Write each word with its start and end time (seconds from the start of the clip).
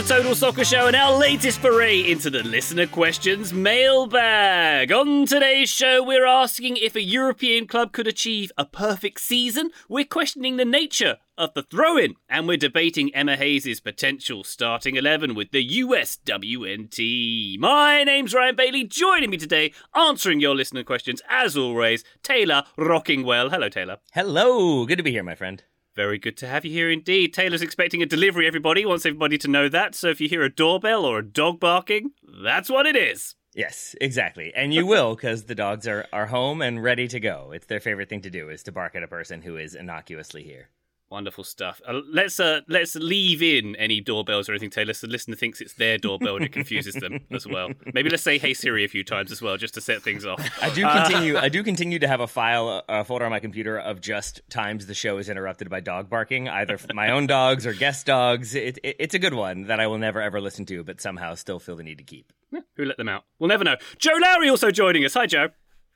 the 0.00 0.14
Total 0.14 0.34
Soccer 0.34 0.64
Show 0.64 0.86
and 0.86 0.96
our 0.96 1.18
latest 1.18 1.60
foray 1.60 2.10
into 2.10 2.30
the 2.30 2.42
listener 2.42 2.86
questions 2.86 3.52
mailbag. 3.52 4.90
On 4.90 5.26
today's 5.26 5.68
show, 5.68 6.02
we're 6.02 6.24
asking 6.24 6.78
if 6.78 6.96
a 6.96 7.02
European 7.02 7.66
club 7.66 7.92
could 7.92 8.06
achieve 8.06 8.50
a 8.56 8.64
perfect 8.64 9.20
season. 9.20 9.70
We're 9.90 10.06
questioning 10.06 10.56
the 10.56 10.64
nature 10.64 11.18
of 11.36 11.52
the 11.52 11.62
throw 11.62 11.98
in, 11.98 12.14
and 12.30 12.48
we're 12.48 12.56
debating 12.56 13.14
Emma 13.14 13.36
Hayes' 13.36 13.80
potential 13.80 14.42
starting 14.42 14.96
11 14.96 15.34
with 15.34 15.50
the 15.50 15.68
USWNT. 15.68 17.58
My 17.58 18.02
name's 18.02 18.32
Ryan 18.32 18.56
Bailey, 18.56 18.84
joining 18.84 19.28
me 19.28 19.36
today, 19.36 19.74
answering 19.94 20.40
your 20.40 20.54
listener 20.54 20.82
questions, 20.82 21.20
as 21.28 21.58
always, 21.58 22.04
Taylor 22.22 22.62
Rockingwell. 22.78 23.50
Hello, 23.50 23.68
Taylor. 23.68 23.98
Hello, 24.14 24.86
good 24.86 24.96
to 24.96 25.04
be 25.04 25.10
here, 25.10 25.24
my 25.24 25.34
friend. 25.34 25.62
Very 25.96 26.18
good 26.18 26.36
to 26.38 26.46
have 26.46 26.64
you 26.64 26.70
here 26.70 26.90
indeed. 26.90 27.34
Taylor's 27.34 27.62
expecting 27.62 28.02
a 28.02 28.06
delivery, 28.06 28.46
everybody. 28.46 28.86
Wants 28.86 29.04
everybody 29.04 29.38
to 29.38 29.48
know 29.48 29.68
that. 29.68 29.94
So 29.94 30.08
if 30.08 30.20
you 30.20 30.28
hear 30.28 30.42
a 30.42 30.48
doorbell 30.48 31.04
or 31.04 31.18
a 31.18 31.26
dog 31.26 31.58
barking, 31.58 32.12
that's 32.42 32.70
what 32.70 32.86
it 32.86 32.94
is. 32.94 33.34
Yes, 33.54 33.96
exactly. 34.00 34.52
And 34.54 34.72
you 34.72 34.86
will 34.86 35.16
because 35.16 35.44
the 35.44 35.56
dogs 35.56 35.88
are, 35.88 36.06
are 36.12 36.26
home 36.26 36.62
and 36.62 36.82
ready 36.82 37.08
to 37.08 37.18
go. 37.18 37.50
It's 37.52 37.66
their 37.66 37.80
favorite 37.80 38.08
thing 38.08 38.22
to 38.22 38.30
do 38.30 38.48
is 38.48 38.62
to 38.64 38.72
bark 38.72 38.94
at 38.94 39.02
a 39.02 39.08
person 39.08 39.42
who 39.42 39.56
is 39.56 39.74
innocuously 39.74 40.44
here. 40.44 40.68
Wonderful 41.10 41.42
stuff. 41.42 41.82
Uh, 41.84 42.02
let's 42.12 42.38
uh, 42.38 42.60
let's 42.68 42.94
leave 42.94 43.42
in 43.42 43.74
any 43.74 44.00
doorbells 44.00 44.48
or 44.48 44.52
anything, 44.52 44.70
Taylor, 44.70 44.92
so 44.92 45.08
the 45.08 45.12
listener 45.12 45.34
thinks 45.34 45.60
it's 45.60 45.74
their 45.74 45.98
doorbell 45.98 46.36
and 46.36 46.44
it 46.44 46.52
confuses 46.52 46.94
them 46.94 47.18
as 47.32 47.48
well. 47.48 47.70
Maybe 47.92 48.08
let's 48.08 48.22
say 48.22 48.38
"Hey 48.38 48.54
Siri" 48.54 48.84
a 48.84 48.88
few 48.88 49.02
times 49.02 49.32
as 49.32 49.42
well, 49.42 49.56
just 49.56 49.74
to 49.74 49.80
set 49.80 50.02
things 50.02 50.24
off. 50.24 50.40
I 50.62 50.70
do 50.70 50.86
continue. 50.86 51.36
I 51.36 51.48
do 51.50 51.64
continue 51.64 51.98
to 51.98 52.06
have 52.06 52.20
a 52.20 52.28
file, 52.28 52.84
a 52.88 53.04
folder 53.04 53.24
on 53.24 53.32
my 53.32 53.40
computer 53.40 53.76
of 53.76 54.00
just 54.00 54.40
times 54.50 54.86
the 54.86 54.94
show 54.94 55.18
is 55.18 55.28
interrupted 55.28 55.68
by 55.68 55.80
dog 55.80 56.08
barking, 56.08 56.48
either 56.48 56.78
my 56.94 57.10
own 57.10 57.26
dogs 57.26 57.66
or 57.66 57.72
guest 57.72 58.06
dogs. 58.06 58.54
It, 58.54 58.78
it, 58.84 58.96
it's 59.00 59.14
a 59.16 59.18
good 59.18 59.34
one 59.34 59.64
that 59.64 59.80
I 59.80 59.88
will 59.88 59.98
never 59.98 60.22
ever 60.22 60.40
listen 60.40 60.64
to, 60.66 60.84
but 60.84 61.00
somehow 61.00 61.34
still 61.34 61.58
feel 61.58 61.74
the 61.74 61.82
need 61.82 61.98
to 61.98 62.04
keep. 62.04 62.32
Who 62.76 62.84
let 62.84 62.98
them 62.98 63.08
out? 63.08 63.24
We'll 63.40 63.48
never 63.48 63.64
know. 63.64 63.78
Joe 63.98 64.16
Lowery 64.16 64.48
also 64.48 64.70
joining 64.70 65.04
us. 65.04 65.14
Hi, 65.14 65.26
Joe. 65.26 65.48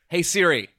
Hey 0.09 0.23
Siri. 0.23 0.71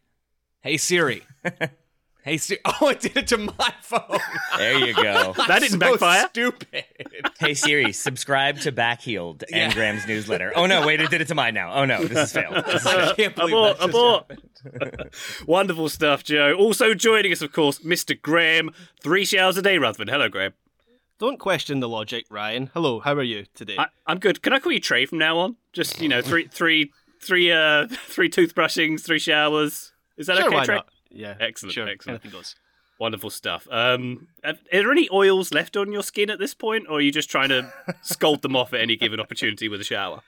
Hey 0.60 0.76
Siri. 0.76 1.22
hey 2.26 2.36
Siri. 2.36 2.60
Oh, 2.80 2.88
it 2.88 3.00
did 3.00 3.16
it 3.16 3.28
to 3.28 3.38
my 3.38 3.72
phone. 3.80 4.18
There 4.58 4.86
you 4.86 4.92
go. 4.92 5.32
That 5.48 5.60
didn't 5.60 5.72
so 5.72 5.78
backfire. 5.78 6.26
Stupid. 6.28 6.84
hey 7.38 7.54
Siri, 7.54 7.92
subscribe 7.92 8.58
to 8.60 8.72
Backheeled 8.72 9.44
and 9.50 9.72
Graham's 9.72 10.06
newsletter. 10.06 10.52
Oh 10.54 10.66
no, 10.66 10.86
wait, 10.86 11.00
it 11.00 11.08
did 11.08 11.22
it 11.22 11.28
to 11.28 11.34
mine 11.34 11.54
now. 11.54 11.72
Oh 11.72 11.86
no, 11.86 12.04
this 12.04 12.18
is 12.18 12.32
failed. 12.32 12.64
This 12.66 12.82
is 12.82 12.86
I 12.86 13.14
can't 13.14 13.34
believe 13.34 13.54
Abort, 13.54 13.78
that 13.78 13.86
just 13.86 13.88
abort. 13.88 14.30
happened. 14.82 15.14
Wonderful 15.46 15.88
stuff, 15.88 16.24
Joe. 16.24 16.54
Also 16.54 16.92
joining 16.92 17.32
us, 17.32 17.40
of 17.40 17.52
course, 17.52 17.78
Mr. 17.78 18.20
Graham. 18.20 18.72
Three 19.02 19.24
showers 19.24 19.56
a 19.56 19.62
day, 19.62 19.78
Ruthven. 19.78 20.08
Hello, 20.08 20.28
Graham. 20.28 20.52
Don't 21.18 21.38
question 21.38 21.80
the 21.80 21.88
logic, 21.88 22.26
Ryan. 22.28 22.70
Hello, 22.74 23.00
how 23.00 23.14
are 23.14 23.22
you 23.22 23.46
today? 23.54 23.76
I, 23.78 23.86
I'm 24.06 24.18
good. 24.18 24.42
Can 24.42 24.52
I 24.52 24.58
call 24.58 24.72
you 24.72 24.80
Trey 24.80 25.06
from 25.06 25.18
now 25.18 25.38
on? 25.38 25.56
Just 25.72 26.02
you 26.02 26.08
know, 26.08 26.20
three, 26.20 26.46
three, 26.48 26.92
three, 27.22 27.50
uh, 27.50 27.86
three 27.88 28.28
toothbrushings, 28.28 29.02
three 29.02 29.18
showers. 29.18 29.92
Is 30.18 30.26
that 30.26 30.36
sure, 30.36 30.46
okay, 30.46 30.56
why 30.56 30.64
Trey? 30.64 30.74
not? 30.76 30.88
Yeah, 31.10 31.34
Excellent, 31.40 31.72
Sure, 31.74 31.88
excellent. 31.88 32.22
anything 32.24 32.38
goes. 32.38 32.54
Wonderful 32.98 33.28
stuff. 33.30 33.68
Um, 33.70 34.28
are 34.42 34.54
there 34.72 34.90
any 34.90 35.08
oils 35.12 35.52
left 35.52 35.76
on 35.76 35.92
your 35.92 36.02
skin 36.02 36.30
at 36.30 36.38
this 36.38 36.54
point, 36.54 36.86
or 36.88 36.96
are 36.98 37.00
you 37.00 37.12
just 37.12 37.28
trying 37.30 37.50
to 37.50 37.70
scold 38.02 38.40
them 38.42 38.56
off 38.56 38.72
at 38.72 38.80
any 38.80 38.96
given 38.96 39.20
opportunity 39.20 39.68
with 39.68 39.80
a 39.80 39.84
shower? 39.84 40.22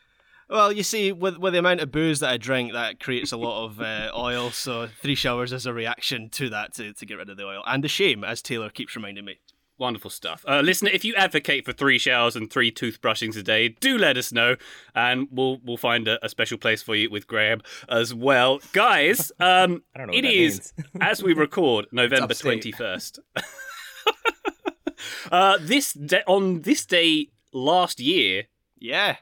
Well, 0.50 0.72
you 0.72 0.82
see, 0.82 1.12
with 1.12 1.38
with 1.38 1.52
the 1.54 1.58
amount 1.58 1.80
of 1.80 1.90
booze 1.92 2.20
that 2.20 2.30
I 2.30 2.36
drink, 2.36 2.72
that 2.72 3.00
creates 3.00 3.32
a 3.32 3.36
lot 3.36 3.64
of 3.64 3.80
uh, 3.80 4.10
oil. 4.16 4.50
So 4.50 4.86
three 5.00 5.14
showers 5.14 5.52
is 5.52 5.64
a 5.66 5.72
reaction 5.72 6.28
to 6.30 6.48
that 6.50 6.74
to, 6.74 6.92
to 6.94 7.06
get 7.06 7.16
rid 7.18 7.28
of 7.30 7.36
the 7.38 7.44
oil 7.46 7.62
and 7.66 7.82
the 7.84 7.88
shame, 7.88 8.22
as 8.24 8.40
Taylor 8.42 8.68
keeps 8.70 8.94
reminding 8.96 9.24
me. 9.24 9.38
Wonderful 9.78 10.10
stuff. 10.10 10.44
Uh, 10.48 10.60
listener, 10.60 10.90
if 10.92 11.04
you 11.04 11.14
advocate 11.14 11.64
for 11.64 11.72
three 11.72 11.98
showers 11.98 12.34
and 12.34 12.50
three 12.50 12.72
toothbrushings 12.72 13.36
a 13.36 13.44
day, 13.44 13.68
do 13.68 13.96
let 13.96 14.16
us 14.16 14.32
know, 14.32 14.56
and 14.92 15.28
we'll 15.30 15.60
we'll 15.64 15.76
find 15.76 16.08
a, 16.08 16.24
a 16.24 16.28
special 16.28 16.58
place 16.58 16.82
for 16.82 16.96
you 16.96 17.08
with 17.08 17.28
Graham 17.28 17.60
as 17.88 18.12
well, 18.12 18.60
guys. 18.72 19.30
Um, 19.40 19.82
I 19.94 19.98
don't 19.98 20.08
know 20.08 20.14
it 20.18 20.24
is 20.24 20.72
as 21.00 21.22
we 21.22 21.32
record 21.32 21.86
November 21.92 22.34
twenty 22.34 22.72
first. 22.72 23.20
uh, 25.30 25.58
this 25.60 25.92
da- 25.92 26.24
on 26.26 26.62
this 26.62 26.84
day 26.84 27.28
last 27.52 28.00
year, 28.00 28.44
Yeah, 28.78 29.16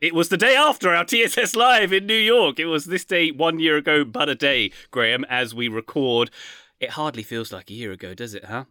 it 0.00 0.14
was 0.14 0.28
the 0.28 0.36
day 0.36 0.54
after 0.54 0.94
our 0.94 1.04
TSS 1.04 1.56
Live 1.56 1.92
in 1.92 2.06
New 2.06 2.14
York. 2.14 2.58
It 2.58 2.66
was 2.66 2.84
this 2.84 3.04
day 3.04 3.30
one 3.30 3.60
year 3.60 3.76
ago, 3.78 4.04
but 4.04 4.28
a 4.28 4.34
day, 4.34 4.72
Graham, 4.90 5.24
as 5.24 5.54
we 5.54 5.68
record. 5.68 6.30
It 6.80 6.90
hardly 6.90 7.22
feels 7.22 7.52
like 7.52 7.70
a 7.70 7.74
year 7.74 7.92
ago, 7.92 8.12
does 8.12 8.34
it, 8.34 8.46
huh? 8.46 8.64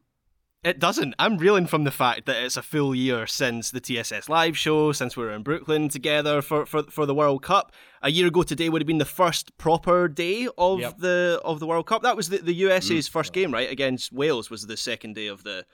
It 0.63 0.77
doesn't. 0.79 1.16
I'm 1.17 1.38
reeling 1.38 1.66
from 1.66 1.85
the 1.85 1.91
fact 1.91 2.25
that 2.27 2.44
it's 2.44 2.55
a 2.55 2.61
full 2.61 2.94
year 2.94 3.25
since 3.25 3.72
the 3.72 3.79
TSS 3.79 4.29
live 4.29 4.55
show, 4.57 4.91
since 4.91 5.17
we 5.17 5.23
were 5.23 5.31
in 5.31 5.41
Brooklyn 5.41 5.89
together 5.89 6.41
for, 6.41 6.66
for, 6.67 6.83
for 6.83 7.05
the 7.07 7.16
World 7.16 7.41
Cup. 7.41 7.72
A 8.03 8.11
year 8.11 8.27
ago 8.27 8.44
today 8.44 8.69
would 8.69 8.81
have 8.81 8.88
been 8.88 9.00
the 9.00 9.05
first 9.05 9.57
proper 9.57 10.07
day 10.07 10.47
of 10.57 10.79
Yep. 10.79 10.97
the 11.00 11.41
of 11.44 11.59
the 11.59 11.66
World 11.67 11.88
Cup. 11.88 12.03
That 12.03 12.16
was 12.16 12.29
the, 12.29 12.38
the 12.38 12.53
USA's 12.53 13.07
first 13.07 13.33
game, 13.33 13.51
right? 13.51 13.71
Against 13.71 14.11
Wales 14.11 14.50
was 14.51 14.67
the 14.67 14.77
second 14.77 15.16
day 15.16 15.27
of 15.27 15.44
the 15.44 15.66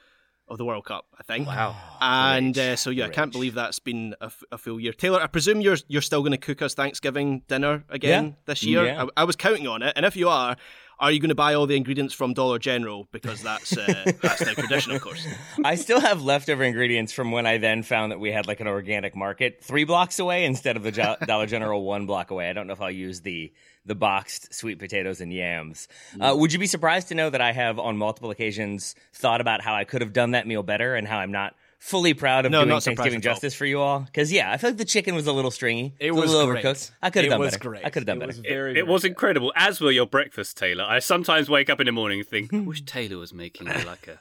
of 0.49 0.57
the 0.57 0.63
World 0.63 0.85
Cup, 0.85 1.05
I 1.19 1.23
think. 1.23 1.45
Wow. 1.45 1.75
And 1.99 2.57
uh, 2.57 2.77
so 2.77 2.89
yeah, 2.89 3.07
I 3.07 3.09
can't 3.09 3.33
believe 3.33 3.53
that's 3.55 3.79
been 3.79 4.15
a, 4.21 4.27
f- 4.27 4.43
a 4.53 4.57
full 4.57 4.79
year. 4.79 4.93
Taylor, 4.93 5.21
I 5.21 5.27
presume 5.27 5.59
you're 5.59 5.75
you're 5.89 6.01
still 6.01 6.21
going 6.21 6.31
to 6.31 6.37
cook 6.37 6.61
us 6.61 6.73
Thanksgiving 6.73 7.41
dinner 7.49 7.83
again 7.89 8.25
Yeah. 8.27 8.31
this 8.45 8.63
year. 8.63 8.85
Yeah. 8.85 9.03
I, 9.17 9.21
I 9.21 9.23
was 9.25 9.35
counting 9.35 9.67
on 9.67 9.81
it, 9.81 9.91
and 9.97 10.05
if 10.05 10.15
you 10.15 10.29
are, 10.29 10.55
are 10.99 11.11
you 11.11 11.19
going 11.19 11.29
to 11.29 11.35
buy 11.35 11.53
all 11.53 11.67
the 11.67 11.75
ingredients 11.75 12.13
from 12.13 12.33
Dollar 12.33 12.59
General 12.59 13.07
because 13.11 13.41
that's 13.41 13.77
uh, 13.77 14.11
that's 14.21 14.45
now 14.45 14.53
tradition, 14.53 14.93
of 14.93 15.01
course. 15.01 15.27
I 15.63 15.75
still 15.75 15.99
have 15.99 16.21
leftover 16.23 16.63
ingredients 16.63 17.11
from 17.13 17.31
when 17.31 17.45
I 17.45 17.57
then 17.57 17.83
found 17.83 18.11
that 18.11 18.19
we 18.19 18.31
had 18.31 18.47
like 18.47 18.59
an 18.59 18.67
organic 18.67 19.15
market 19.15 19.63
three 19.63 19.83
blocks 19.83 20.19
away 20.19 20.45
instead 20.45 20.75
of 20.75 20.83
the 20.83 20.91
Jo- 20.91 21.15
Dollar 21.25 21.45
General 21.45 21.83
one 21.83 22.05
block 22.05 22.31
away. 22.31 22.49
I 22.49 22.53
don't 22.53 22.67
know 22.67 22.73
if 22.73 22.81
I'll 22.81 22.91
use 22.91 23.21
the 23.21 23.51
the 23.85 23.95
boxed 23.95 24.53
sweet 24.53 24.79
potatoes 24.79 25.21
and 25.21 25.31
yams. 25.31 25.87
Uh, 26.19 26.35
would 26.37 26.51
you 26.51 26.59
be 26.59 26.67
surprised 26.67 27.07
to 27.07 27.15
know 27.15 27.29
that 27.29 27.39
I 27.39 27.53
have 27.53 27.79
on 27.79 27.97
multiple 27.97 28.31
occasions 28.31 28.95
thought 29.13 29.39
about 29.39 29.61
how 29.61 29.75
I 29.75 29.85
could 29.85 30.01
have 30.01 30.11
done 30.11 30.31
that 30.31 30.45
meal 30.45 30.61
better 30.61 30.95
and 30.95 31.07
how 31.07 31.19
I'm 31.19 31.31
not 31.31 31.55
fully 31.79 32.13
proud 32.13 32.45
of 32.45 32.51
No, 32.51 32.65
doing 32.65 32.79
Thanksgiving 32.79 33.21
justice 33.21 33.53
for 33.53 33.65
you 33.65 33.79
all? 33.79 33.99
Because 34.01 34.31
yeah, 34.31 34.51
I 34.51 34.57
feel 34.57 34.71
like 34.71 34.77
the 34.77 34.85
chicken 34.85 35.15
was 35.15 35.27
a 35.27 35.31
little 35.33 35.51
stringy. 35.51 35.95
It 35.99 36.09
a 36.09 36.13
was 36.13 36.31
little 36.31 36.47
great. 36.51 36.63
overcooked. 36.65 36.91
I 37.01 37.09
could 37.09 37.23
have 37.23 37.27
It 37.27 37.29
done 37.31 37.39
was 37.39 37.51
better. 37.51 37.69
great. 37.69 37.85
I 37.85 37.89
could 37.89 38.01
have 38.01 38.07
done 38.07 38.17
It 38.17 38.19
better. 38.21 38.27
was 38.29 38.39
It, 38.39 38.47
very, 38.49 38.77
it 38.77 38.87
was 38.87 39.01
good. 39.03 39.09
incredible, 39.11 39.53
as 39.55 39.79
were 39.79 39.91
your 39.91 40.07
breakfast, 40.07 40.57
Taylor. 40.57 40.83
I 40.83 40.99
sometimes 40.99 41.49
wake 41.49 41.69
up 41.69 41.79
in 41.79 41.85
the 41.85 41.91
morning 41.91 42.19
and 42.19 42.27
think, 42.27 42.53
I 42.53 42.59
wish 42.59 42.81
Taylor 42.85 43.17
was 43.17 43.33
making 43.33 43.67
me 43.67 43.83
like 43.85 44.07
a, 44.07 44.19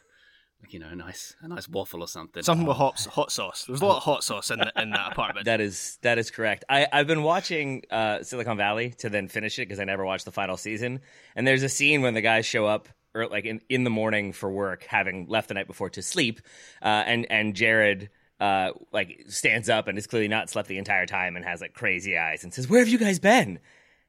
you 0.69 0.79
know, 0.79 0.89
a 0.91 0.97
nice, 0.97 1.35
a 1.43 1.49
nice 1.49 1.69
waffle 1.69 2.03
or 2.03 2.09
something. 2.09 2.43
Something 2.43 2.67
with 2.67 2.77
hot 2.77 3.05
hot 3.11 3.31
sauce. 3.33 3.65
There's 3.67 3.81
a 3.81 3.87
lot 3.87 3.99
of 3.99 4.03
hot 4.03 4.25
sauce 4.25 4.51
in 4.51 4.59
the, 4.59 4.73
in 4.77 4.91
that 4.91 5.13
apartment. 5.13 5.45
That 5.47 5.61
is 5.61 5.99
that 6.03 6.19
is 6.19 6.31
correct. 6.31 6.65
I, 6.69 6.87
I've 6.93 7.07
been 7.07 7.23
watching 7.23 7.83
uh, 7.91 8.23
Silicon 8.23 8.57
Valley 8.57 8.91
to 8.99 9.09
then 9.09 9.29
finish 9.29 9.59
it 9.59 9.63
because 9.69 9.79
I 9.81 9.85
never 9.85 10.05
watched 10.05 10.25
the 10.25 10.33
final 10.33 10.57
season. 10.57 11.01
And 11.37 11.47
there's 11.47 11.63
a 11.63 11.69
scene 11.69 12.03
when 12.03 12.15
the 12.15 12.21
guys 12.21 12.47
show 12.47 12.67
up 12.67 12.89
or 13.17 13.27
like 13.29 13.45
in, 13.45 13.61
in 13.69 13.85
the 13.85 13.91
morning 13.91 14.33
for 14.33 14.51
work, 14.51 14.85
having 14.85 15.27
left 15.29 15.49
the 15.49 15.55
night 15.55 15.67
before 15.67 15.91
to 15.91 16.03
sleep, 16.03 16.41
uh, 16.83 16.87
and 17.07 17.27
and 17.31 17.55
Jared 17.55 18.11
uh, 18.41 18.71
like 18.93 19.25
stands 19.29 19.69
up 19.69 19.89
and 19.89 19.97
is 19.97 20.07
clearly 20.07 20.29
not 20.29 20.51
slept 20.51 20.69
the 20.69 20.79
entire 20.79 21.07
time 21.07 21.37
and 21.37 21.45
has 21.45 21.61
like 21.61 21.75
crazy 21.75 22.17
eyes 22.19 22.45
and 22.45 22.53
says, 22.53 22.69
"Where 22.69 22.81
have 22.81 22.89
you 22.89 22.99
guys 22.99 23.19
been?" 23.19 23.59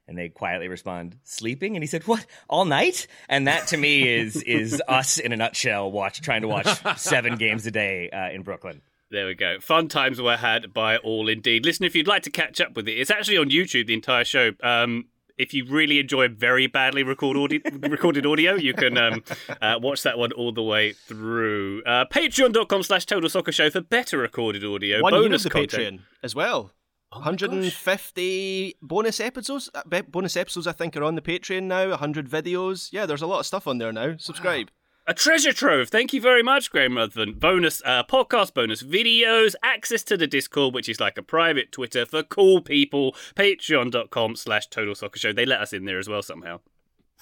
And 0.06 0.16
they 0.16 0.28
quietly 0.28 0.68
respond, 0.68 1.16
"Sleeping." 1.24 1.76
And 1.76 1.82
he 1.82 1.86
said, 1.86 2.06
"What? 2.06 2.26
All 2.48 2.64
night?" 2.64 3.06
And 3.28 3.46
that 3.46 3.68
to 3.68 3.76
me 3.76 4.08
is 4.08 4.36
is 4.42 4.82
us 4.86 5.18
in 5.18 5.32
a 5.32 5.36
nutshell. 5.36 5.90
Watch 5.90 6.20
trying 6.20 6.42
to 6.42 6.48
watch 6.48 6.98
seven 6.98 7.36
games 7.36 7.66
a 7.66 7.70
day 7.70 8.10
uh, 8.10 8.30
in 8.30 8.42
Brooklyn. 8.42 8.82
There 9.10 9.26
we 9.26 9.34
go. 9.34 9.58
Fun 9.60 9.88
times 9.88 10.20
were 10.20 10.36
had 10.36 10.74
by 10.74 10.98
all 10.98 11.28
indeed. 11.28 11.64
Listen, 11.64 11.86
if 11.86 11.94
you'd 11.96 12.06
like 12.06 12.24
to 12.24 12.30
catch 12.30 12.60
up 12.60 12.76
with 12.76 12.86
it, 12.88 12.92
it's 12.92 13.10
actually 13.10 13.38
on 13.38 13.48
YouTube, 13.48 13.86
the 13.86 13.94
entire 13.94 14.24
show. 14.24 14.52
Um, 14.62 15.06
if 15.38 15.54
you 15.54 15.64
really 15.64 15.98
enjoy 15.98 16.28
very 16.28 16.66
badly 16.66 17.02
record 17.02 17.36
audio, 17.36 17.60
recorded 17.88 18.26
audio, 18.26 18.54
you 18.54 18.74
can 18.74 18.98
um, 18.98 19.22
uh, 19.62 19.78
watch 19.80 20.02
that 20.02 20.18
one 20.18 20.32
all 20.32 20.52
the 20.52 20.62
way 20.62 20.92
through. 20.92 21.82
Uh, 21.84 22.04
Patreon.com 22.06 22.82
slash 22.82 23.06
Total 23.06 23.28
Soccer 23.30 23.52
Show 23.52 23.70
for 23.70 23.80
better 23.80 24.18
recorded 24.18 24.64
audio. 24.64 25.00
One 25.02 25.12
year 25.14 25.22
of 25.22 25.28
bonus 25.28 25.42
the 25.44 25.50
content. 25.50 26.00
Patreon 26.00 26.04
as 26.22 26.34
well. 26.34 26.72
Oh 27.10 27.20
150 27.20 28.76
bonus 28.82 29.18
episodes. 29.20 29.70
uh, 29.74 30.02
Bonus 30.08 30.36
episodes, 30.36 30.66
I 30.66 30.72
think, 30.72 30.96
are 30.96 31.04
on 31.04 31.14
the 31.14 31.22
Patreon 31.22 31.62
now. 31.62 31.88
100 31.88 32.28
videos. 32.28 32.92
Yeah, 32.92 33.06
there's 33.06 33.22
a 33.22 33.26
lot 33.26 33.40
of 33.40 33.46
stuff 33.46 33.66
on 33.66 33.78
there 33.78 33.92
now. 33.92 34.16
Subscribe. 34.18 34.70
A 35.08 35.14
treasure 35.14 35.54
trove. 35.54 35.88
Thank 35.88 36.12
you 36.12 36.20
very 36.20 36.42
much, 36.42 36.70
Graham 36.70 36.98
Ruthven. 36.98 37.32
Bonus 37.38 37.80
uh, 37.86 38.04
podcast, 38.04 38.52
bonus 38.52 38.82
videos, 38.82 39.54
access 39.62 40.02
to 40.02 40.18
the 40.18 40.26
Discord, 40.26 40.74
which 40.74 40.86
is 40.86 41.00
like 41.00 41.16
a 41.16 41.22
private 41.22 41.72
Twitter 41.72 42.04
for 42.04 42.22
cool 42.22 42.60
people. 42.60 43.16
Patreon.com 43.34 44.36
slash 44.36 44.66
Total 44.66 44.94
Soccer 44.94 45.18
Show. 45.18 45.32
They 45.32 45.46
let 45.46 45.62
us 45.62 45.72
in 45.72 45.86
there 45.86 45.98
as 45.98 46.10
well 46.10 46.20
somehow. 46.20 46.60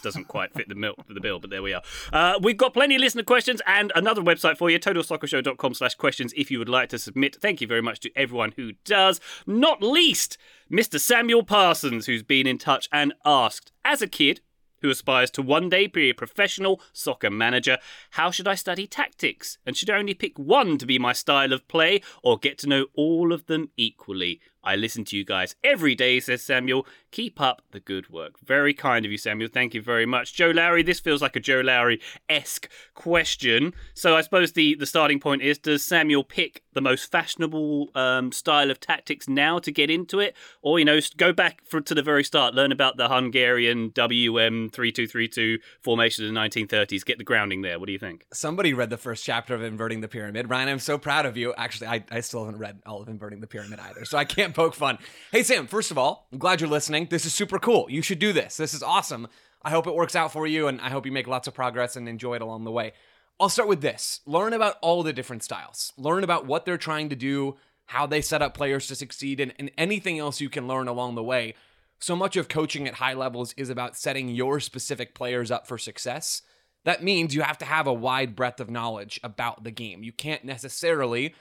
Doesn't 0.02 0.26
quite 0.26 0.52
fit 0.52 0.68
the, 0.68 0.74
mil- 0.74 0.96
the 1.08 1.20
bill, 1.20 1.38
but 1.38 1.50
there 1.50 1.62
we 1.62 1.74
are. 1.74 1.82
Uh, 2.12 2.40
we've 2.42 2.56
got 2.56 2.74
plenty 2.74 2.96
of 2.96 3.02
listener 3.02 3.22
questions 3.22 3.62
and 3.68 3.92
another 3.94 4.20
website 4.20 4.56
for 4.56 4.68
you, 4.68 4.80
totalsoccershow.com 4.80 5.74
slash 5.74 5.94
questions 5.94 6.34
if 6.36 6.50
you 6.50 6.58
would 6.58 6.68
like 6.68 6.88
to 6.88 6.98
submit. 6.98 7.36
Thank 7.36 7.60
you 7.60 7.68
very 7.68 7.82
much 7.82 8.00
to 8.00 8.10
everyone 8.16 8.52
who 8.56 8.72
does. 8.84 9.20
Not 9.46 9.80
least, 9.80 10.38
Mr. 10.68 10.98
Samuel 10.98 11.44
Parsons, 11.44 12.06
who's 12.06 12.24
been 12.24 12.48
in 12.48 12.58
touch 12.58 12.88
and 12.90 13.14
asked, 13.24 13.70
as 13.84 14.02
a 14.02 14.08
kid, 14.08 14.40
who 14.82 14.90
aspires 14.90 15.30
to 15.32 15.42
one 15.42 15.68
day 15.68 15.86
be 15.86 16.10
a 16.10 16.14
professional 16.14 16.80
soccer 16.92 17.30
manager. 17.30 17.78
How 18.10 18.30
should 18.30 18.48
I 18.48 18.54
study 18.54 18.86
tactics? 18.86 19.58
And 19.66 19.76
should 19.76 19.90
I 19.90 19.98
only 19.98 20.14
pick 20.14 20.38
one 20.38 20.78
to 20.78 20.86
be 20.86 20.98
my 20.98 21.12
style 21.12 21.52
of 21.52 21.66
play 21.68 22.00
or 22.22 22.38
get 22.38 22.58
to 22.58 22.68
know 22.68 22.86
all 22.94 23.32
of 23.32 23.46
them 23.46 23.70
equally? 23.76 24.40
I 24.62 24.74
listen 24.74 25.04
to 25.06 25.16
you 25.16 25.24
guys 25.24 25.54
every 25.62 25.94
day, 25.94 26.18
says 26.18 26.42
Samuel. 26.42 26.86
Keep 27.16 27.40
up 27.40 27.62
the 27.70 27.80
good 27.80 28.10
work. 28.10 28.38
Very 28.44 28.74
kind 28.74 29.06
of 29.06 29.10
you, 29.10 29.16
Samuel. 29.16 29.48
Thank 29.50 29.72
you 29.72 29.80
very 29.80 30.04
much. 30.04 30.34
Joe 30.34 30.50
Lowery, 30.50 30.82
this 30.82 31.00
feels 31.00 31.22
like 31.22 31.34
a 31.34 31.40
Joe 31.40 31.62
Lowery 31.62 31.98
esque 32.28 32.68
question. 32.92 33.72
So 33.94 34.14
I 34.14 34.20
suppose 34.20 34.52
the, 34.52 34.74
the 34.74 34.84
starting 34.84 35.18
point 35.18 35.40
is 35.40 35.56
Does 35.56 35.82
Samuel 35.82 36.24
pick 36.24 36.62
the 36.74 36.82
most 36.82 37.10
fashionable 37.10 37.88
um, 37.94 38.32
style 38.32 38.70
of 38.70 38.80
tactics 38.80 39.30
now 39.30 39.58
to 39.60 39.72
get 39.72 39.88
into 39.88 40.20
it? 40.20 40.36
Or, 40.60 40.78
you 40.78 40.84
know, 40.84 41.00
go 41.16 41.32
back 41.32 41.64
for, 41.64 41.80
to 41.80 41.94
the 41.94 42.02
very 42.02 42.22
start, 42.22 42.54
learn 42.54 42.70
about 42.70 42.98
the 42.98 43.08
Hungarian 43.08 43.92
WM 43.94 44.68
3232 44.68 45.58
formation 45.80 46.26
of 46.26 46.34
the 46.34 46.38
1930s, 46.38 47.02
get 47.02 47.16
the 47.16 47.24
grounding 47.24 47.62
there. 47.62 47.78
What 47.78 47.86
do 47.86 47.92
you 47.92 47.98
think? 47.98 48.26
Somebody 48.34 48.74
read 48.74 48.90
the 48.90 48.98
first 48.98 49.24
chapter 49.24 49.54
of 49.54 49.62
Inverting 49.62 50.02
the 50.02 50.08
Pyramid. 50.08 50.50
Ryan, 50.50 50.68
I'm 50.68 50.78
so 50.80 50.98
proud 50.98 51.24
of 51.24 51.38
you. 51.38 51.54
Actually, 51.56 51.86
I, 51.86 52.04
I 52.10 52.20
still 52.20 52.44
haven't 52.44 52.60
read 52.60 52.82
all 52.84 53.00
of 53.00 53.08
Inverting 53.08 53.40
the 53.40 53.46
Pyramid 53.46 53.78
either, 53.80 54.04
so 54.04 54.18
I 54.18 54.26
can't 54.26 54.54
poke 54.54 54.74
fun. 54.74 54.98
Hey, 55.32 55.42
Sam, 55.42 55.66
first 55.66 55.90
of 55.90 55.96
all, 55.96 56.28
I'm 56.30 56.36
glad 56.36 56.60
you're 56.60 56.68
listening. 56.68 57.05
This 57.10 57.26
is 57.26 57.34
super 57.34 57.58
cool. 57.58 57.86
You 57.90 58.02
should 58.02 58.18
do 58.18 58.32
this. 58.32 58.56
This 58.56 58.74
is 58.74 58.82
awesome. 58.82 59.28
I 59.62 59.70
hope 59.70 59.86
it 59.86 59.94
works 59.94 60.14
out 60.14 60.32
for 60.32 60.46
you, 60.46 60.68
and 60.68 60.80
I 60.80 60.90
hope 60.90 61.06
you 61.06 61.12
make 61.12 61.26
lots 61.26 61.48
of 61.48 61.54
progress 61.54 61.96
and 61.96 62.08
enjoy 62.08 62.34
it 62.34 62.42
along 62.42 62.64
the 62.64 62.70
way. 62.70 62.92
I'll 63.38 63.48
start 63.48 63.68
with 63.68 63.80
this 63.80 64.20
learn 64.26 64.52
about 64.52 64.76
all 64.80 65.02
the 65.02 65.12
different 65.12 65.42
styles, 65.42 65.92
learn 65.96 66.24
about 66.24 66.46
what 66.46 66.64
they're 66.64 66.78
trying 66.78 67.08
to 67.10 67.16
do, 67.16 67.56
how 67.86 68.06
they 68.06 68.20
set 68.22 68.42
up 68.42 68.54
players 68.54 68.86
to 68.88 68.94
succeed, 68.94 69.40
and, 69.40 69.52
and 69.58 69.70
anything 69.76 70.18
else 70.18 70.40
you 70.40 70.48
can 70.48 70.66
learn 70.68 70.88
along 70.88 71.14
the 71.14 71.22
way. 71.22 71.54
So 71.98 72.14
much 72.14 72.36
of 72.36 72.48
coaching 72.48 72.86
at 72.86 72.94
high 72.94 73.14
levels 73.14 73.54
is 73.56 73.70
about 73.70 73.96
setting 73.96 74.28
your 74.28 74.60
specific 74.60 75.14
players 75.14 75.50
up 75.50 75.66
for 75.66 75.78
success. 75.78 76.42
That 76.84 77.02
means 77.02 77.34
you 77.34 77.42
have 77.42 77.58
to 77.58 77.64
have 77.64 77.86
a 77.86 77.92
wide 77.92 78.36
breadth 78.36 78.60
of 78.60 78.70
knowledge 78.70 79.18
about 79.24 79.64
the 79.64 79.70
game. 79.70 80.02
You 80.02 80.12
can't 80.12 80.44
necessarily 80.44 81.34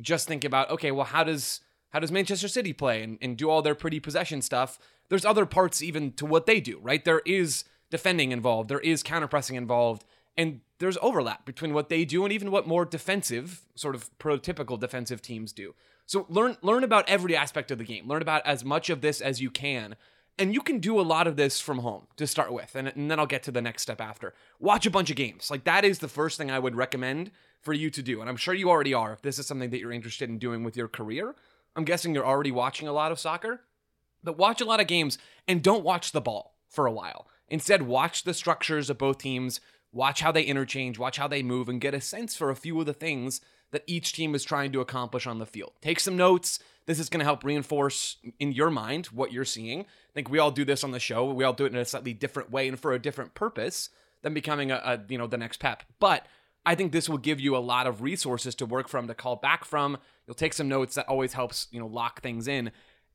just 0.00 0.28
think 0.28 0.44
about, 0.44 0.70
okay, 0.70 0.90
well, 0.90 1.06
how 1.06 1.24
does 1.24 1.60
how 1.90 1.98
does 1.98 2.12
Manchester 2.12 2.48
City 2.48 2.72
play 2.72 3.02
and, 3.02 3.18
and 3.20 3.36
do 3.36 3.50
all 3.50 3.62
their 3.62 3.74
pretty 3.74 3.98
possession 3.98 4.42
stuff? 4.42 4.78
There's 5.10 5.26
other 5.26 5.44
parts 5.44 5.82
even 5.82 6.12
to 6.12 6.24
what 6.24 6.46
they 6.46 6.60
do, 6.60 6.78
right? 6.80 7.04
There 7.04 7.20
is 7.26 7.64
defending 7.90 8.32
involved, 8.32 8.70
there 8.70 8.80
is 8.80 9.02
counterpressing 9.02 9.56
involved, 9.56 10.04
and 10.38 10.60
there's 10.78 10.96
overlap 11.02 11.44
between 11.44 11.74
what 11.74 11.90
they 11.90 12.06
do 12.06 12.24
and 12.24 12.32
even 12.32 12.50
what 12.50 12.66
more 12.66 12.86
defensive, 12.86 13.66
sort 13.74 13.94
of 13.94 14.08
prototypical 14.18 14.80
defensive 14.80 15.20
teams 15.20 15.52
do. 15.52 15.74
So 16.06 16.26
learn 16.28 16.56
learn 16.62 16.82
about 16.82 17.08
every 17.08 17.36
aspect 17.36 17.70
of 17.70 17.78
the 17.78 17.84
game. 17.84 18.08
Learn 18.08 18.22
about 18.22 18.46
as 18.46 18.64
much 18.64 18.88
of 18.90 19.00
this 19.00 19.20
as 19.20 19.40
you 19.40 19.50
can. 19.50 19.96
And 20.38 20.54
you 20.54 20.62
can 20.62 20.78
do 20.78 20.98
a 20.98 21.02
lot 21.02 21.26
of 21.26 21.36
this 21.36 21.60
from 21.60 21.80
home 21.80 22.06
to 22.16 22.26
start 22.26 22.50
with, 22.50 22.74
and, 22.74 22.88
and 22.88 23.10
then 23.10 23.18
I'll 23.18 23.26
get 23.26 23.42
to 23.42 23.50
the 23.50 23.60
next 23.60 23.82
step 23.82 24.00
after. 24.00 24.32
Watch 24.58 24.86
a 24.86 24.90
bunch 24.90 25.10
of 25.10 25.16
games. 25.16 25.50
Like 25.50 25.64
that 25.64 25.84
is 25.84 25.98
the 25.98 26.08
first 26.08 26.38
thing 26.38 26.50
I 26.50 26.58
would 26.58 26.74
recommend 26.76 27.30
for 27.60 27.74
you 27.74 27.90
to 27.90 28.02
do. 28.02 28.20
And 28.20 28.30
I'm 28.30 28.36
sure 28.38 28.54
you 28.54 28.70
already 28.70 28.94
are 28.94 29.12
if 29.12 29.20
this 29.20 29.38
is 29.38 29.46
something 29.46 29.68
that 29.70 29.80
you're 29.80 29.92
interested 29.92 30.30
in 30.30 30.38
doing 30.38 30.64
with 30.64 30.76
your 30.76 30.88
career. 30.88 31.34
I'm 31.76 31.84
guessing 31.84 32.14
you're 32.14 32.26
already 32.26 32.52
watching 32.52 32.88
a 32.88 32.92
lot 32.92 33.12
of 33.12 33.20
soccer, 33.20 33.60
but 34.22 34.38
watch 34.38 34.60
a 34.60 34.64
lot 34.64 34.80
of 34.80 34.86
games 34.86 35.18
and 35.48 35.62
don't 35.62 35.84
watch 35.84 36.12
the 36.12 36.20
ball 36.20 36.54
for 36.68 36.86
a 36.86 36.92
while. 36.92 37.26
Instead, 37.48 37.82
watch 37.82 38.24
the 38.24 38.34
structures 38.34 38.90
of 38.90 38.98
both 38.98 39.18
teams, 39.18 39.60
watch 39.92 40.20
how 40.20 40.30
they 40.30 40.42
interchange, 40.42 40.98
watch 40.98 41.16
how 41.16 41.26
they 41.26 41.42
move, 41.42 41.68
and 41.68 41.80
get 41.80 41.94
a 41.94 42.00
sense 42.00 42.36
for 42.36 42.50
a 42.50 42.56
few 42.56 42.78
of 42.80 42.86
the 42.86 42.92
things 42.92 43.40
that 43.72 43.84
each 43.86 44.12
team 44.12 44.34
is 44.34 44.44
trying 44.44 44.72
to 44.72 44.80
accomplish 44.80 45.26
on 45.26 45.38
the 45.38 45.46
field. 45.46 45.72
Take 45.80 46.00
some 46.00 46.16
notes. 46.16 46.58
This 46.86 46.98
is 46.98 47.08
going 47.08 47.20
to 47.20 47.24
help 47.24 47.44
reinforce 47.44 48.16
in 48.38 48.52
your 48.52 48.70
mind 48.70 49.06
what 49.06 49.32
you're 49.32 49.44
seeing. 49.44 49.80
I 49.80 50.12
think 50.14 50.30
we 50.30 50.38
all 50.38 50.50
do 50.50 50.64
this 50.64 50.82
on 50.82 50.90
the 50.90 51.00
show. 51.00 51.32
We 51.32 51.44
all 51.44 51.52
do 51.52 51.66
it 51.66 51.72
in 51.72 51.78
a 51.78 51.84
slightly 51.84 52.14
different 52.14 52.50
way 52.50 52.68
and 52.68 52.78
for 52.78 52.92
a 52.92 52.98
different 52.98 53.34
purpose 53.34 53.90
than 54.22 54.34
becoming 54.34 54.70
a, 54.70 54.76
a 54.76 55.00
you 55.08 55.18
know 55.18 55.26
the 55.26 55.38
next 55.38 55.58
pep. 55.58 55.82
But 55.98 56.26
I 56.66 56.74
think 56.74 56.92
this 56.92 57.08
will 57.08 57.18
give 57.18 57.40
you 57.40 57.56
a 57.56 57.58
lot 57.58 57.86
of 57.86 58.02
resources 58.02 58.54
to 58.56 58.66
work 58.66 58.88
from, 58.88 59.06
to 59.08 59.14
call 59.14 59.36
back 59.36 59.64
from. 59.64 59.98
You'll 60.26 60.34
take 60.34 60.52
some 60.52 60.68
notes. 60.68 60.94
That 60.94 61.08
always 61.08 61.32
helps, 61.32 61.68
you 61.70 61.80
know, 61.80 61.86
lock 61.86 62.22
things 62.22 62.48
in. 62.48 62.70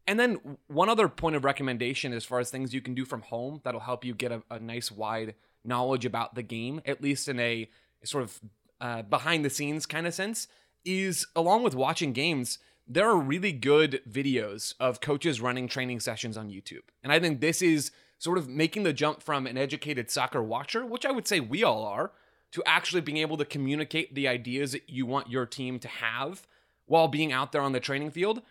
And 0.08 0.20
then 0.20 0.58
one 0.68 0.90
other 0.90 1.08
point 1.08 1.36
of 1.36 1.44
recommendation 1.44 2.14
as 2.14 2.24
far 2.24 2.40
as 2.40 2.50
things 2.50 2.74
you 2.74 2.82
can 2.82 2.94
do 2.94 3.06
from 3.06 3.22
home 3.24 3.62
that'll 3.64 3.80
help 3.80 4.06
you 4.06 4.14
get 4.14 4.32
a, 4.32 4.44
a 4.52 4.60
nice 4.60 4.92
wide 4.92 5.36
knowledge 5.64 6.06
about 6.06 6.36
the 6.36 6.44
game, 6.44 6.82
at 6.86 7.02
least 7.02 7.28
in 7.28 7.40
a 7.40 7.70
sort 8.04 8.24
of 8.24 8.40
uh, 8.80 9.02
behind 9.02 9.44
the 9.44 9.50
scenes 9.50 9.86
kind 9.86 10.06
of 10.06 10.14
sense, 10.14 10.48
is 10.84 11.26
along 11.36 11.64
with 11.64 11.74
watching 11.74 12.14
games, 12.14 12.60
there 12.88 13.10
are 13.10 13.18
really 13.18 13.52
good 13.52 14.02
videos 14.08 14.76
of 14.80 15.02
coaches 15.02 15.42
running 15.42 15.68
training 15.68 16.00
sessions 16.00 16.38
on 16.38 16.50
YouTube. 16.50 16.84
And 17.04 17.12
I 17.12 17.20
think 17.20 17.42
this 17.42 17.62
is 17.62 17.92
sort 18.20 18.38
of 18.38 18.48
making 18.48 18.84
the 18.84 18.94
jump 18.94 19.24
from 19.24 19.48
an 19.48 19.58
educated 19.58 20.12
soccer 20.12 20.44
watcher, 20.44 20.86
which 20.86 21.06
I 21.06 21.12
would 21.12 21.28
say 21.28 21.40
we 21.40 21.64
all 21.64 21.84
are, 21.84 22.12
to 22.52 22.64
actually 22.66 23.02
being 23.02 23.18
able 23.18 23.38
to 23.38 23.46
communicate 23.46 24.14
the 24.14 24.28
ideas 24.28 24.72
that 24.72 24.90
you 24.90 25.06
want 25.06 25.30
your 25.30 25.46
team 25.46 25.80
to 25.80 25.88
have 25.88 26.48
while 26.86 27.08
being 27.08 27.34
out 27.34 27.52
there 27.52 27.62
on 27.62 27.72
the 27.72 27.80
training 27.80 28.12
field. 28.12 28.42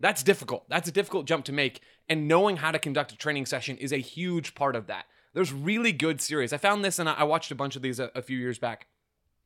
That's 0.00 0.22
difficult. 0.22 0.68
That's 0.68 0.88
a 0.88 0.92
difficult 0.92 1.26
jump 1.26 1.44
to 1.46 1.52
make. 1.52 1.80
And 2.08 2.28
knowing 2.28 2.56
how 2.56 2.70
to 2.70 2.78
conduct 2.78 3.12
a 3.12 3.16
training 3.16 3.46
session 3.46 3.76
is 3.78 3.92
a 3.92 3.98
huge 3.98 4.54
part 4.54 4.76
of 4.76 4.86
that. 4.88 5.06
There's 5.32 5.52
really 5.52 5.92
good 5.92 6.20
series. 6.20 6.52
I 6.52 6.58
found 6.58 6.84
this 6.84 6.98
and 6.98 7.08
I 7.08 7.24
watched 7.24 7.50
a 7.50 7.56
bunch 7.56 7.76
of 7.76 7.82
these 7.82 7.98
a, 7.98 8.10
a 8.14 8.22
few 8.22 8.38
years 8.38 8.58
back. 8.58 8.86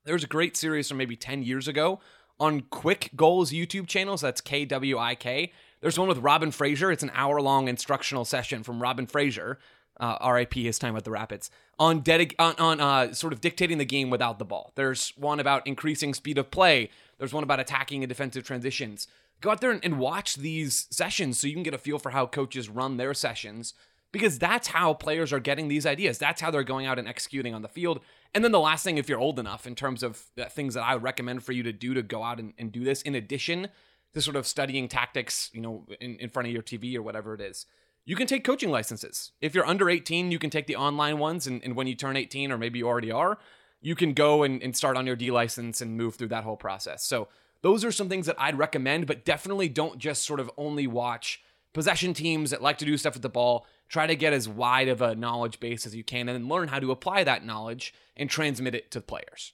There 0.05 0.15
was 0.15 0.25
a 0.25 0.29
great 0.29 0.56
series 0.56 0.89
from 0.89 0.99
maybe 0.99 1.17
10 1.17 1.43
years 1.43 1.69
ago 1.69 2.00
on 2.41 2.62
Kwik 2.62 3.11
Goals 3.17 3.53
YouTube 3.53 3.87
channels. 3.87 4.21
That's 4.21 4.41
K 4.41 4.65
W 4.65 4.99
I 4.99 5.15
K. 5.15 5.53
There's 5.81 5.99
one 5.99 6.09
with 6.09 6.19
Robin 6.19 6.50
Fraser. 6.50 6.91
It's 6.91 7.03
an 7.03 7.12
hour 7.15 7.41
long 7.41 7.69
instructional 7.69 8.25
session 8.25 8.62
from 8.62 8.83
Robin 8.83 9.06
Fraser, 9.06 9.59
uh, 10.00 10.17
RIP 10.33 10.55
his 10.55 10.79
time 10.79 10.97
at 10.97 11.05
the 11.05 11.11
Rapids, 11.11 11.50
on, 11.79 12.03
on, 12.39 12.55
on 12.59 12.81
uh, 12.81 13.12
sort 13.12 13.33
of 13.33 13.41
dictating 13.41 13.79
the 13.79 13.85
game 13.85 14.11
without 14.11 14.39
the 14.39 14.45
ball. 14.45 14.73
There's 14.75 15.12
one 15.17 15.41
about 15.41 15.67
increasing 15.67 16.15
speed 16.15 16.39
of 16.39 16.50
play. 16.50 16.91
There's 17.19 17.33
one 17.33 17.45
about 17.45 17.61
attacking 17.61 18.03
and 18.03 18.09
defensive 18.09 18.45
transitions. 18.45 19.06
Go 19.40 19.50
out 19.50 19.61
there 19.61 19.70
and, 19.70 19.85
and 19.85 19.99
watch 19.99 20.37
these 20.37 20.87
sessions 20.90 21.38
so 21.38 21.46
you 21.46 21.55
can 21.55 21.62
get 21.62 21.75
a 21.75 21.79
feel 21.79 21.99
for 21.99 22.11
how 22.11 22.26
coaches 22.26 22.69
run 22.69 22.96
their 22.96 23.14
sessions 23.14 23.75
because 24.11 24.38
that's 24.38 24.69
how 24.69 24.94
players 24.94 25.32
are 25.32 25.40
getting 25.40 25.69
these 25.69 25.87
ideas. 25.87 26.19
That's 26.19 26.40
how 26.40 26.50
they're 26.50 26.64
going 26.64 26.87
out 26.87 26.99
and 26.99 27.06
executing 27.06 27.55
on 27.55 27.62
the 27.62 27.69
field. 27.69 28.00
And 28.35 28.43
then 28.43 28.52
the 28.52 28.61
last 28.61 28.85
thing, 28.85 28.99
if 28.99 29.08
you're 29.08 29.19
old 29.19 29.38
enough, 29.38 29.67
in 29.67 29.75
terms 29.75 30.02
of 30.02 30.25
uh, 30.40 30.46
things 30.46 30.75
that 30.75 30.82
I 30.82 30.95
would 30.95 31.02
recommend 31.02 31.45
for 31.45 31.52
you 31.52 31.62
to 31.62 31.73
do 31.73 31.95
to 31.95 32.02
go 32.02 32.23
out 32.23 32.38
and, 32.38 32.54
and 32.59 32.73
do 32.73 32.85
this, 32.85 33.02
in 33.02 33.14
addition 33.14 33.68
to 34.14 34.23
sort 34.23 34.37
of 34.37 34.47
studying 34.47 34.88
tactics, 34.88 35.50
you 35.52 35.61
know, 35.61 35.87
in, 36.00 36.16
in 36.16 36.30
front 36.30 36.49
of 36.49 36.54
your 36.54 36.62
TV 36.62 36.97
or 36.97 37.02
whatever 37.02 37.35
it 37.35 37.40
is, 37.40 37.66
you 38.04 38.16
can 38.16 38.26
take 38.26 38.45
coaching 38.45 38.71
licenses. 38.71 39.33
If 39.40 39.54
you're 39.54 39.66
under 39.66 39.90
18, 39.90 40.33
you 40.33 40.38
can 40.38 40.49
take 40.49 40.66
the 40.66 40.76
online 40.76 41.18
ones. 41.18 41.47
And, 41.47 41.62
and 41.62 41.76
when 41.76 41.87
you 41.87 41.95
turn 41.95 42.16
18, 42.16 42.50
or 42.50 42.57
maybe 42.57 42.78
you 42.78 42.88
already 42.88 43.11
are, 43.11 43.38
you 43.83 43.95
can 43.95 44.14
go 44.14 44.42
and, 44.42 44.62
and 44.62 44.75
start 44.75 44.97
on 44.97 45.07
your 45.07 45.16
D 45.16 45.30
license 45.30 45.83
and 45.83 45.97
move 45.97 46.14
through 46.14 46.28
that 46.28 46.45
whole 46.45 46.57
process. 46.57 47.04
So 47.04 47.28
those 47.62 47.85
are 47.85 47.93
some 47.93 48.09
things 48.09 48.27
that 48.27 48.37
I'd 48.38 48.59
recommend, 48.59 49.07
but 49.07 49.25
definitely 49.25 49.69
don't 49.69 49.99
just 49.99 50.25
sort 50.25 50.41
of 50.41 50.50
only 50.57 50.87
watch 50.87 51.43
possession 51.73 52.15
teams 52.15 52.50
that 52.50 52.62
like 52.62 52.79
to 52.79 52.85
do 52.85 52.97
stuff 52.97 53.15
with 53.15 53.23
the 53.23 53.29
ball. 53.29 53.67
Try 53.88 54.07
to 54.07 54.17
get 54.17 54.33
as 54.33 54.49
wide 54.49 54.88
of 54.88 55.00
a 55.00 55.15
knowledge 55.15 55.61
base 55.61 55.87
as 55.87 55.95
you 55.95 56.05
can 56.05 56.29
and 56.29 56.43
then 56.43 56.49
learn 56.49 56.69
how 56.69 56.79
to 56.79 56.91
apply 56.91 57.25
that 57.25 57.45
knowledge 57.45 57.95
and 58.17 58.29
transmit 58.29 58.75
it 58.75 58.91
to 58.91 59.00
the 59.00 59.05
players. 59.05 59.53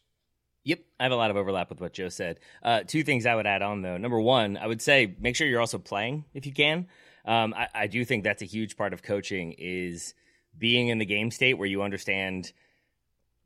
Yep, 0.65 0.81
I 0.99 1.03
have 1.03 1.13
a 1.13 1.17
lot 1.17 1.31
of 1.31 1.37
overlap 1.37 1.69
with 1.69 1.81
what 1.81 1.93
Joe 1.93 2.09
said. 2.09 2.41
Uh, 2.63 2.83
two 2.87 3.05
things 3.05 3.27
I 3.27 3.35
would 3.35 3.47
add 3.47 3.63
on 3.63 3.83
though. 3.83 3.99
Number 3.99 4.21
one, 4.21 4.57
I 4.57 4.67
would 4.67 4.81
say 4.81 5.15
make 5.21 5.37
sure 5.37 5.47
you're 5.47 5.61
also 5.61 5.79
playing 5.79 6.25
if 6.33 6.47
you 6.47 6.53
can. 6.53 6.89
Um, 7.27 7.55
I, 7.55 7.69
I 7.75 7.87
do 7.87 8.05
think 8.05 8.25
that's 8.25 8.43
a 8.43 8.47
huge 8.47 8.77
part 8.77 8.93
of 8.93 9.03
coaching 9.03 9.55
is 9.59 10.15
being 10.57 10.89
in 10.89 10.99
the 10.99 11.07
game 11.07 11.31
state 11.31 11.55
where 11.55 11.69
you 11.69 11.83
understand 11.83 12.53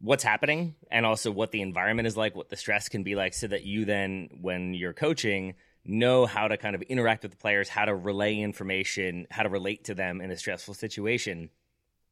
what's 0.01 0.23
happening 0.23 0.75
and 0.91 1.05
also 1.05 1.31
what 1.31 1.51
the 1.51 1.63
environment 1.63 2.07
is 2.07 2.17
like, 2.17 2.37
what 2.37 2.49
the 2.49 2.57
stress 2.57 2.89
can 2.89 3.03
be 3.03 3.15
like, 3.15 3.35
so 3.35 3.47
that 3.47 3.65
you 3.65 3.85
then, 3.85 4.29
when 4.41 4.75
you're 4.75 4.93
coaching, 4.93 5.55
know 5.85 6.27
how 6.27 6.49
to 6.49 6.57
kind 6.57 6.75
of 6.75 6.83
interact 6.83 7.23
with 7.23 7.33
the 7.33 7.39
players, 7.39 7.69
how 7.69 7.85
to 7.85 7.95
relay 7.95 8.39
information, 8.39 9.27
how 9.31 9.43
to 9.43 9.49
relate 9.49 9.85
to 9.85 9.95
them 9.95 10.21
in 10.21 10.31
a 10.31 10.37
stressful 10.37 10.75
situation. 10.75 11.51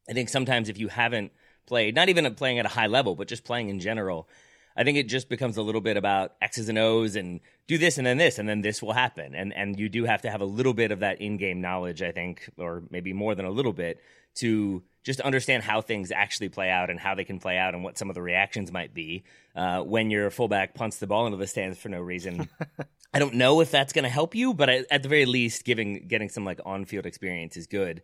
I 0.09 0.13
think 0.13 0.29
sometimes 0.29 0.69
if 0.69 0.77
you 0.77 0.87
haven't 0.87 1.31
played, 1.65 1.95
not 1.95 2.09
even 2.09 2.33
playing 2.35 2.59
at 2.59 2.65
a 2.65 2.69
high 2.69 2.87
level, 2.87 3.15
but 3.15 3.27
just 3.27 3.43
playing 3.43 3.69
in 3.69 3.79
general, 3.79 4.27
I 4.75 4.83
think 4.83 4.97
it 4.97 5.07
just 5.07 5.29
becomes 5.29 5.57
a 5.57 5.61
little 5.61 5.81
bit 5.81 5.97
about 5.97 6.33
X's 6.41 6.69
and 6.69 6.77
O's 6.77 7.15
and 7.15 7.39
do 7.67 7.77
this 7.77 7.97
and 7.97 8.07
then 8.07 8.17
this 8.17 8.39
and 8.39 8.47
then 8.47 8.61
this 8.61 8.81
will 8.81 8.93
happen. 8.93 9.35
And 9.35 9.53
and 9.53 9.79
you 9.79 9.89
do 9.89 10.05
have 10.05 10.21
to 10.23 10.31
have 10.31 10.41
a 10.41 10.45
little 10.45 10.73
bit 10.73 10.91
of 10.91 10.99
that 10.99 11.21
in-game 11.21 11.61
knowledge, 11.61 12.01
I 12.01 12.11
think, 12.11 12.49
or 12.57 12.83
maybe 12.89 13.13
more 13.13 13.35
than 13.35 13.45
a 13.45 13.51
little 13.51 13.73
bit 13.73 13.99
to 14.35 14.83
just 15.03 15.19
understand 15.21 15.63
how 15.63 15.81
things 15.81 16.11
actually 16.11 16.49
play 16.49 16.69
out 16.69 16.89
and 16.89 16.99
how 16.99 17.15
they 17.15 17.23
can 17.23 17.39
play 17.39 17.57
out 17.57 17.73
and 17.73 17.83
what 17.83 17.97
some 17.97 18.09
of 18.09 18.15
the 18.15 18.21
reactions 18.21 18.71
might 18.71 18.93
be 18.93 19.23
uh, 19.55 19.81
when 19.81 20.11
your 20.11 20.29
fullback 20.29 20.73
punts 20.73 20.97
the 20.97 21.07
ball 21.07 21.25
into 21.25 21.37
the 21.37 21.47
stands 21.47 21.77
for 21.77 21.89
no 21.89 21.99
reason. 21.99 22.49
I 23.13 23.19
don't 23.19 23.35
know 23.35 23.61
if 23.61 23.71
that's 23.71 23.93
going 23.93 24.03
to 24.03 24.09
help 24.09 24.35
you, 24.35 24.53
but 24.53 24.69
at 24.69 25.03
the 25.03 25.09
very 25.09 25.25
least, 25.25 25.63
giving 25.63 26.07
getting 26.07 26.29
some 26.29 26.45
like 26.45 26.59
on-field 26.65 27.05
experience 27.05 27.57
is 27.57 27.67
good. 27.67 28.01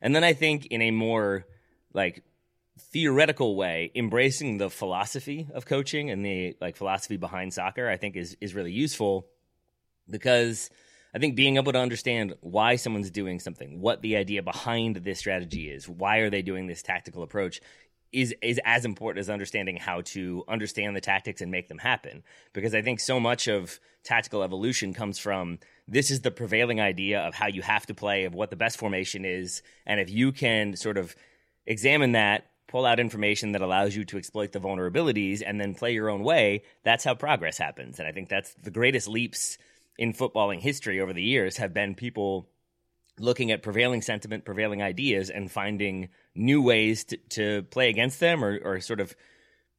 And 0.00 0.14
then 0.14 0.24
I 0.24 0.32
think 0.32 0.66
in 0.66 0.82
a 0.82 0.90
more 0.90 1.46
like 1.92 2.22
theoretical 2.78 3.56
way, 3.56 3.90
embracing 3.94 4.58
the 4.58 4.70
philosophy 4.70 5.48
of 5.54 5.66
coaching 5.66 6.10
and 6.10 6.24
the 6.24 6.56
like 6.60 6.76
philosophy 6.76 7.16
behind 7.16 7.54
soccer, 7.54 7.88
I 7.88 7.96
think 7.96 8.16
is 8.16 8.36
is 8.40 8.54
really 8.54 8.72
useful 8.72 9.26
because 10.08 10.70
I 11.14 11.18
think 11.18 11.34
being 11.34 11.56
able 11.56 11.72
to 11.72 11.78
understand 11.78 12.34
why 12.40 12.76
someone's 12.76 13.10
doing 13.10 13.40
something, 13.40 13.80
what 13.80 14.02
the 14.02 14.16
idea 14.16 14.42
behind 14.42 14.96
this 14.96 15.18
strategy 15.18 15.70
is, 15.70 15.88
why 15.88 16.18
are 16.18 16.30
they 16.30 16.42
doing 16.42 16.66
this 16.66 16.82
tactical 16.82 17.22
approach 17.22 17.60
is 18.12 18.34
is 18.42 18.60
as 18.64 18.84
important 18.84 19.20
as 19.20 19.30
understanding 19.30 19.76
how 19.76 20.00
to 20.00 20.44
understand 20.48 20.94
the 20.94 21.00
tactics 21.00 21.40
and 21.40 21.50
make 21.50 21.68
them 21.68 21.78
happen. 21.78 22.22
Because 22.52 22.74
I 22.74 22.82
think 22.82 23.00
so 23.00 23.18
much 23.18 23.48
of 23.48 23.80
tactical 24.04 24.42
evolution 24.42 24.94
comes 24.94 25.18
from 25.18 25.58
this 25.88 26.10
is 26.10 26.20
the 26.20 26.30
prevailing 26.30 26.80
idea 26.80 27.20
of 27.20 27.34
how 27.34 27.46
you 27.46 27.62
have 27.62 27.86
to 27.86 27.94
play 27.94 28.24
of 28.24 28.34
what 28.34 28.50
the 28.50 28.56
best 28.56 28.78
formation 28.78 29.24
is 29.24 29.62
and 29.84 29.98
if 29.98 30.08
you 30.08 30.32
can 30.32 30.76
sort 30.76 30.96
of 30.96 31.16
examine 31.66 32.12
that 32.12 32.46
pull 32.76 32.84
out 32.84 33.00
information 33.00 33.52
that 33.52 33.62
allows 33.62 33.96
you 33.96 34.04
to 34.04 34.18
exploit 34.18 34.52
the 34.52 34.60
vulnerabilities 34.60 35.42
and 35.42 35.58
then 35.58 35.74
play 35.74 35.94
your 35.94 36.10
own 36.10 36.22
way, 36.22 36.62
that's 36.82 37.04
how 37.04 37.14
progress 37.14 37.56
happens. 37.56 37.98
And 37.98 38.06
I 38.06 38.12
think 38.12 38.28
that's 38.28 38.52
the 38.62 38.70
greatest 38.70 39.08
leaps 39.08 39.56
in 39.96 40.12
footballing 40.12 40.60
history 40.60 41.00
over 41.00 41.14
the 41.14 41.22
years 41.22 41.56
have 41.56 41.72
been 41.72 41.94
people 41.94 42.46
looking 43.18 43.50
at 43.50 43.62
prevailing 43.62 44.02
sentiment, 44.02 44.44
prevailing 44.44 44.82
ideas, 44.82 45.30
and 45.30 45.50
finding 45.50 46.10
new 46.34 46.60
ways 46.60 47.04
to, 47.04 47.16
to 47.30 47.62
play 47.70 47.88
against 47.88 48.20
them 48.20 48.44
or, 48.44 48.60
or 48.62 48.80
sort 48.82 49.00
of 49.00 49.16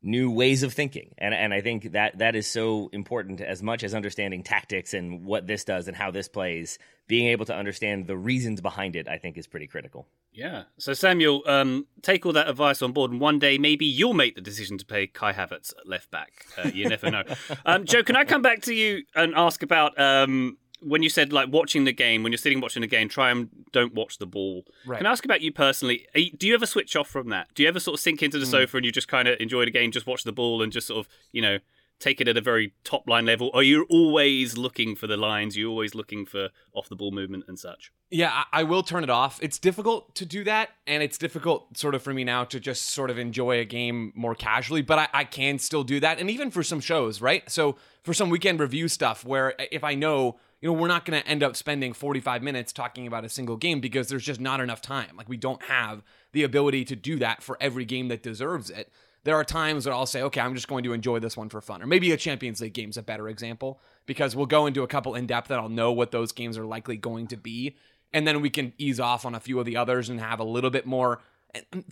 new 0.01 0.31
ways 0.31 0.63
of 0.63 0.73
thinking. 0.73 1.13
And 1.17 1.33
and 1.33 1.53
I 1.53 1.61
think 1.61 1.91
that 1.93 2.19
that 2.19 2.35
is 2.35 2.47
so 2.47 2.89
important 2.93 3.41
as 3.41 3.63
much 3.63 3.83
as 3.83 3.93
understanding 3.93 4.43
tactics 4.43 4.93
and 4.93 5.25
what 5.25 5.47
this 5.47 5.63
does 5.63 5.87
and 5.87 5.95
how 5.95 6.11
this 6.11 6.27
plays. 6.27 6.79
Being 7.07 7.27
able 7.27 7.45
to 7.45 7.55
understand 7.55 8.05
the 8.05 8.17
reasons 8.17 8.59
behind 8.59 8.97
it, 8.97 9.07
I 9.07 9.17
think, 9.17 9.37
is 9.37 9.47
pretty 9.47 9.67
critical. 9.67 10.07
Yeah. 10.33 10.63
So 10.77 10.93
Samuel, 10.93 11.41
um, 11.47 11.87
take 12.01 12.25
all 12.25 12.33
that 12.33 12.49
advice 12.49 12.81
on 12.81 12.91
board, 12.91 13.11
and 13.11 13.21
one 13.21 13.39
day 13.39 13.57
maybe 13.57 13.85
you'll 13.85 14.13
make 14.13 14.35
the 14.35 14.41
decision 14.41 14.77
to 14.77 14.85
play 14.85 15.07
Kai 15.07 15.31
Havertz 15.31 15.73
left 15.85 16.11
back. 16.11 16.45
Uh, 16.57 16.69
you 16.73 16.89
never 16.89 17.09
know. 17.09 17.23
um, 17.65 17.85
Joe, 17.85 18.03
can 18.03 18.17
I 18.17 18.25
come 18.25 18.41
back 18.41 18.63
to 18.63 18.73
you 18.73 19.03
and 19.15 19.33
ask 19.35 19.63
about 19.63 19.97
um, 19.97 20.57
when 20.81 21.01
you 21.03 21.09
said 21.09 21.33
like 21.33 21.49
watching 21.51 21.85
the 21.85 21.91
game 21.93 22.23
when 22.23 22.31
you're 22.31 22.37
sitting 22.37 22.61
watching 22.61 22.81
the 22.81 22.87
game? 22.87 23.09
Try 23.09 23.31
and 23.31 23.49
don't 23.71 23.93
watch 23.93 24.17
the 24.17 24.25
ball. 24.27 24.63
Right. 24.85 24.97
Can 24.97 25.05
I 25.07 25.11
ask 25.11 25.25
about 25.25 25.41
you 25.41 25.51
personally? 25.51 26.07
You, 26.15 26.31
do 26.31 26.47
you 26.47 26.53
ever 26.53 26.65
switch 26.65 26.95
off 26.95 27.07
from 27.09 27.29
that? 27.29 27.47
Do 27.55 27.63
you 27.63 27.69
ever 27.69 27.79
sort 27.79 27.95
of 27.95 27.99
sink 27.99 28.21
into 28.23 28.37
the 28.39 28.45
Mm. 28.45 28.51
sofa 28.51 28.77
and 28.77 28.85
you 28.85 28.91
just 28.91 29.07
kind 29.07 29.27
of 29.27 29.39
enjoy 29.39 29.65
the 29.65 29.71
game, 29.71 29.91
just 29.91 30.07
watch 30.07 30.23
the 30.23 30.31
ball, 30.31 30.61
and 30.61 30.71
just 30.71 30.87
sort 30.87 30.99
of 31.05 31.07
you 31.31 31.41
know 31.41 31.59
take 31.99 32.21
it 32.21 32.27
at 32.27 32.37
a 32.37 32.41
very 32.41 32.73
top 32.83 33.09
line 33.09 33.25
level? 33.25 33.49
Are 33.55 33.63
you're 33.63 33.85
always 33.89 34.55
looking 34.55 34.95
for 34.95 35.07
the 35.07 35.17
lines? 35.17 35.57
You're 35.57 35.69
always 35.71 35.95
looking 35.95 36.27
for 36.27 36.49
off 36.73 36.89
the 36.89 36.95
ball 36.95 37.09
movement 37.11 37.45
and 37.47 37.57
such. 37.57 37.91
Yeah, 38.11 38.31
I, 38.31 38.59
I 38.59 38.63
will 38.63 38.83
turn 38.83 39.03
it 39.03 39.09
off. 39.09 39.39
It's 39.41 39.57
difficult 39.57 40.13
to 40.15 40.25
do 40.25 40.43
that, 40.43 40.69
and 40.85 41.01
it's 41.01 41.17
difficult 41.17 41.75
sort 41.75 41.95
of 41.95 42.03
for 42.03 42.13
me 42.13 42.23
now 42.23 42.43
to 42.45 42.59
just 42.59 42.91
sort 42.91 43.09
of 43.09 43.17
enjoy 43.17 43.59
a 43.59 43.65
game 43.65 44.13
more 44.15 44.35
casually, 44.35 44.83
but 44.83 44.99
I, 44.99 45.07
I 45.11 45.23
can 45.23 45.57
still 45.59 45.83
do 45.83 45.99
that. 45.99 46.19
And 46.19 46.29
even 46.29 46.51
for 46.51 46.61
some 46.63 46.79
shows, 46.79 47.19
right? 47.19 47.49
So 47.51 47.77
for 48.03 48.13
some 48.13 48.29
weekend 48.29 48.59
review 48.59 48.87
stuff 48.87 49.25
where 49.25 49.55
if 49.71 49.83
I 49.83 49.95
know, 49.95 50.37
you 50.61 50.69
know, 50.69 50.73
we're 50.73 50.87
not 50.87 51.05
going 51.05 51.21
to 51.21 51.27
end 51.27 51.43
up 51.43 51.55
spending 51.55 51.93
45 51.93 52.41
minutes 52.41 52.73
talking 52.73 53.05
about 53.05 53.25
a 53.25 53.29
single 53.29 53.57
game 53.57 53.79
because 53.79 54.09
there's 54.09 54.25
just 54.25 54.39
not 54.39 54.59
enough 54.59 54.81
time. 54.81 55.15
Like 55.15 55.29
we 55.29 55.37
don't 55.37 55.63
have 55.63 56.03
the 56.31 56.43
ability 56.43 56.85
to 56.85 56.95
do 56.95 57.17
that 57.19 57.43
for 57.43 57.57
every 57.61 57.85
game 57.85 58.07
that 58.07 58.23
deserves 58.23 58.69
it. 58.69 58.91
There 59.23 59.35
are 59.35 59.43
times 59.43 59.85
where 59.85 59.93
I'll 59.93 60.05
say, 60.05 60.21
okay, 60.23 60.41
I'm 60.41 60.55
just 60.55 60.67
going 60.67 60.83
to 60.85 60.93
enjoy 60.93 61.19
this 61.19 61.35
one 61.35 61.49
for 61.49 61.59
fun. 61.59 61.83
Or 61.83 61.87
maybe 61.87 62.11
a 62.11 62.17
Champions 62.17 62.61
League 62.61 62.73
game's 62.73 62.97
a 62.97 63.03
better 63.03 63.27
example 63.27 63.81
because 64.05 64.35
we'll 64.35 64.45
go 64.45 64.65
into 64.65 64.83
a 64.83 64.87
couple 64.87 65.15
in 65.15 65.27
depth 65.27 65.49
that 65.49 65.59
I'll 65.59 65.69
know 65.69 65.91
what 65.91 66.11
those 66.11 66.31
games 66.31 66.57
are 66.57 66.65
likely 66.65 66.97
going 66.97 67.27
to 67.27 67.37
be 67.37 67.75
and 68.13 68.27
then 68.27 68.41
we 68.41 68.49
can 68.49 68.73
ease 68.77 68.99
off 68.99 69.25
on 69.25 69.35
a 69.35 69.39
few 69.39 69.59
of 69.59 69.65
the 69.65 69.77
others 69.77 70.09
and 70.09 70.19
have 70.19 70.39
a 70.39 70.43
little 70.43 70.69
bit 70.69 70.85
more 70.85 71.13
and 71.13 71.21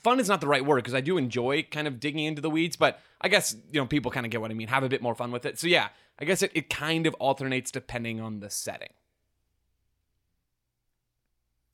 fun 0.01 0.19
is 0.19 0.27
not 0.29 0.41
the 0.41 0.47
right 0.47 0.65
word 0.65 0.77
because 0.77 0.93
I 0.93 1.01
do 1.01 1.17
enjoy 1.17 1.63
kind 1.71 1.87
of 1.87 1.99
digging 1.99 2.23
into 2.25 2.41
the 2.41 2.49
weeds, 2.49 2.75
but 2.75 2.99
I 3.21 3.27
guess 3.29 3.55
you 3.71 3.79
know 3.79 3.85
people 3.87 4.11
kind 4.11 4.25
of 4.25 4.31
get 4.31 4.41
what 4.41 4.51
I 4.51 4.53
mean. 4.53 4.67
Have 4.67 4.83
a 4.83 4.89
bit 4.89 5.01
more 5.01 5.15
fun 5.15 5.31
with 5.31 5.45
it. 5.45 5.57
So 5.59 5.67
yeah, 5.67 5.89
I 6.19 6.25
guess 6.25 6.41
it, 6.41 6.51
it 6.53 6.69
kind 6.69 7.07
of 7.07 7.13
alternates 7.15 7.71
depending 7.71 8.19
on 8.21 8.39
the 8.39 8.49
setting. 8.49 8.89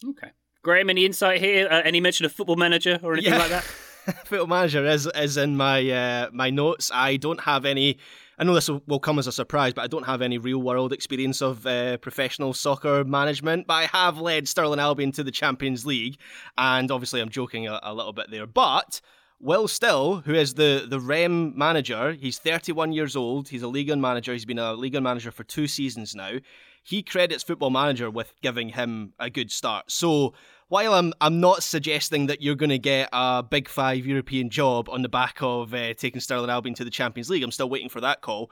Okay. 0.07 0.29
Graham, 0.63 0.89
any 0.89 1.05
insight 1.05 1.41
here? 1.41 1.67
Uh, 1.69 1.81
any 1.83 2.00
mention 2.00 2.25
of 2.25 2.31
football 2.31 2.55
manager 2.55 3.00
or 3.03 3.13
anything 3.13 3.33
Yeah. 3.33 3.39
like 3.39 3.50
that? 3.50 3.65
Football 4.25 4.48
manager 4.48 4.86
is 4.86 5.08
is 5.15 5.38
in 5.38 5.55
my 5.55 5.89
uh, 5.89 6.29
my 6.31 6.50
notes. 6.50 6.89
I 6.93 7.17
don't 7.17 7.41
have 7.41 7.65
any. 7.65 7.98
I 8.39 8.43
know 8.43 8.55
this 8.55 8.70
will, 8.70 9.00
come 9.00 9.20
as 9.20 9.27
a 9.27 9.31
surprise, 9.31 9.74
but 9.74 9.84
I 9.84 9.88
don't 9.88 10.08
have 10.08 10.24
any 10.24 10.39
real 10.39 10.58
world 10.58 10.91
experience 10.91 11.43
of 11.43 11.67
uh, 11.67 11.98
professional 11.98 12.53
soccer 12.53 13.03
management. 13.03 13.67
But 13.67 13.74
I 13.75 13.86
have 13.86 14.17
led 14.17 14.48
Stirling 14.48 14.79
Albion 14.79 15.12
to 15.12 15.24
the 15.24 15.29
Champions 15.29 15.86
League, 15.86 16.17
and 16.58 16.89
obviously 16.89 17.22
I'm 17.22 17.29
joking 17.29 17.67
a, 17.67 17.79
a 17.84 17.93
little 17.93 18.13
bit 18.13 18.31
there. 18.31 18.48
But 18.48 19.00
Will 19.39 19.67
Still, 19.67 20.22
who 20.25 20.34
is 20.34 20.55
the 20.55 20.88
the 20.89 21.00
Reims 21.00 21.53
manager, 21.55 22.13
he's 22.13 22.39
31 22.39 22.93
years 22.93 23.15
old. 23.15 23.50
He's 23.50 23.62
a 23.62 23.67
league 23.67 23.96
manager. 23.96 24.34
He's 24.34 24.46
been 24.46 24.58
a 24.58 24.74
league 24.74 25.00
manager 25.00 25.31
for 25.31 25.43
two 25.43 25.67
seasons 25.67 26.15
now. 26.15 26.39
He 26.84 27.03
credits 27.03 27.43
Football 27.43 27.70
Manager 27.70 28.10
with 28.10 28.34
giving 28.41 28.70
him 28.70 29.13
a 29.20 29.29
good 29.29 29.51
start. 29.51 29.91
So 29.91 30.34
while 30.71 30.93
I'm 30.93 31.13
I'm 31.19 31.41
not 31.41 31.63
suggesting 31.63 32.27
that 32.27 32.41
you're 32.41 32.55
going 32.55 32.69
to 32.69 32.79
get 32.79 33.09
a 33.11 33.43
Big 33.43 33.67
Five 33.67 34.05
European 34.05 34.49
job 34.49 34.87
on 34.87 35.01
the 35.01 35.09
back 35.09 35.39
of 35.41 35.73
uh, 35.73 35.93
taking 35.95 36.21
Stirling 36.21 36.49
Albion 36.49 36.73
to 36.75 36.85
the 36.85 36.89
Champions 36.89 37.29
League, 37.29 37.43
I'm 37.43 37.51
still 37.51 37.69
waiting 37.69 37.89
for 37.89 37.99
that 37.99 38.21
call. 38.21 38.49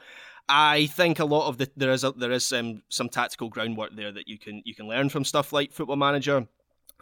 I 0.49 0.87
think 0.87 1.19
a 1.19 1.25
lot 1.25 1.47
of 1.47 1.59
the 1.59 1.71
there 1.77 1.93
is 1.93 2.03
a, 2.03 2.11
there 2.11 2.33
is 2.33 2.51
um, 2.51 2.83
some 2.89 3.07
tactical 3.07 3.47
groundwork 3.47 3.95
there 3.95 4.11
that 4.11 4.27
you 4.27 4.37
can 4.37 4.61
you 4.65 4.75
can 4.75 4.85
learn 4.85 5.07
from 5.07 5.23
stuff 5.23 5.53
like 5.53 5.71
Football 5.71 5.95
Manager. 5.95 6.45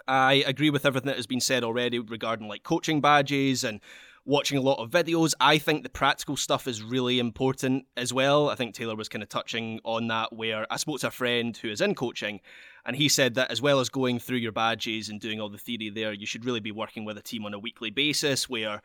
I 0.08 0.44
agree 0.46 0.70
with 0.70 0.86
everything 0.86 1.08
that 1.08 1.16
has 1.16 1.26
been 1.26 1.42
said 1.42 1.64
already 1.64 1.98
regarding 1.98 2.48
like 2.48 2.62
coaching 2.62 3.02
badges 3.02 3.64
and 3.64 3.82
watching 4.24 4.60
a 4.60 4.62
lot 4.62 4.78
of 4.78 4.92
videos. 4.92 5.34
I 5.40 5.58
think 5.58 5.82
the 5.82 5.90
practical 5.90 6.38
stuff 6.38 6.68
is 6.68 6.84
really 6.84 7.18
important 7.18 7.86
as 7.96 8.14
well. 8.14 8.50
I 8.50 8.56
think 8.56 8.76
Taylor 8.76 8.96
was 8.96 9.10
kind 9.10 9.24
of 9.24 9.30
touching 9.30 9.80
on 9.84 10.10
that 10.10 10.32
where 10.32 10.68
I 10.70 10.76
spoke 10.76 11.00
to 11.00 11.08
a 11.08 11.12
friend 11.12 11.58
who 11.58 11.70
is 11.70 11.82
in 11.82 11.96
coaching 11.96 12.42
and 12.88 12.96
he 12.96 13.10
said 13.10 13.36
that 13.36 13.52
as 13.52 13.62
well 13.62 13.82
as 13.82 13.90
going 13.90 14.18
through 14.18 14.38
your 14.38 14.54
badges 14.54 15.10
and 15.10 15.20
doing 15.20 15.42
all 15.42 15.50
the 15.50 15.58
theory 15.58 15.90
there, 15.90 16.14
you 16.14 16.26
should 16.26 16.46
really 16.46 16.62
be 16.62 16.72
working 16.72 17.04
with 17.04 17.18
a 17.18 17.22
team 17.22 17.46
on 17.46 17.54
a 17.54 17.60
weekly 17.60 17.92
basis 17.92 18.50
where 18.50 18.82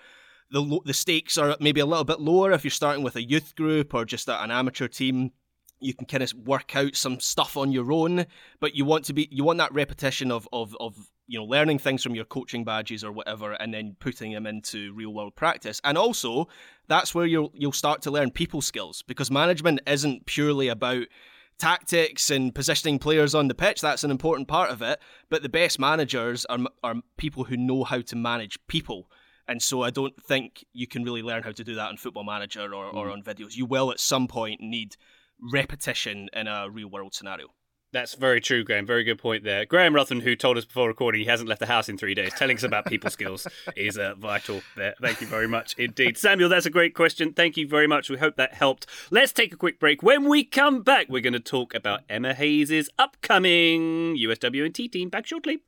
the 0.51 0.81
the 0.85 0.93
stakes 0.93 1.39
are 1.39 1.57
maybe 1.61 1.81
a 1.81 1.87
little 1.87 2.05
bit 2.05 2.21
lower 2.21 2.51
if 2.51 2.65
you're 2.65 2.71
starting 2.73 3.05
with 3.05 3.15
a 3.15 3.23
youth 3.23 3.55
group 3.55 3.95
or 3.95 4.05
just 4.05 4.29
an 4.29 4.51
amateur 4.51 4.89
team. 4.89 5.31
You 5.79 5.95
can 5.95 6.07
kind 6.07 6.23
of 6.23 6.33
work 6.35 6.77
out 6.77 6.95
some 6.95 7.19
stuff 7.21 7.57
on 7.57 7.73
your 7.73 7.91
own 7.93 8.27
but 8.61 8.75
you 8.75 8.85
want 8.85 9.05
to 9.07 9.13
be 9.13 9.29
you 9.31 9.45
want 9.45 9.59
that 9.59 9.73
repetition 9.73 10.31
of 10.31 10.49
of 10.53 10.77
of 10.81 10.97
you 11.29 11.39
know 11.39 11.45
learning 11.45 11.79
things 11.79 12.03
from 12.03 12.15
your 12.15 12.25
coaching 12.25 12.65
badges 12.65 13.03
or 13.05 13.13
whatever 13.13 13.53
and 13.53 13.73
then 13.73 13.97
putting 14.01 14.33
them 14.33 14.47
into 14.47 14.93
real 14.95 15.15
world 15.15 15.37
practice. 15.37 15.81
And 15.85 15.97
also 15.97 16.49
that's 16.89 17.15
where 17.15 17.27
you'll 17.27 17.53
you'll 17.55 17.73
start 17.73 18.03
to 18.03 18.11
learn 18.11 18.33
people 18.33 18.63
skills 18.63 19.03
because 19.07 19.31
management 19.31 19.81
isn't 19.87 20.27
purely 20.27 20.69
about 20.69 21.07
tactics 21.59 22.31
and 22.31 22.55
positioning 22.55 22.99
players 22.99 23.35
on 23.35 23.49
the 23.49 23.55
pitch 23.55 23.81
that's 23.81 24.05
an 24.05 24.11
important 24.11 24.49
part 24.49 24.71
of 24.71 24.83
it 24.83 24.99
but 25.31 25.43
the 25.43 25.49
best 25.49 25.79
managers 25.79 26.45
are 26.47 26.59
are 26.83 26.97
people 27.17 27.45
who 27.45 27.57
know 27.57 27.85
how 27.85 28.01
to 28.01 28.17
manage 28.17 28.59
people 28.67 29.09
and 29.49 29.63
so 29.63 29.83
I 29.83 29.91
don't 29.91 30.15
think 30.23 30.65
you 30.73 30.87
can 30.87 31.05
really 31.05 31.23
learn 31.23 31.43
how 31.43 31.53
to 31.53 31.65
do 31.65 31.75
that 31.75 31.89
on 31.89 31.97
Football 31.97 32.25
Manager 32.25 32.73
or, 32.75 32.87
or 32.87 33.09
mm. 33.09 33.13
on 33.13 33.23
videos. 33.23 33.57
You 33.57 33.67
will 33.67 33.91
at 33.91 34.01
some 34.01 34.29
point 34.29 34.61
need 34.61 34.97
repetition 35.53 36.29
in 36.33 36.47
a 36.47 36.71
real 36.71 36.89
world 36.89 37.15
scenario. 37.15 37.49
That's 37.93 38.15
very 38.15 38.41
true, 38.41 38.65
Graham. 38.65 38.87
Very 38.87 39.05
good 39.05 39.19
point 39.19 39.45
there. 39.45 39.67
Graham 39.67 39.95
Ruthven, 39.95 40.21
who 40.21 40.35
told 40.35 40.57
us 40.57 40.65
before 40.65 40.89
recording 40.89 41.21
he 41.21 41.27
hasn't 41.27 41.49
left 41.49 41.61
the 41.61 41.67
house 41.67 41.91
in 41.91 41.99
three 41.99 42.15
days, 42.15 42.33
telling 42.33 42.57
us 42.57 42.63
about 42.63 42.87
people 42.87 43.11
skills 43.11 43.47
is 43.77 43.99
uh, 43.99 44.15
vital 44.17 44.63
there. 44.77 44.95
Thank 45.01 45.21
you 45.21 45.27
very 45.27 45.47
much 45.47 45.75
indeed. 45.79 46.17
Samuel, 46.17 46.49
that's 46.49 46.65
a 46.65 46.71
great 46.71 46.95
question. 46.95 47.35
Thank 47.35 47.59
you 47.59 47.69
very 47.69 47.87
much. 47.87 48.09
We 48.09 48.17
hope 48.17 48.37
that 48.37 48.55
helped. 48.55 48.87
Let's 49.11 49.33
take 49.33 49.53
a 49.53 49.57
quick 49.57 49.79
break. 49.79 50.03
When 50.03 50.27
we 50.27 50.43
come 50.43 50.83
back, 50.83 51.11
we're 51.11 51.21
going 51.21 51.35
to 51.35 51.41
talk 51.41 51.75
about 51.75 52.01
Emma 52.09 52.33
Hayes' 52.33 52.89
upcoming 52.99 54.17
USWNT 54.17 54.91
team. 54.91 55.11
Back 55.11 55.27
shortly. 55.27 55.61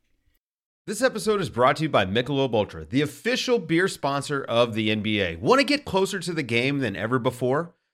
This 0.86 1.02
episode 1.02 1.40
is 1.40 1.50
brought 1.50 1.76
to 1.76 1.84
you 1.84 1.88
by 1.88 2.04
Michelob 2.06 2.54
Ultra, 2.54 2.84
the 2.84 3.00
official 3.02 3.58
beer 3.58 3.88
sponsor 3.88 4.44
of 4.44 4.74
the 4.74 4.94
NBA. 4.94 5.40
Want 5.40 5.60
to 5.60 5.64
get 5.64 5.84
closer 5.84 6.20
to 6.20 6.32
the 6.32 6.42
game 6.42 6.78
than 6.78 6.96
ever 6.96 7.18
before? 7.18 7.74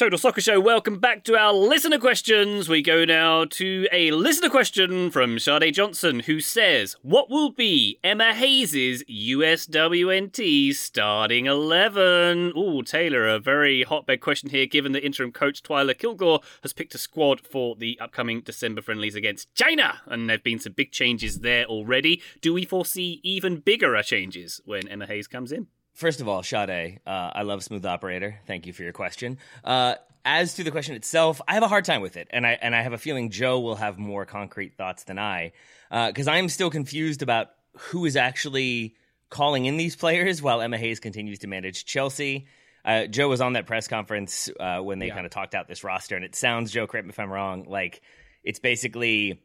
Total 0.00 0.18
Soccer 0.18 0.40
Show, 0.40 0.58
welcome 0.58 0.98
back 0.98 1.24
to 1.24 1.36
our 1.36 1.52
listener 1.52 1.98
questions. 1.98 2.70
We 2.70 2.80
go 2.80 3.04
now 3.04 3.44
to 3.44 3.86
a 3.92 4.12
listener 4.12 4.48
question 4.48 5.10
from 5.10 5.38
Sade 5.38 5.74
Johnson, 5.74 6.20
who 6.20 6.40
says, 6.40 6.96
What 7.02 7.28
will 7.28 7.50
be 7.50 7.98
Emma 8.02 8.32
Hayes' 8.32 9.04
USWNT 9.04 10.74
starting 10.74 11.44
11? 11.44 12.54
Ooh, 12.56 12.82
Taylor, 12.82 13.28
a 13.28 13.38
very 13.38 13.82
hotbed 13.82 14.22
question 14.22 14.48
here, 14.48 14.64
given 14.64 14.92
that 14.92 15.04
interim 15.04 15.32
coach 15.32 15.62
Twyla 15.62 15.98
Kilgore 15.98 16.40
has 16.62 16.72
picked 16.72 16.94
a 16.94 16.98
squad 16.98 17.42
for 17.46 17.76
the 17.76 17.98
upcoming 18.00 18.40
December 18.40 18.80
friendlies 18.80 19.14
against 19.14 19.54
China, 19.54 20.00
and 20.06 20.30
there 20.30 20.38
have 20.38 20.42
been 20.42 20.60
some 20.60 20.72
big 20.72 20.92
changes 20.92 21.40
there 21.40 21.66
already. 21.66 22.22
Do 22.40 22.54
we 22.54 22.64
foresee 22.64 23.20
even 23.22 23.60
bigger 23.60 24.02
changes 24.02 24.62
when 24.64 24.88
Emma 24.88 25.04
Hayes 25.04 25.28
comes 25.28 25.52
in? 25.52 25.66
First 26.00 26.22
of 26.22 26.28
all, 26.28 26.42
Sade, 26.42 26.98
uh, 27.06 27.30
I 27.34 27.42
love 27.42 27.62
Smooth 27.62 27.84
Operator. 27.84 28.40
Thank 28.46 28.66
you 28.66 28.72
for 28.72 28.82
your 28.82 28.94
question. 28.94 29.36
Uh, 29.62 29.96
as 30.24 30.54
to 30.54 30.64
the 30.64 30.70
question 30.70 30.94
itself, 30.94 31.42
I 31.46 31.52
have 31.52 31.62
a 31.62 31.68
hard 31.68 31.84
time 31.84 32.00
with 32.00 32.16
it, 32.16 32.26
and 32.30 32.46
I 32.46 32.52
and 32.52 32.74
I 32.74 32.80
have 32.80 32.94
a 32.94 32.98
feeling 32.98 33.28
Joe 33.28 33.60
will 33.60 33.76
have 33.76 33.98
more 33.98 34.24
concrete 34.24 34.78
thoughts 34.78 35.04
than 35.04 35.18
I, 35.18 35.52
because 35.90 36.26
uh, 36.26 36.30
I 36.30 36.38
am 36.38 36.48
still 36.48 36.70
confused 36.70 37.20
about 37.20 37.48
who 37.76 38.06
is 38.06 38.16
actually 38.16 38.96
calling 39.28 39.66
in 39.66 39.76
these 39.76 39.94
players 39.94 40.40
while 40.40 40.62
Emma 40.62 40.78
Hayes 40.78 41.00
continues 41.00 41.40
to 41.40 41.48
manage 41.48 41.84
Chelsea. 41.84 42.46
Uh, 42.82 43.04
Joe 43.04 43.28
was 43.28 43.42
on 43.42 43.52
that 43.52 43.66
press 43.66 43.86
conference 43.86 44.48
uh, 44.58 44.78
when 44.78 45.00
they 45.00 45.08
yeah. 45.08 45.14
kind 45.14 45.26
of 45.26 45.32
talked 45.32 45.54
out 45.54 45.68
this 45.68 45.84
roster, 45.84 46.16
and 46.16 46.24
it 46.24 46.34
sounds, 46.34 46.72
Joe, 46.72 46.86
correct 46.86 47.08
me 47.08 47.10
if 47.10 47.18
I'm 47.18 47.30
wrong, 47.30 47.66
like 47.68 48.00
it's 48.42 48.58
basically 48.58 49.42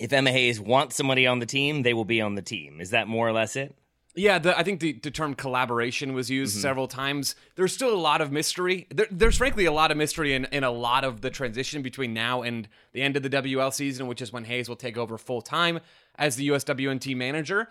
if 0.00 0.12
Emma 0.12 0.32
Hayes 0.32 0.58
wants 0.58 0.96
somebody 0.96 1.28
on 1.28 1.38
the 1.38 1.46
team, 1.46 1.82
they 1.82 1.94
will 1.94 2.04
be 2.04 2.22
on 2.22 2.34
the 2.34 2.42
team. 2.42 2.80
Is 2.80 2.90
that 2.90 3.06
more 3.06 3.28
or 3.28 3.32
less 3.32 3.54
it? 3.54 3.72
Yeah, 4.18 4.38
the, 4.38 4.58
I 4.58 4.62
think 4.62 4.80
the, 4.80 4.94
the, 4.94 5.10
term 5.10 5.34
collaboration 5.34 6.14
was 6.14 6.30
used 6.30 6.54
mm-hmm. 6.54 6.62
several 6.62 6.88
times. 6.88 7.36
There's 7.54 7.74
still 7.74 7.92
a 7.92 8.00
lot 8.00 8.22
of 8.22 8.32
mystery. 8.32 8.86
There, 8.90 9.06
there's 9.10 9.36
frankly 9.36 9.66
a 9.66 9.72
lot 9.72 9.90
of 9.90 9.98
mystery 9.98 10.32
in, 10.32 10.46
in 10.46 10.64
a 10.64 10.70
lot 10.70 11.04
of 11.04 11.20
the 11.20 11.28
transition 11.28 11.82
between 11.82 12.14
now 12.14 12.40
and 12.40 12.66
the 12.92 13.02
end 13.02 13.16
of 13.16 13.22
the 13.22 13.28
WL 13.28 13.72
season, 13.72 14.06
which 14.06 14.22
is 14.22 14.32
when 14.32 14.44
Hayes 14.44 14.70
will 14.70 14.76
take 14.76 14.96
over 14.96 15.18
full 15.18 15.42
time 15.42 15.80
as 16.18 16.36
the 16.36 16.48
USWNT 16.48 17.14
manager. 17.14 17.68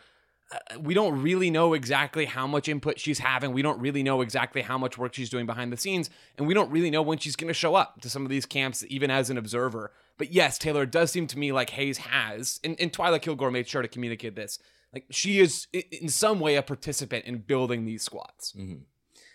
Uh, 0.51 0.79
we 0.79 0.93
don't 0.93 1.19
really 1.19 1.49
know 1.49 1.73
exactly 1.73 2.25
how 2.25 2.45
much 2.45 2.69
input 2.69 2.99
she's 2.99 3.17
having. 3.17 3.51
We 3.51 3.63
don't 3.63 3.79
really 3.79 4.03
know 4.03 4.21
exactly 4.21 4.62
how 4.62 4.77
much 4.77 4.99
work 4.99 5.15
she's 5.15 5.31
doing 5.31 5.47
behind 5.47 5.73
the 5.73 5.77
scenes. 5.77 6.12
And 6.38 6.45
we 6.45 6.53
don't 6.53 6.69
really 6.69 6.91
know 6.91 7.01
when 7.01 7.17
she's 7.17 7.36
going 7.36 7.47
to 7.47 7.55
show 7.55 7.73
up 7.73 8.01
to 8.01 8.10
some 8.10 8.23
of 8.23 8.29
these 8.29 8.45
camps, 8.45 8.86
even 8.88 9.10
as 9.10 9.31
an 9.31 9.39
observer. 9.39 9.91
But 10.19 10.31
yes, 10.31 10.60
Taylor, 10.60 10.84
it 10.84 10.91
does 10.91 11.10
seem 11.10 11.25
to 11.25 11.39
me 11.39 11.51
like 11.51 11.71
Hayes 11.71 11.97
has, 11.97 12.60
and, 12.63 12.79
and 12.79 12.93
Twyla 12.93 13.19
Kilgore 13.19 13.49
made 13.49 13.67
sure 13.67 13.81
to 13.81 13.88
communicate 13.88 14.36
this 14.36 14.60
like 14.95 15.05
she 15.12 15.39
is 15.39 15.67
in 15.73 16.10
some 16.10 16.39
way 16.39 16.55
a 16.55 16.63
participant 16.63 17.25
in 17.25 17.39
building 17.39 17.86
these 17.86 18.01
squads. 18.01 18.53
Mm-hmm. 18.58 18.84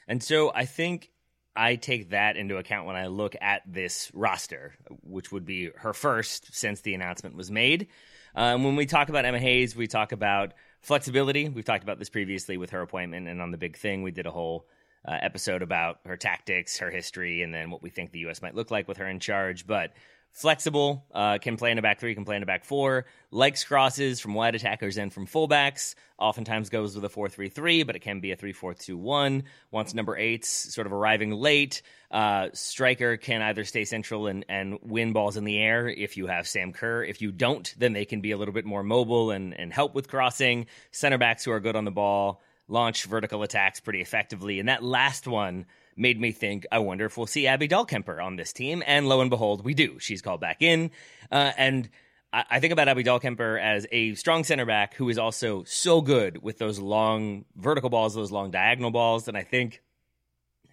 And 0.08 0.22
so 0.22 0.50
I 0.52 0.64
think 0.64 1.10
I 1.54 1.76
take 1.76 2.10
that 2.10 2.36
into 2.36 2.56
account 2.56 2.86
when 2.86 2.96
I 2.96 3.06
look 3.08 3.36
at 3.40 3.62
this 3.66 4.10
roster, 4.14 4.74
which 5.02 5.30
would 5.30 5.44
be 5.44 5.70
her 5.76 5.92
first 5.92 6.54
since 6.54 6.80
the 6.80 6.94
announcement 6.94 7.36
was 7.36 7.50
made. 7.50 7.88
Um, 8.34 8.64
when 8.64 8.76
we 8.76 8.86
talk 8.86 9.08
about 9.08 9.24
Emma 9.24 9.38
Hayes, 9.38 9.76
we 9.76 9.86
talk 9.86 10.12
about 10.12 10.54
flexibility. 10.80 11.48
We've 11.48 11.64
talked 11.64 11.82
about 11.82 11.98
this 11.98 12.08
previously 12.08 12.56
with 12.56 12.70
her 12.70 12.80
appointment, 12.80 13.28
and 13.28 13.42
on 13.42 13.50
the 13.50 13.58
big 13.58 13.76
thing, 13.76 14.02
we 14.02 14.12
did 14.12 14.26
a 14.26 14.30
whole 14.30 14.66
uh, 15.06 15.18
episode 15.20 15.62
about 15.62 15.98
her 16.06 16.16
tactics, 16.16 16.78
her 16.78 16.90
history, 16.90 17.42
and 17.42 17.52
then 17.52 17.70
what 17.70 17.82
we 17.82 17.90
think 17.90 18.12
the 18.12 18.20
U.S. 18.20 18.42
might 18.42 18.54
look 18.54 18.70
like 18.70 18.86
with 18.86 18.98
her 18.98 19.08
in 19.08 19.18
charge. 19.18 19.66
But 19.66 19.92
flexible, 20.32 21.04
uh, 21.12 21.38
can 21.38 21.56
play 21.56 21.70
in 21.70 21.78
a 21.78 21.82
back 21.82 22.00
three, 22.00 22.14
can 22.14 22.24
play 22.24 22.36
in 22.36 22.42
a 22.42 22.46
back 22.46 22.64
four, 22.64 23.06
likes 23.30 23.64
crosses 23.64 24.20
from 24.20 24.34
wide 24.34 24.54
attackers 24.54 24.96
and 24.96 25.12
from 25.12 25.26
fullbacks, 25.26 25.94
oftentimes 26.18 26.68
goes 26.68 26.94
with 26.94 27.04
a 27.04 27.08
4 27.08 27.28
3 27.28 27.48
3, 27.48 27.82
but 27.82 27.96
it 27.96 28.00
can 28.00 28.20
be 28.20 28.32
a 28.32 28.36
3 28.36 28.52
4 28.52 28.74
2 28.74 28.96
1. 28.96 29.42
Wants 29.70 29.94
number 29.94 30.16
eights 30.16 30.48
sort 30.48 30.86
of 30.86 30.92
arriving 30.92 31.32
late. 31.32 31.82
Uh, 32.10 32.48
striker 32.52 33.16
can 33.16 33.42
either 33.42 33.64
stay 33.64 33.84
central 33.84 34.26
and, 34.26 34.44
and 34.48 34.78
win 34.82 35.12
balls 35.12 35.36
in 35.36 35.44
the 35.44 35.58
air 35.58 35.88
if 35.88 36.16
you 36.16 36.26
have 36.26 36.46
Sam 36.46 36.72
Kerr. 36.72 37.02
If 37.02 37.22
you 37.22 37.32
don't, 37.32 37.72
then 37.78 37.92
they 37.92 38.04
can 38.04 38.20
be 38.20 38.32
a 38.32 38.36
little 38.36 38.54
bit 38.54 38.64
more 38.64 38.82
mobile 38.82 39.30
and, 39.30 39.58
and 39.58 39.72
help 39.72 39.94
with 39.94 40.08
crossing. 40.08 40.66
Center 40.90 41.18
backs 41.18 41.44
who 41.44 41.52
are 41.52 41.60
good 41.60 41.76
on 41.76 41.84
the 41.84 41.90
ball 41.90 42.42
launch 42.70 43.04
vertical 43.04 43.42
attacks 43.42 43.80
pretty 43.80 44.00
effectively. 44.00 44.60
And 44.60 44.68
that 44.68 44.82
last 44.82 45.26
one, 45.26 45.66
made 46.00 46.20
me 46.20 46.32
think, 46.32 46.66
I 46.72 46.78
wonder 46.78 47.04
if 47.04 47.16
we'll 47.16 47.26
see 47.26 47.46
Abby 47.46 47.68
Dahlkemper 47.68 48.24
on 48.24 48.36
this 48.36 48.52
team. 48.52 48.82
And 48.86 49.08
lo 49.08 49.20
and 49.20 49.30
behold, 49.30 49.64
we 49.64 49.74
do. 49.74 49.98
She's 49.98 50.22
called 50.22 50.40
back 50.40 50.62
in. 50.62 50.90
Uh, 51.30 51.52
and 51.56 51.88
I, 52.32 52.44
I, 52.50 52.60
think 52.60 52.72
about 52.72 52.88
Abby 52.88 53.04
Dahlkemper 53.04 53.60
as 53.60 53.86
a 53.92 54.14
strong 54.14 54.42
center 54.44 54.64
back 54.64 54.94
who 54.94 55.08
is 55.10 55.18
also 55.18 55.62
so 55.64 56.00
good 56.00 56.42
with 56.42 56.58
those 56.58 56.78
long 56.78 57.44
vertical 57.54 57.90
balls, 57.90 58.14
those 58.14 58.32
long 58.32 58.50
diagonal 58.50 58.90
balls. 58.90 59.28
And 59.28 59.36
I 59.36 59.42
think 59.42 59.82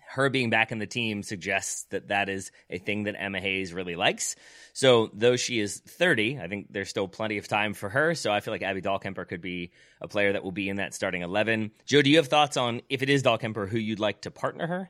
her 0.09 0.29
being 0.29 0.49
back 0.49 0.71
in 0.71 0.79
the 0.79 0.87
team 0.87 1.21
suggests 1.21 1.83
that 1.89 2.07
that 2.07 2.29
is 2.29 2.51
a 2.69 2.77
thing 2.77 3.03
that 3.03 3.15
Emma 3.19 3.41
Hayes 3.41 3.73
really 3.73 3.95
likes. 3.95 4.37
So, 4.71 5.09
though 5.13 5.35
she 5.35 5.59
is 5.59 5.79
30, 5.79 6.39
I 6.39 6.47
think 6.47 6.67
there's 6.71 6.89
still 6.89 7.09
plenty 7.09 7.37
of 7.37 7.47
time 7.47 7.73
for 7.73 7.89
her. 7.89 8.15
So, 8.15 8.31
I 8.31 8.39
feel 8.39 8.53
like 8.53 8.61
Abby 8.61 8.81
Dahlkemper 8.81 9.27
could 9.27 9.41
be 9.41 9.71
a 9.99 10.07
player 10.07 10.31
that 10.31 10.43
will 10.43 10.53
be 10.53 10.69
in 10.69 10.77
that 10.77 10.93
starting 10.93 11.23
11. 11.23 11.71
Joe, 11.85 12.01
do 12.01 12.09
you 12.09 12.17
have 12.17 12.27
thoughts 12.27 12.55
on 12.55 12.81
if 12.89 13.01
it 13.01 13.09
is 13.09 13.21
Dahlkemper, 13.21 13.67
who 13.67 13.77
you'd 13.77 13.99
like 13.99 14.21
to 14.21 14.31
partner 14.31 14.65
her? 14.65 14.89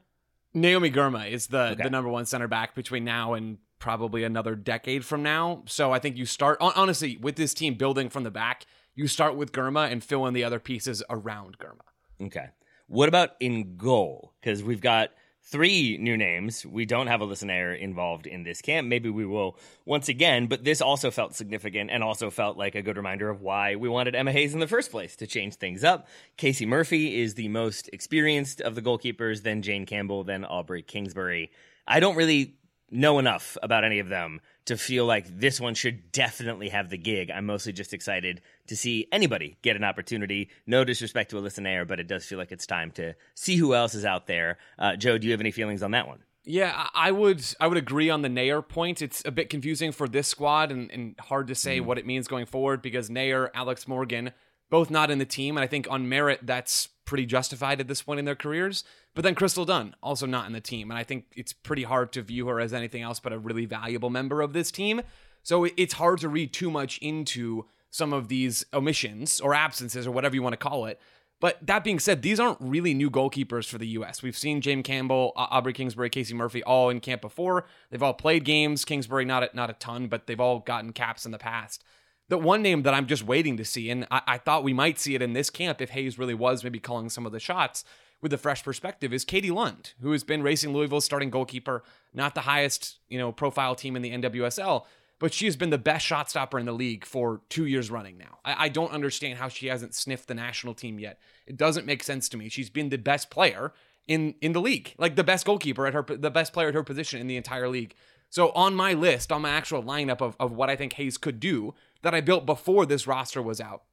Naomi 0.54 0.90
Girma 0.90 1.30
is 1.30 1.48
the 1.48 1.70
okay. 1.72 1.84
the 1.84 1.90
number 1.90 2.10
one 2.10 2.26
center 2.26 2.48
back 2.48 2.76
between 2.76 3.04
now 3.04 3.34
and 3.34 3.58
probably 3.80 4.24
another 4.24 4.56
decade 4.56 5.06
from 5.06 5.24
now. 5.24 5.64
So 5.68 5.92
I 5.92 6.00
think 6.00 6.18
you 6.18 6.26
start 6.26 6.58
honestly 6.60 7.18
with 7.18 7.36
this 7.36 7.54
team 7.54 7.76
building 7.76 8.10
from 8.10 8.24
the 8.24 8.32
back. 8.32 8.66
You 8.96 9.08
start 9.08 9.36
with 9.36 9.52
Girma 9.52 9.92
and 9.92 10.04
fill 10.04 10.26
in 10.26 10.34
the 10.34 10.44
other 10.44 10.60
pieces 10.60 11.04
around 11.10 11.60
Girma. 11.60 12.26
Okay. 12.26 12.48
What 12.88 13.10
about 13.10 13.32
in 13.40 13.76
goal? 13.78 14.34
Because 14.42 14.64
we've 14.64 14.82
got 14.82 15.10
three 15.50 15.98
new 15.98 16.18
names. 16.18 16.66
We 16.66 16.86
don't 16.86 17.08
have 17.08 17.22
Alyssa 17.22 17.46
Naeher 17.46 17.80
involved 17.80 18.28
in 18.28 18.44
this 18.44 18.62
camp. 18.62 18.88
Maybe 18.88 19.10
we 19.10 19.26
will 19.26 19.58
once 19.86 20.10
again, 20.10 20.48
but 20.48 20.66
this 20.66 20.82
also 20.82 21.10
felt 21.10 21.36
significant 21.36 21.90
and 21.90 22.04
also 22.04 22.30
felt 22.30 22.58
like 22.58 22.76
a 22.76 22.82
good 22.82 22.98
reminder 22.98 23.30
of 23.30 23.42
why 23.42 23.76
we 23.76 23.88
wanted 23.88 24.14
Emma 24.14 24.34
Hayes 24.34 24.54
in 24.54 24.60
the 24.60 24.68
first 24.68 24.92
place 24.92 25.16
to 25.16 25.28
change 25.28 25.56
things 25.56 25.84
up. 25.84 26.08
Casey 26.36 26.66
Murphy 26.66 27.22
is 27.22 27.36
the 27.36 27.48
most 27.48 27.90
experienced 27.94 28.60
of 28.60 28.76
the 28.76 28.82
goalkeepers, 28.82 29.44
then 29.44 29.62
Jane 29.62 29.86
Campbell, 29.86 30.26
then 30.26 30.44
Aubrey 30.44 30.82
Kingsbury. 30.82 31.50
I 31.88 32.02
don't 32.02 32.18
really 32.18 32.56
know 32.92 33.20
enough 33.20 33.58
about 33.64 33.86
any 33.86 34.00
of 34.00 34.10
them 34.10 34.42
to 34.68 34.78
feel 34.78 35.06
like 35.06 35.26
this 35.40 35.60
one 35.60 35.74
should 35.74 36.12
definitely 36.12 36.70
have 36.70 36.90
the 36.90 36.98
gig. 36.98 37.32
I'm 37.32 37.46
mostly 37.46 37.74
just 37.74 37.94
excited 37.94 38.42
to 38.68 38.76
see 38.76 39.08
anybody 39.12 39.58
get 39.62 39.76
an 39.76 39.84
opportunity. 39.84 40.50
No 40.66 40.84
disrespect 40.84 41.32
to 41.32 41.38
Alyssa 41.38 41.60
Naeher, 41.60 41.88
but 41.88 42.00
it 42.00 42.08
does 42.08 42.26
feel 42.26 42.38
like 42.38 42.52
it's 42.52 42.68
time 42.68 42.92
to 42.92 43.16
see 43.34 43.56
who 43.56 43.74
else 43.74 43.96
is 43.96 44.06
out 44.06 44.28
there. 44.28 44.58
Uh, 44.78 44.96
Joe, 44.98 45.18
do 45.18 45.26
you 45.26 45.32
have 45.32 45.40
any 45.40 45.52
feelings 45.52 45.82
on 45.82 45.92
that 45.92 46.08
one? 46.08 46.20
Yeah, 46.44 46.88
I 46.94 47.12
would 47.12 47.44
I 47.60 47.68
would 47.68 47.78
agree 47.78 48.10
on 48.10 48.22
the 48.22 48.30
Naeher 48.30 48.66
point. 48.66 49.02
It's 49.02 49.22
a 49.26 49.32
bit 49.32 49.50
confusing 49.50 49.92
for 49.92 50.08
this 50.08 50.28
squad 50.28 50.72
and, 50.72 50.90
and 50.92 51.16
hard 51.20 51.48
to 51.48 51.56
say 51.56 51.80
mm. 51.80 51.86
what 51.86 51.98
it 51.98 52.06
means 52.06 52.28
going 52.28 52.46
forward 52.46 52.82
because 52.82 53.10
Naeher, 53.10 53.50
Alex 53.54 53.88
Morgan, 53.88 54.32
both 54.70 54.90
not 54.90 55.12
in 55.12 55.18
the 55.18 55.26
team, 55.26 55.58
and 55.58 55.64
I 55.64 55.68
think 55.68 55.88
on 55.90 56.08
merit 56.08 56.42
that's 56.44 56.90
pretty 57.08 57.26
justified 57.26 57.80
at 57.80 57.88
this 57.88 58.04
point 58.04 58.20
in 58.20 58.26
their 58.26 58.36
careers. 58.36 58.84
But 59.16 59.24
then 59.24 59.34
Crystal 59.34 59.66
Dunn, 59.66 59.96
also 60.04 60.28
not 60.28 60.46
in 60.46 60.54
the 60.54 60.62
team, 60.62 60.92
and 60.92 61.00
I 61.00 61.04
think 61.04 61.26
it's 61.36 61.54
pretty 61.54 61.84
hard 61.84 62.12
to 62.14 62.22
view 62.22 62.48
her 62.48 62.60
as 62.60 62.74
anything 62.74 63.02
else 63.02 63.20
but 63.20 63.34
a 63.34 63.40
really 63.40 63.66
valuable 63.66 64.12
member 64.12 64.42
of 64.42 64.54
this 64.54 64.70
team. 64.70 65.02
So 65.42 65.66
it's 65.76 65.94
hard 65.94 66.20
to 66.20 66.30
read 66.30 66.54
too 66.54 66.70
much 66.70 67.00
into 67.00 67.66
some 67.90 68.14
of 68.14 68.28
these 68.28 68.66
omissions 68.74 69.42
or 69.42 69.56
absences 69.56 70.06
or 70.06 70.12
whatever 70.12 70.36
you 70.36 70.44
want 70.44 70.54
to 70.54 70.58
call 70.58 70.86
it. 70.86 71.00
But 71.40 71.58
that 71.66 71.84
being 71.84 72.00
said, 72.00 72.22
these 72.22 72.40
aren't 72.40 72.60
really 72.60 72.94
new 72.94 73.12
goalkeepers 73.12 73.68
for 73.68 73.78
the 73.78 73.88
U.S. 73.90 74.24
We've 74.24 74.38
seen 74.38 74.60
Jane 74.60 74.82
Campbell, 74.82 75.34
Aubrey 75.36 75.74
Kingsbury, 75.74 76.10
Casey 76.10 76.34
Murphy 76.34 76.64
all 76.64 76.90
in 76.90 77.00
camp 77.00 77.22
before. 77.22 77.66
They've 77.92 78.02
all 78.02 78.16
played 78.16 78.44
games. 78.44 78.86
Kingsbury 78.86 79.24
not 79.24 79.44
a, 79.44 79.50
not 79.56 79.70
a 79.70 79.74
ton, 79.74 80.08
but 80.08 80.26
they've 80.26 80.40
all 80.40 80.60
gotten 80.60 80.94
caps 80.94 81.26
in 81.26 81.32
the 81.32 81.38
past. 81.38 81.84
The 82.30 82.38
one 82.38 82.62
name 82.62 82.84
that 82.84 82.94
I'm 82.94 83.08
just 83.08 83.24
waiting 83.24 83.56
to 83.58 83.66
see, 83.66 83.90
and 83.90 84.06
I, 84.12 84.22
I 84.28 84.38
thought 84.38 84.64
we 84.64 84.74
might 84.74 85.00
see 85.00 85.16
it 85.16 85.22
in 85.22 85.34
this 85.34 85.50
camp 85.50 85.82
if 85.82 85.92
Hayes 85.92 86.20
really 86.20 86.34
was 86.34 86.64
maybe 86.64 86.80
calling 86.80 87.10
some 87.10 87.26
of 87.26 87.32
the 87.32 87.40
shots 87.40 87.86
with 88.22 88.34
a 88.34 88.38
fresh 88.38 88.64
perspective, 88.64 89.14
is 89.14 89.24
Katie 89.24 89.52
Lund, 89.52 89.94
who 90.02 90.12
has 90.12 90.24
been 90.24 90.44
racing 90.44 90.74
Louisville's 90.74 91.06
starting 91.06 91.30
goalkeeper, 91.30 91.84
not 92.14 92.36
the 92.36 92.42
highest 92.42 92.98
you 93.08 93.18
know 93.18 93.32
profile 93.32 93.76
team 93.76 93.96
in 93.96 94.02
the 94.02 94.12
NWSL, 94.12 94.86
but 95.20 95.34
she 95.34 95.46
has 95.46 95.56
been 95.56 95.70
the 95.70 95.78
best 95.78 96.06
shot 96.06 96.30
stopper 96.30 96.60
in 96.60 96.66
the 96.66 96.74
league 96.74 97.06
for 97.06 97.42
two 97.50 97.66
years 97.66 97.90
running 97.90 98.18
now. 98.18 98.40
I, 98.44 98.66
I, 98.66 98.70
don't 98.70 98.92
understand 98.92 99.40
how 99.40 99.48
she 99.48 99.68
hasn't 99.68 99.96
sniffed 99.96 100.28
the 100.28 100.36
national 100.36 100.74
team 100.76 101.00
yet. 101.00 101.20
It 101.48 101.58
doesn't 101.58 101.88
make 101.88 102.04
sense 102.04 102.30
to 102.30 102.38
me. 102.38 102.50
She's 102.50 102.70
been 102.70 102.90
the 102.90 102.98
best 102.98 103.30
player 103.30 103.74
in 104.08 104.36
in 104.42 104.54
the 104.54 104.62
league, 104.62 104.94
like 104.98 105.16
the 105.16 105.24
best 105.24 105.46
goalkeeper 105.46 105.88
at 105.88 105.94
her, 105.94 106.04
the 106.04 106.32
best 106.32 106.54
player 106.54 106.70
at 106.70 106.74
her 106.74 106.84
position 106.84 107.20
in 107.22 107.28
the 107.28 107.38
entire 107.38 107.70
league. 107.70 107.94
So 108.30 108.52
on 108.52 108.76
my 108.76 108.94
list, 108.94 109.32
on 109.32 109.42
my 109.42 109.50
actual 109.50 109.82
lineup 109.82 110.22
of, 110.22 110.36
of 110.40 110.52
what 110.52 110.70
I 110.70 110.76
think 110.76 110.94
Hayes 110.94 111.18
could 111.18 111.40
do, 111.40 111.74
that 112.02 112.14
I 112.14 112.22
built 112.22 112.46
before 112.46 112.86
this 112.86 113.08
roster 113.08 113.42
was 113.42 113.62
out. 113.62 113.84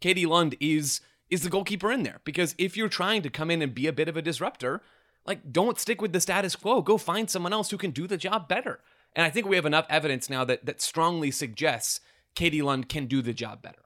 Katie 0.00 0.26
Lund 0.26 0.56
is 0.60 1.00
is 1.30 1.42
the 1.42 1.50
goalkeeper 1.50 1.90
in 1.90 2.02
there 2.02 2.20
because 2.24 2.54
if 2.58 2.76
you're 2.76 2.88
trying 2.88 3.22
to 3.22 3.30
come 3.30 3.50
in 3.50 3.62
and 3.62 3.74
be 3.74 3.86
a 3.86 3.92
bit 3.92 4.08
of 4.08 4.16
a 4.16 4.22
disruptor, 4.22 4.82
like 5.26 5.52
don't 5.52 5.78
stick 5.78 6.02
with 6.02 6.12
the 6.12 6.20
status 6.20 6.54
quo. 6.54 6.82
Go 6.82 6.98
find 6.98 7.30
someone 7.30 7.52
else 7.52 7.70
who 7.70 7.78
can 7.78 7.90
do 7.90 8.06
the 8.06 8.16
job 8.16 8.48
better. 8.48 8.80
And 9.16 9.24
I 9.24 9.30
think 9.30 9.46
we 9.46 9.56
have 9.56 9.66
enough 9.66 9.86
evidence 9.88 10.28
now 10.28 10.44
that 10.44 10.66
that 10.66 10.82
strongly 10.82 11.30
suggests 11.30 12.00
Katie 12.34 12.62
Lund 12.62 12.88
can 12.88 13.06
do 13.06 13.22
the 13.22 13.32
job 13.32 13.62
better. 13.62 13.78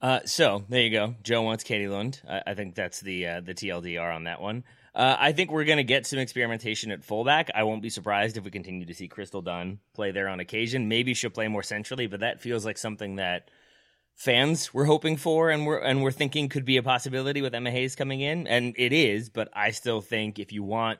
Uh, 0.00 0.20
so 0.24 0.64
there 0.68 0.82
you 0.82 0.90
go. 0.90 1.14
Joe 1.22 1.42
wants 1.42 1.64
Katie 1.64 1.88
Lund. 1.88 2.20
I, 2.28 2.42
I 2.48 2.54
think 2.54 2.74
that's 2.74 3.00
the 3.00 3.26
uh, 3.26 3.40
the 3.40 3.54
TLDR 3.54 4.14
on 4.14 4.24
that 4.24 4.40
one. 4.40 4.64
Uh, 4.98 5.16
I 5.16 5.30
think 5.30 5.52
we're 5.52 5.64
going 5.64 5.76
to 5.76 5.84
get 5.84 6.06
some 6.06 6.18
experimentation 6.18 6.90
at 6.90 7.04
fullback. 7.04 7.50
I 7.54 7.62
won't 7.62 7.82
be 7.82 7.88
surprised 7.88 8.36
if 8.36 8.42
we 8.42 8.50
continue 8.50 8.84
to 8.84 8.94
see 8.94 9.06
Crystal 9.06 9.40
Dunn 9.40 9.78
play 9.94 10.10
there 10.10 10.26
on 10.26 10.40
occasion. 10.40 10.88
Maybe 10.88 11.14
she'll 11.14 11.30
play 11.30 11.46
more 11.46 11.62
centrally, 11.62 12.08
but 12.08 12.18
that 12.20 12.40
feels 12.40 12.64
like 12.64 12.76
something 12.76 13.14
that 13.16 13.48
fans 14.16 14.74
were 14.74 14.86
hoping 14.86 15.16
for 15.16 15.50
and 15.50 15.64
we're 15.64 15.78
and 15.78 16.02
we're 16.02 16.10
thinking 16.10 16.48
could 16.48 16.64
be 16.64 16.78
a 16.78 16.82
possibility 16.82 17.40
with 17.42 17.54
Emma 17.54 17.70
Hayes 17.70 17.94
coming 17.94 18.20
in, 18.20 18.48
and 18.48 18.74
it 18.76 18.92
is. 18.92 19.30
But 19.30 19.50
I 19.52 19.70
still 19.70 20.00
think 20.00 20.40
if 20.40 20.52
you 20.52 20.64
want 20.64 20.98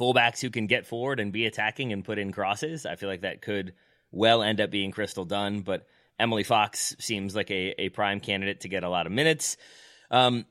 fullbacks 0.00 0.40
who 0.40 0.48
can 0.48 0.66
get 0.66 0.86
forward 0.86 1.20
and 1.20 1.34
be 1.34 1.44
attacking 1.44 1.92
and 1.92 2.02
put 2.02 2.18
in 2.18 2.32
crosses, 2.32 2.86
I 2.86 2.96
feel 2.96 3.10
like 3.10 3.20
that 3.20 3.42
could 3.42 3.74
well 4.10 4.42
end 4.42 4.58
up 4.58 4.70
being 4.70 4.90
Crystal 4.90 5.26
Dunn. 5.26 5.60
But 5.60 5.86
Emily 6.18 6.44
Fox 6.44 6.96
seems 6.98 7.36
like 7.36 7.50
a, 7.50 7.74
a 7.78 7.88
prime 7.90 8.20
candidate 8.20 8.60
to 8.60 8.70
get 8.70 8.84
a 8.84 8.88
lot 8.88 9.04
of 9.04 9.12
minutes. 9.12 9.58
Um, 10.10 10.46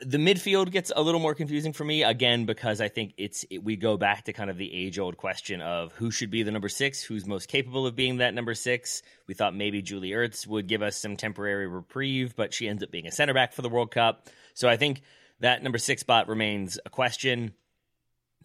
the 0.00 0.18
midfield 0.18 0.70
gets 0.70 0.92
a 0.94 1.02
little 1.02 1.20
more 1.20 1.34
confusing 1.34 1.72
for 1.72 1.84
me 1.84 2.02
again 2.02 2.46
because 2.46 2.80
I 2.80 2.88
think 2.88 3.14
it's 3.16 3.44
it, 3.50 3.58
we 3.58 3.76
go 3.76 3.96
back 3.96 4.24
to 4.24 4.32
kind 4.32 4.50
of 4.50 4.56
the 4.56 4.72
age 4.72 4.98
old 4.98 5.16
question 5.16 5.60
of 5.60 5.92
who 5.92 6.10
should 6.10 6.30
be 6.30 6.42
the 6.42 6.50
number 6.50 6.68
six, 6.68 7.02
who's 7.02 7.26
most 7.26 7.48
capable 7.48 7.86
of 7.86 7.96
being 7.96 8.18
that 8.18 8.34
number 8.34 8.54
six. 8.54 9.02
We 9.26 9.34
thought 9.34 9.54
maybe 9.54 9.82
Julie 9.82 10.10
Ertz 10.10 10.46
would 10.46 10.66
give 10.66 10.82
us 10.82 10.96
some 10.96 11.16
temporary 11.16 11.66
reprieve, 11.66 12.36
but 12.36 12.52
she 12.52 12.68
ends 12.68 12.82
up 12.82 12.90
being 12.90 13.06
a 13.06 13.12
center 13.12 13.34
back 13.34 13.52
for 13.52 13.62
the 13.62 13.68
World 13.68 13.90
Cup. 13.90 14.28
So 14.54 14.68
I 14.68 14.76
think 14.76 15.02
that 15.40 15.62
number 15.62 15.78
six 15.78 16.00
spot 16.00 16.28
remains 16.28 16.78
a 16.84 16.90
question. 16.90 17.52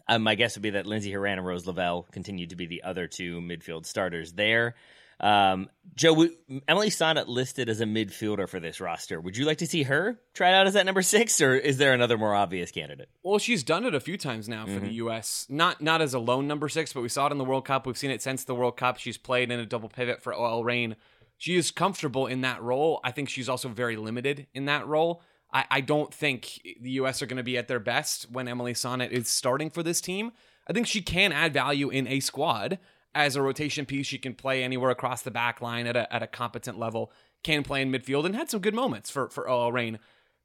Um, 0.08 0.22
my 0.22 0.34
guess 0.34 0.56
would 0.56 0.62
be 0.62 0.70
that 0.70 0.86
Lindsey 0.86 1.12
Horan 1.12 1.38
and 1.38 1.46
Rose 1.46 1.66
Lavelle 1.66 2.06
continue 2.12 2.46
to 2.48 2.56
be 2.56 2.66
the 2.66 2.82
other 2.82 3.06
two 3.06 3.40
midfield 3.40 3.86
starters 3.86 4.32
there. 4.32 4.74
Um, 5.22 5.68
Joe, 5.94 6.26
Emily 6.66 6.88
Sonnett 6.88 7.28
listed 7.28 7.68
as 7.68 7.80
a 7.80 7.84
midfielder 7.84 8.48
for 8.48 8.58
this 8.58 8.80
roster. 8.80 9.20
Would 9.20 9.36
you 9.36 9.44
like 9.44 9.58
to 9.58 9.66
see 9.66 9.84
her 9.84 10.18
tried 10.34 10.54
out 10.54 10.66
as 10.66 10.74
that 10.74 10.86
number 10.86 11.02
six, 11.02 11.40
or 11.40 11.54
is 11.54 11.76
there 11.76 11.92
another 11.92 12.18
more 12.18 12.34
obvious 12.34 12.70
candidate? 12.70 13.08
Well, 13.22 13.38
she's 13.38 13.62
done 13.62 13.84
it 13.84 13.94
a 13.94 14.00
few 14.00 14.16
times 14.16 14.48
now 14.48 14.64
for 14.64 14.72
mm-hmm. 14.72 14.86
the 14.86 14.94
U.S. 14.94 15.46
Not 15.48 15.80
not 15.80 16.02
as 16.02 16.14
a 16.14 16.18
lone 16.18 16.48
number 16.48 16.68
six, 16.68 16.92
but 16.92 17.02
we 17.02 17.08
saw 17.08 17.26
it 17.26 17.32
in 17.32 17.38
the 17.38 17.44
World 17.44 17.66
Cup. 17.66 17.86
We've 17.86 17.96
seen 17.96 18.10
it 18.10 18.22
since 18.22 18.44
the 18.44 18.54
World 18.54 18.76
Cup. 18.76 18.98
She's 18.98 19.18
played 19.18 19.50
in 19.50 19.60
a 19.60 19.66
double 19.66 19.88
pivot 19.88 20.22
for 20.22 20.34
OL 20.34 20.64
Reign. 20.64 20.96
She 21.36 21.56
is 21.56 21.70
comfortable 21.70 22.26
in 22.26 22.40
that 22.40 22.62
role. 22.62 23.00
I 23.04 23.10
think 23.10 23.28
she's 23.28 23.48
also 23.48 23.68
very 23.68 23.96
limited 23.96 24.46
in 24.54 24.64
that 24.66 24.86
role. 24.86 25.22
I, 25.52 25.64
I 25.70 25.80
don't 25.82 26.12
think 26.12 26.60
the 26.80 26.90
U.S. 26.92 27.20
are 27.20 27.26
going 27.26 27.36
to 27.36 27.42
be 27.42 27.58
at 27.58 27.68
their 27.68 27.80
best 27.80 28.30
when 28.30 28.48
Emily 28.48 28.72
Sonnett 28.72 29.10
is 29.10 29.28
starting 29.28 29.68
for 29.68 29.82
this 29.82 30.00
team. 30.00 30.32
I 30.66 30.72
think 30.72 30.86
she 30.86 31.02
can 31.02 31.32
add 31.32 31.52
value 31.52 31.90
in 31.90 32.06
a 32.06 32.20
squad 32.20 32.78
as 33.14 33.36
a 33.36 33.42
rotation 33.42 33.86
piece. 33.86 34.06
She 34.06 34.18
can 34.18 34.34
play 34.34 34.62
anywhere 34.62 34.90
across 34.90 35.22
the 35.22 35.30
back 35.30 35.60
line 35.60 35.86
at 35.86 35.96
a, 35.96 36.12
at 36.12 36.22
a 36.22 36.26
competent 36.26 36.78
level, 36.78 37.12
can 37.42 37.62
play 37.62 37.82
in 37.82 37.92
midfield, 37.92 38.24
and 38.24 38.34
had 38.34 38.50
some 38.50 38.60
good 38.60 38.74
moments 38.74 39.10
for, 39.10 39.28
for 39.28 39.48
OL 39.48 39.72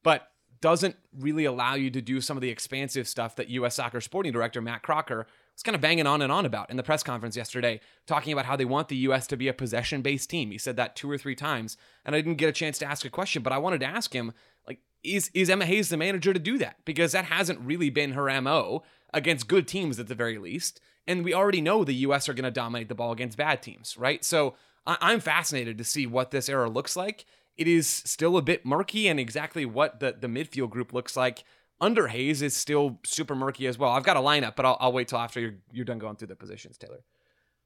but 0.03 0.31
doesn't 0.61 0.95
really 1.17 1.45
allow 1.45 1.75
you 1.75 1.89
to 1.91 2.01
do 2.01 2.21
some 2.21 2.37
of 2.37 2.41
the 2.41 2.49
expansive 2.49 3.07
stuff 3.07 3.35
that 3.35 3.49
U.S. 3.49 3.75
Soccer 3.75 4.01
sporting 4.01 4.31
director 4.31 4.61
Matt 4.61 4.81
Crocker 4.81 5.27
was 5.53 5.63
kind 5.63 5.75
of 5.75 5.81
banging 5.81 6.07
on 6.07 6.21
and 6.21 6.31
on 6.31 6.45
about 6.45 6.69
in 6.69 6.77
the 6.77 6.83
press 6.83 7.03
conference 7.03 7.35
yesterday, 7.35 7.79
talking 8.05 8.33
about 8.33 8.45
how 8.45 8.55
they 8.55 8.65
want 8.65 8.89
the 8.89 8.95
U.S. 8.97 9.27
to 9.27 9.37
be 9.37 9.47
a 9.47 9.53
possession 9.53 10.01
based 10.01 10.29
team. 10.29 10.51
He 10.51 10.57
said 10.57 10.75
that 10.77 10.95
two 10.95 11.09
or 11.09 11.17
three 11.17 11.35
times, 11.35 11.77
and 12.05 12.15
I 12.15 12.19
didn't 12.19 12.35
get 12.35 12.49
a 12.49 12.53
chance 12.53 12.79
to 12.79 12.85
ask 12.85 13.05
a 13.05 13.09
question, 13.09 13.43
but 13.43 13.53
I 13.53 13.57
wanted 13.57 13.81
to 13.81 13.87
ask 13.87 14.13
him, 14.13 14.33
like, 14.67 14.79
is, 15.03 15.29
is 15.33 15.49
Emma 15.49 15.65
Hayes 15.65 15.89
the 15.89 15.97
manager 15.97 16.33
to 16.33 16.39
do 16.39 16.57
that? 16.57 16.77
Because 16.85 17.11
that 17.11 17.25
hasn't 17.25 17.59
really 17.61 17.89
been 17.89 18.11
her 18.13 18.41
MO 18.41 18.83
against 19.13 19.47
good 19.47 19.67
teams 19.67 19.99
at 19.99 20.07
the 20.07 20.15
very 20.15 20.37
least. 20.37 20.79
And 21.07 21.23
we 21.23 21.33
already 21.33 21.61
know 21.61 21.83
the 21.83 21.93
U.S. 21.93 22.27
are 22.27 22.33
going 22.33 22.43
to 22.43 22.51
dominate 22.51 22.89
the 22.89 22.95
ball 22.95 23.11
against 23.11 23.37
bad 23.37 23.61
teams, 23.61 23.97
right? 23.97 24.23
So 24.25 24.55
I- 24.85 25.13
am 25.13 25.19
fascinated 25.19 25.77
to 25.77 25.83
see 25.83 26.05
what 26.05 26.31
this 26.31 26.49
era 26.49 26.69
looks 26.69 26.95
like. 26.95 27.25
It 27.55 27.67
is 27.67 27.87
still 27.87 28.37
a 28.37 28.41
bit 28.41 28.65
murky, 28.65 29.07
and 29.07 29.19
exactly 29.19 29.65
what 29.65 29.99
the, 29.99 30.15
the 30.19 30.27
midfield 30.27 30.69
group 30.69 30.93
looks 30.93 31.17
like 31.17 31.43
under 31.79 32.07
Hayes 32.07 32.41
is 32.41 32.55
still 32.55 32.99
super 33.05 33.35
murky 33.35 33.67
as 33.67 33.77
well. 33.77 33.91
I've 33.91 34.03
got 34.03 34.17
a 34.17 34.21
lineup, 34.21 34.55
but 34.55 34.65
I'll, 34.65 34.77
I'll 34.79 34.91
wait 34.91 35.07
till 35.07 35.19
after 35.19 35.39
you're, 35.39 35.55
you're 35.71 35.85
done 35.85 35.99
going 35.99 36.15
through 36.15 36.27
the 36.27 36.35
positions, 36.35 36.77
Taylor. 36.77 37.03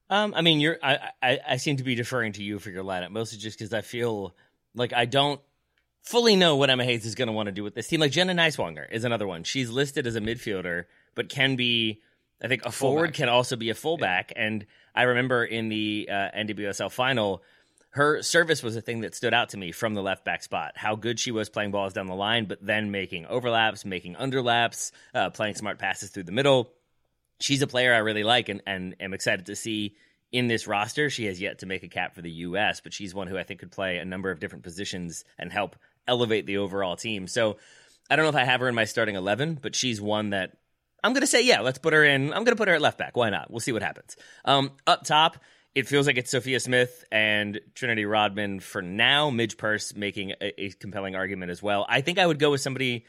Um, 0.10 0.34
I 0.36 0.42
mean, 0.42 0.60
you're 0.60 0.78
I, 0.84 1.12
I, 1.24 1.40
I 1.48 1.58
seem 1.58 1.78
to 1.78 1.84
be 1.84 1.96
deferring 1.96 2.34
to 2.34 2.44
you 2.44 2.60
for 2.60 2.70
your 2.70 2.84
lineup 2.84 3.12
mostly 3.12 3.38
just 3.40 3.58
because 3.58 3.74
I 3.74 3.80
feel 3.80 4.36
like 4.76 4.92
I 4.92 5.06
don't 5.06 5.40
fully 6.02 6.36
know 6.36 6.56
what 6.56 6.70
Emma 6.70 6.84
Hayes 6.84 7.06
is 7.06 7.16
going 7.16 7.28
to 7.28 7.34
want 7.34 7.48
to 7.48 7.52
do 7.52 7.64
with 7.64 7.76
this 7.76 7.88
team. 7.88 8.00
Like 8.00 8.12
Jenna 8.12 8.34
Nighswonger 8.34 8.92
is 8.92 9.04
another 9.04 9.28
one. 9.28 9.44
She's 9.44 9.70
listed 9.70 10.08
as 10.08 10.16
a 10.16 10.22
midfielder, 10.22 10.86
but 11.16 11.30
can 11.30 11.56
be 11.56 12.02
I 12.42 12.48
think 12.48 12.66
a 12.66 12.72
forward 12.72 13.00
fullback. 13.00 13.14
can 13.14 13.30
also 13.30 13.56
be 13.56 13.70
a 13.70 13.76
fullback. 13.76 14.34
Yeah. 14.36 14.44
And 14.44 14.66
I 14.96 15.04
remember 15.04 15.46
in 15.46 15.70
the 15.70 16.10
uh, 16.12 16.30
NWSL 16.36 16.92
final, 16.92 17.44
her 17.92 18.22
service 18.22 18.64
was 18.64 18.76
a 18.76 18.82
thing 18.82 19.02
that 19.02 19.14
stood 19.14 19.34
out 19.34 19.50
to 19.50 19.58
me 19.58 19.72
from 19.72 19.94
the 19.94 20.02
left 20.02 20.26
back 20.26 20.44
spot. 20.44 20.74
How 20.76 20.96
good 20.96 21.20
she 21.20 21.32
was 21.32 21.50
playing 21.50 21.72
balls 21.72 21.94
down 21.94 22.08
the 22.08 22.16
line, 22.16 22.46
but 22.46 22.66
then 22.66 22.90
making 22.90 23.26
overlaps, 23.28 23.86
making 23.86 24.16
underlaps, 24.16 24.92
uh, 25.14 25.30
playing 25.30 25.56
smart 25.56 25.78
passes 25.78 26.10
through 26.10 26.24
the 26.24 26.32
middle. 26.32 26.72
She's 27.40 27.62
a 27.62 27.68
player 27.68 27.94
I 27.94 28.00
really 28.00 28.24
like 28.24 28.50
and, 28.50 28.62
and 28.66 28.96
am 29.00 29.14
excited 29.14 29.48
to 29.48 29.56
see 29.56 29.96
in 30.32 30.48
this 30.48 30.68
roster. 30.68 31.10
She 31.10 31.26
has 31.26 31.42
yet 31.42 31.60
to 31.60 31.66
make 31.66 31.84
a 31.84 31.90
cap 31.90 32.16
for 32.16 32.22
the 32.22 32.32
U.S., 32.32 32.80
but 32.82 32.94
she's 32.94 33.14
one 33.14 33.28
who 33.28 33.38
I 33.38 33.44
think 33.44 33.60
could 33.60 33.72
play 33.72 33.98
a 33.98 34.06
number 34.06 34.32
of 34.32 34.40
different 34.40 34.64
positions 34.64 35.26
and 35.38 35.52
help 35.52 35.76
elevate 36.08 36.46
the 36.46 36.58
overall 36.58 36.96
team. 36.96 37.28
So 37.28 37.58
I 38.10 38.16
don't 38.16 38.26
know 38.26 38.30
if 38.30 38.36
I 38.36 38.44
have 38.44 38.60
her 38.60 38.68
in 38.68 38.76
my 38.76 38.86
starting 38.86 39.16
11, 39.16 39.60
but 39.62 39.76
she's 39.76 40.02
one 40.02 40.32
that 40.32 40.58
I'm 41.04 41.14
going 41.14 41.22
to 41.22 41.28
say, 41.28 41.44
yeah, 41.44 41.62
let's 41.62 41.80
put 41.80 41.94
her 41.94 42.04
in. 42.04 42.34
I'm 42.34 42.44
going 42.44 42.56
to 42.56 42.56
put 42.56 42.68
her 42.68 42.76
at 42.76 42.82
left 42.82 42.98
back. 42.98 43.16
Why 43.16 43.30
not? 43.30 43.50
We'll 43.50 43.60
see 43.60 43.72
what 43.72 43.82
happens. 43.82 44.16
Um, 44.46 44.72
up 44.86 45.04
top, 45.04 45.38
it 45.74 45.88
feels 45.88 46.06
like 46.06 46.18
it's 46.18 46.30
Sophia 46.30 46.60
Smith 46.60 47.06
and 47.12 47.60
Trinity 47.74 48.06
Rodman 48.06 48.60
for 48.60 48.82
now. 48.82 49.30
Midge 49.30 49.58
Purce 49.58 49.96
making 49.96 50.32
a, 50.42 50.66
a, 50.66 50.70
compelling 50.72 51.16
argument 51.16 51.52
as 51.52 51.64
well. 51.64 51.86
I 51.88 52.02
think 52.02 52.20
I 52.20 52.26
would 52.26 52.40
go 52.40 52.52
with 52.52 52.62
somebody 52.62 53.06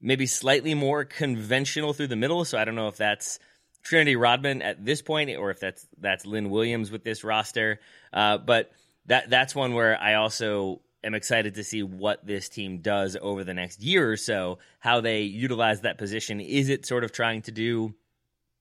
maybe 0.00 0.26
slightly 0.26 0.74
more 0.74 1.04
conventional 1.04 1.92
through 1.92 2.06
the 2.06 2.16
middle. 2.16 2.44
So 2.44 2.56
I 2.56 2.64
don't 2.64 2.76
know 2.76 2.88
if 2.88 2.96
that's 2.96 3.38
Trinity 3.82 4.16
Rodman 4.16 4.62
at 4.62 4.84
this 4.84 5.02
point 5.02 5.30
or 5.36 5.50
if 5.50 5.60
that's 5.60 5.86
that's 5.98 6.24
Lynn 6.24 6.50
Williams 6.50 6.90
with 6.90 7.04
this 7.04 7.24
roster. 7.24 7.80
Uh, 8.12 8.38
but 8.38 8.70
that 9.06 9.28
that's 9.28 9.54
one 9.54 9.74
where 9.74 10.00
I 10.00 10.14
also 10.14 10.80
am 11.04 11.14
excited 11.14 11.54
to 11.54 11.64
see 11.64 11.82
what 11.82 12.26
this 12.26 12.48
team 12.48 12.78
does 12.78 13.16
over 13.20 13.44
the 13.44 13.54
next 13.54 13.82
year 13.82 14.10
or 14.10 14.16
so. 14.16 14.58
How 14.80 15.00
they 15.00 15.22
utilize 15.22 15.82
that 15.82 15.98
position. 15.98 16.40
Is 16.40 16.68
it 16.68 16.86
sort 16.86 17.04
of 17.04 17.12
trying 17.12 17.42
to 17.42 17.52
do 17.52 17.94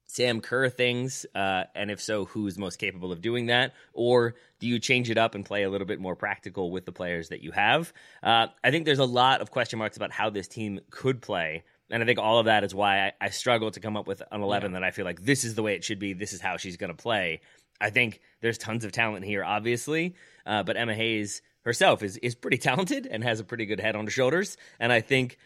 Sam 0.06 0.42
Kerr 0.42 0.70
things? 0.70 1.26
Uh, 1.34 1.64
and 1.74 1.90
if 1.90 2.02
so, 2.02 2.26
who's 2.26 2.58
most 2.58 2.78
capable 2.78 3.12
of 3.12 3.22
doing 3.22 3.48
that? 3.48 3.74
Or 3.94 4.36
do 4.60 4.68
you 4.68 4.80
change 4.80 5.10
it 5.10 5.18
up 5.18 5.36
and 5.36 5.46
play 5.46 5.64
a 5.64 5.70
little 5.70 5.88
bit 5.88 6.00
more 6.00 6.16
practical 6.16 6.70
with 6.70 6.86
the 6.86 6.92
players 6.92 7.30
that 7.30 7.42
you 7.42 7.52
have? 7.52 7.92
Uh, 8.22 8.48
I 8.64 8.72
think 8.72 8.86
there's 8.86 9.00
a 9.00 9.06
lot 9.06 9.42
of 9.42 9.52
question 9.52 9.80
marks 9.80 9.98
about 9.98 10.12
how 10.12 10.30
this 10.30 10.48
team 10.48 10.82
could 10.90 11.22
play. 11.22 11.64
And 11.90 12.02
I 12.02 12.06
think 12.06 12.20
all 12.20 12.40
of 12.40 12.46
that 12.46 12.64
is 12.64 12.74
why 12.74 13.08
I, 13.08 13.12
I 13.22 13.30
struggle 13.30 13.72
to 13.72 13.80
come 13.80 13.98
up 13.98 14.08
with 14.08 14.22
an 14.32 14.42
11 14.42 14.72
yeah. 14.72 14.80
that 14.80 14.84
I 14.84 14.92
feel 14.92 15.06
like 15.06 15.22
this 15.22 15.44
is 15.44 15.56
the 15.56 15.64
way 15.64 15.76
it 15.76 15.84
should 15.84 16.00
be. 16.00 16.14
This 16.14 16.34
is 16.34 16.42
how 16.42 16.58
she's 16.58 16.78
going 16.78 16.90
to 16.90 17.02
play. 17.02 17.42
I 17.80 17.90
think 17.90 18.22
there's 18.42 18.58
tons 18.58 18.86
of 18.86 18.92
talent 18.92 19.26
here, 19.26 19.44
obviously, 19.44 20.16
uh, 20.46 20.64
but 20.64 20.78
Emma 20.78 20.94
Hayes 20.94 21.42
herself 21.64 22.04
is 22.04 22.18
is 22.18 22.36
pretty 22.36 22.58
talented 22.58 23.08
and 23.08 23.24
has 23.24 23.40
a 23.40 23.44
pretty 23.44 23.66
good 23.66 23.80
head 23.80 23.96
on 23.96 24.06
her 24.06 24.12
shoulders. 24.12 24.58
And 24.80 24.92
I 24.92 25.02
think 25.02 25.38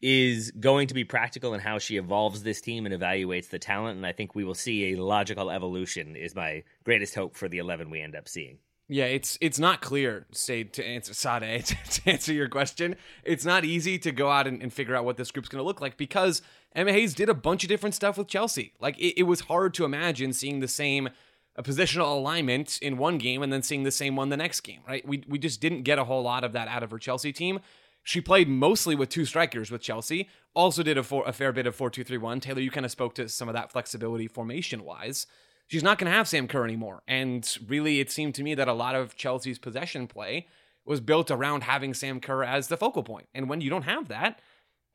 is 0.00 0.50
going 0.52 0.88
to 0.88 0.94
be 0.94 1.04
practical 1.04 1.54
in 1.54 1.60
how 1.60 1.78
she 1.78 1.96
evolves 1.96 2.42
this 2.42 2.60
team 2.60 2.84
and 2.84 2.94
evaluates 2.94 3.48
the 3.48 3.58
talent. 3.58 3.96
And 3.96 4.06
I 4.06 4.12
think 4.12 4.34
we 4.34 4.44
will 4.44 4.54
see 4.54 4.92
a 4.92 4.96
logical 4.96 5.50
evolution. 5.50 6.16
Is 6.16 6.34
my 6.34 6.62
greatest 6.84 7.14
hope 7.14 7.36
for 7.36 7.48
the 7.48 7.58
eleven 7.58 7.90
we 7.90 8.00
end 8.00 8.16
up 8.16 8.28
seeing. 8.28 8.58
Yeah, 8.86 9.06
it's 9.06 9.38
it's 9.40 9.58
not 9.58 9.80
clear, 9.80 10.26
say 10.30 10.64
to 10.64 10.84
answer 10.84 11.14
Sade, 11.14 11.64
to, 11.90 12.10
answer 12.10 12.34
your 12.34 12.48
question. 12.48 12.96
It's 13.22 13.44
not 13.44 13.64
easy 13.64 13.98
to 14.00 14.12
go 14.12 14.30
out 14.30 14.46
and, 14.46 14.62
and 14.62 14.70
figure 14.70 14.94
out 14.94 15.06
what 15.06 15.16
this 15.16 15.30
group's 15.30 15.48
gonna 15.48 15.64
look 15.64 15.80
like 15.80 15.96
because 15.96 16.42
Emma 16.74 16.92
Hayes 16.92 17.14
did 17.14 17.30
a 17.30 17.34
bunch 17.34 17.64
of 17.64 17.68
different 17.68 17.94
stuff 17.94 18.18
with 18.18 18.28
Chelsea. 18.28 18.74
Like 18.80 18.98
it, 18.98 19.20
it 19.20 19.22
was 19.22 19.40
hard 19.40 19.72
to 19.74 19.86
imagine 19.86 20.34
seeing 20.34 20.60
the 20.60 20.68
same 20.68 21.08
a 21.56 21.62
positional 21.62 22.16
alignment 22.16 22.78
in 22.82 22.98
one 22.98 23.18
game 23.18 23.42
and 23.42 23.52
then 23.52 23.62
seeing 23.62 23.84
the 23.84 23.90
same 23.90 24.16
one 24.16 24.28
the 24.28 24.36
next 24.36 24.60
game, 24.60 24.80
right? 24.88 25.06
We 25.06 25.24
we 25.28 25.38
just 25.38 25.60
didn't 25.60 25.82
get 25.82 25.98
a 25.98 26.04
whole 26.04 26.22
lot 26.22 26.44
of 26.44 26.52
that 26.52 26.68
out 26.68 26.82
of 26.82 26.90
her 26.90 26.98
Chelsea 26.98 27.32
team. 27.32 27.60
She 28.04 28.20
played 28.20 28.48
mostly 28.48 28.94
with 28.94 29.08
two 29.08 29.24
strikers 29.24 29.70
with 29.70 29.80
Chelsea. 29.80 30.28
Also 30.54 30.82
did 30.82 30.98
a, 30.98 31.02
four, 31.02 31.24
a 31.26 31.32
fair 31.32 31.52
bit 31.52 31.66
of 31.66 31.74
4-2-3-1. 31.74 32.42
Taylor, 32.42 32.60
you 32.60 32.70
kind 32.70 32.84
of 32.84 32.92
spoke 32.92 33.14
to 33.14 33.30
some 33.30 33.48
of 33.48 33.54
that 33.54 33.72
flexibility 33.72 34.28
formation-wise. 34.28 35.26
She's 35.68 35.82
not 35.82 35.98
going 35.98 36.12
to 36.12 36.16
have 36.16 36.28
Sam 36.28 36.46
Kerr 36.46 36.64
anymore. 36.64 37.02
And 37.08 37.50
really, 37.66 38.00
it 38.00 38.10
seemed 38.10 38.34
to 38.34 38.42
me 38.42 38.54
that 38.54 38.68
a 38.68 38.74
lot 38.74 38.94
of 38.94 39.16
Chelsea's 39.16 39.58
possession 39.58 40.06
play 40.06 40.46
was 40.84 41.00
built 41.00 41.30
around 41.30 41.62
having 41.62 41.94
Sam 41.94 42.20
Kerr 42.20 42.44
as 42.44 42.68
the 42.68 42.76
focal 42.76 43.02
point. 43.02 43.26
And 43.34 43.48
when 43.48 43.62
you 43.62 43.70
don't 43.70 43.82
have 43.82 44.08
that, 44.08 44.40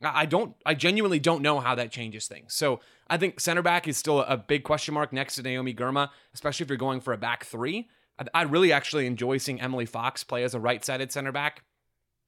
I 0.02 0.26
don't, 0.26 0.54
I 0.64 0.74
genuinely 0.74 1.18
don't 1.18 1.42
know 1.42 1.60
how 1.60 1.74
that 1.74 1.90
changes 1.90 2.26
things. 2.26 2.54
So 2.54 2.80
I 3.08 3.16
think 3.18 3.38
center 3.38 3.62
back 3.62 3.86
is 3.86 3.96
still 3.96 4.20
a 4.20 4.36
big 4.36 4.64
question 4.64 4.94
mark 4.94 5.12
next 5.12 5.34
to 5.34 5.42
Naomi 5.42 5.74
Girma, 5.74 6.08
especially 6.32 6.64
if 6.64 6.70
you're 6.70 6.78
going 6.78 7.00
for 7.00 7.12
a 7.12 7.18
back 7.18 7.44
three. 7.44 7.88
I 8.34 8.42
really 8.42 8.72
actually 8.72 9.06
enjoy 9.06 9.38
seeing 9.38 9.60
Emily 9.60 9.86
Fox 9.86 10.24
play 10.24 10.44
as 10.44 10.54
a 10.54 10.60
right 10.60 10.84
sided 10.84 11.10
center 11.10 11.32
back 11.32 11.64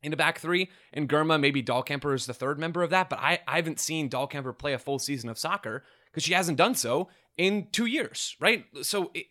in 0.03 0.13
a 0.13 0.17
back 0.17 0.39
three. 0.39 0.71
And 0.93 1.09
Girma, 1.09 1.39
maybe 1.39 1.63
Dahlkemper 1.63 2.15
is 2.15 2.27
the 2.27 2.35
third 2.35 2.59
member 2.59 2.83
of 2.83 2.91
that, 2.91 3.09
but 3.09 3.19
I, 3.19 3.41
I 3.47 3.57
haven't 3.57 3.81
seen 3.81 4.11
Dahlkemper 4.11 4.57
play 4.57 4.73
a 4.73 4.79
full 4.79 4.99
season 4.99 5.29
of 5.29 5.39
soccer 5.39 5.85
because 6.11 6.23
she 6.25 6.33
hasn't 6.33 6.59
done 6.59 6.75
so 6.75 7.09
in 7.37 7.69
two 7.73 7.87
years, 7.87 8.37
right? 8.41 8.65
So 8.83 9.11
it, 9.15 9.27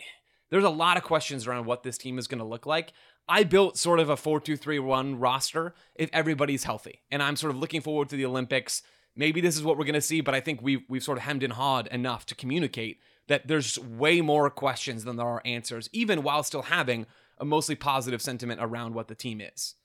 there's 0.50 0.64
a 0.64 0.70
lot 0.70 0.98
of 0.98 1.04
questions 1.04 1.48
around 1.48 1.66
what 1.66 1.84
this 1.84 1.98
team 1.98 2.20
is 2.20 2.28
going 2.28 2.40
to 2.40 2.46
look 2.46 2.66
like. 2.66 2.94
I 3.28 3.44
built 3.44 3.78
sort 3.78 4.00
of 4.00 4.10
a 4.10 4.18
4 4.18 4.40
2 4.42 4.58
3 4.58 4.80
1 4.80 5.20
roster 5.20 5.74
if 5.96 6.10
everybody's 6.14 6.64
healthy. 6.64 7.02
And 7.10 7.24
I'm 7.24 7.36
sort 7.36 7.54
of 7.54 7.60
looking 7.60 7.82
forward 7.82 8.10
to 8.10 8.16
the 8.16 8.26
Olympics. 8.26 8.82
Maybe 9.16 9.42
this 9.42 9.56
is 9.56 9.64
what 9.64 9.78
we're 9.78 9.86
going 9.86 9.94
to 9.96 10.02
see, 10.02 10.22
but 10.22 10.34
I 10.34 10.40
think 10.40 10.62
we've, 10.62 10.82
we've 10.88 11.04
sort 11.04 11.18
of 11.18 11.24
hemmed 11.24 11.44
and 11.44 11.54
hawed 11.54 11.88
enough 11.88 12.26
to 12.28 12.36
communicate 12.36 13.00
that 13.28 13.48
there's 13.48 13.78
way 13.80 14.22
more 14.22 14.50
questions 14.50 15.04
than 15.04 15.18
there 15.18 15.28
are 15.28 15.42
answers, 15.46 15.90
even 15.92 16.24
while 16.24 16.44
still 16.44 16.64
having 16.64 17.06
a 17.38 17.46
mostly 17.46 17.76
positive 17.76 18.22
sentiment 18.22 18.60
around 18.62 18.94
what 18.94 19.08
the 19.08 19.16
team 19.16 19.42
is. 19.42 19.76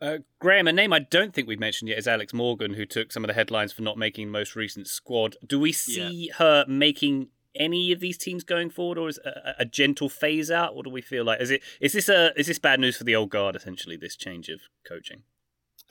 Uh, 0.00 0.18
Graham, 0.40 0.66
a 0.66 0.72
name 0.72 0.92
I 0.92 0.98
don't 0.98 1.32
think 1.32 1.46
we've 1.46 1.60
mentioned 1.60 1.88
yet 1.88 1.98
is 1.98 2.08
Alex 2.08 2.34
Morgan, 2.34 2.74
who 2.74 2.84
took 2.84 3.12
some 3.12 3.22
of 3.22 3.28
the 3.28 3.34
headlines 3.34 3.72
for 3.72 3.82
not 3.82 3.96
making 3.96 4.30
most 4.30 4.56
recent 4.56 4.88
squad. 4.88 5.36
Do 5.46 5.60
we 5.60 5.70
see 5.70 6.26
yeah. 6.26 6.34
her 6.38 6.64
making 6.66 7.28
any 7.54 7.92
of 7.92 8.00
these 8.00 8.18
teams 8.18 8.44
going 8.44 8.70
forward, 8.70 8.98
or 8.98 9.08
is 9.08 9.18
a, 9.24 9.54
a, 9.60 9.64
gentle 9.64 10.08
phase 10.08 10.50
out? 10.50 10.74
What 10.74 10.84
do 10.84 10.90
we 10.90 11.02
feel 11.02 11.24
like? 11.24 11.40
Is 11.40 11.50
it 11.50 11.62
is 11.80 11.92
this 11.92 12.08
a 12.08 12.32
is 12.38 12.46
this 12.46 12.58
bad 12.58 12.80
news 12.80 12.96
for 12.96 13.04
the 13.04 13.16
old 13.16 13.30
guard? 13.30 13.56
Essentially, 13.56 13.96
this 13.96 14.16
change 14.16 14.48
of 14.48 14.60
coaching. 14.86 15.22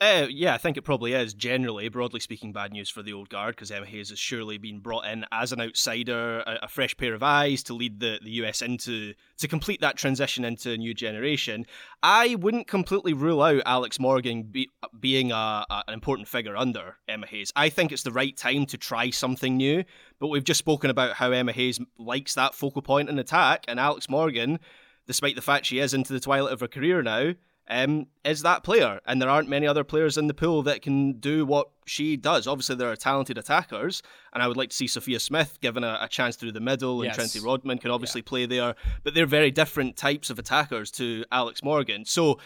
Uh, 0.02 0.26
yeah, 0.28 0.52
I 0.52 0.58
think 0.58 0.76
it 0.76 0.82
probably 0.82 1.12
is. 1.12 1.32
Generally, 1.32 1.88
broadly 1.90 2.18
speaking, 2.18 2.52
bad 2.52 2.72
news 2.72 2.90
for 2.90 3.04
the 3.04 3.12
old 3.12 3.28
guard 3.28 3.54
because 3.54 3.70
Emma 3.70 3.86
Hayes 3.86 4.10
has 4.10 4.18
surely 4.18 4.58
been 4.58 4.80
brought 4.80 5.06
in 5.06 5.24
as 5.30 5.52
an 5.52 5.60
outsider, 5.60 6.40
a, 6.40 6.58
a, 6.64 6.68
fresh 6.68 6.96
pair 6.96 7.14
of 7.14 7.22
eyes 7.22 7.62
to 7.62 7.74
lead 7.74 8.00
the, 8.00 8.18
the 8.20 8.32
US 8.42 8.62
into 8.62 9.14
to 9.38 9.46
complete 9.46 9.80
that 9.80 9.96
transition 9.96 10.44
into 10.44 10.72
a 10.72 10.76
new 10.76 10.92
generation. 10.92 11.66
I 12.02 12.34
wouldn't 12.34 12.66
completely 12.66 13.12
rule 13.12 13.40
out 13.42 13.62
Alex 13.64 14.00
Morgan 14.00 14.42
be, 14.42 14.68
being 14.98 15.30
a, 15.30 15.64
a, 15.70 15.84
an 15.86 15.94
important 15.94 16.26
figure 16.26 16.56
under 16.56 16.96
Emma 17.06 17.28
Hayes. 17.28 17.52
I 17.54 17.68
think 17.68 17.92
it's 17.92 18.02
the 18.02 18.10
right 18.10 18.36
time 18.36 18.66
to 18.66 18.76
try 18.76 19.10
something 19.10 19.56
new. 19.56 19.84
But 20.18 20.28
we've 20.28 20.42
just 20.42 20.58
spoken 20.58 20.90
about 20.90 21.12
how 21.12 21.30
Emma 21.30 21.52
Hayes 21.52 21.78
likes 21.96 22.34
that 22.34 22.56
focal 22.56 22.82
point 22.82 23.08
in 23.08 23.20
attack, 23.20 23.66
and 23.68 23.78
Alex 23.78 24.08
Morgan, 24.08 24.58
despite 25.06 25.36
the 25.36 25.42
fact 25.42 25.66
she 25.66 25.78
is 25.78 25.94
into 25.94 26.12
the 26.12 26.18
twilight 26.18 26.52
of 26.52 26.58
her 26.58 26.66
career 26.66 27.02
now 27.02 27.34
um, 27.68 28.06
is 28.24 28.42
that 28.42 28.64
player. 28.64 29.00
And 29.06 29.20
there 29.20 29.28
aren't 29.28 29.48
many 29.48 29.66
other 29.66 29.84
players 29.84 30.18
in 30.18 30.26
the 30.26 30.34
pool 30.34 30.62
that 30.64 30.82
can 30.82 31.14
do 31.14 31.46
what 31.46 31.70
she 31.86 32.16
does. 32.16 32.46
Obviously, 32.46 32.76
there 32.76 32.90
are 32.90 32.96
talented 32.96 33.38
attackers, 33.38 34.02
and 34.32 34.42
I 34.42 34.48
would 34.48 34.56
like 34.56 34.70
to 34.70 34.76
see 34.76 34.86
Sophia 34.86 35.20
Smith 35.20 35.58
given 35.60 35.84
a, 35.84 35.98
a 36.00 36.08
chance 36.08 36.36
through 36.36 36.52
the 36.52 36.60
middle, 36.60 37.04
yes. 37.04 37.10
and 37.10 37.14
Trinity 37.16 37.40
Rodman 37.40 37.78
can 37.78 37.90
obviously 37.90 38.20
yeah. 38.20 38.28
play 38.28 38.46
there. 38.46 38.74
But 39.04 39.14
they're 39.14 39.26
very 39.26 39.50
different 39.50 39.96
types 39.96 40.30
of 40.30 40.38
attackers 40.38 40.90
to 40.92 41.24
Alex 41.30 41.62
Morgan. 41.62 42.04
So 42.04 42.38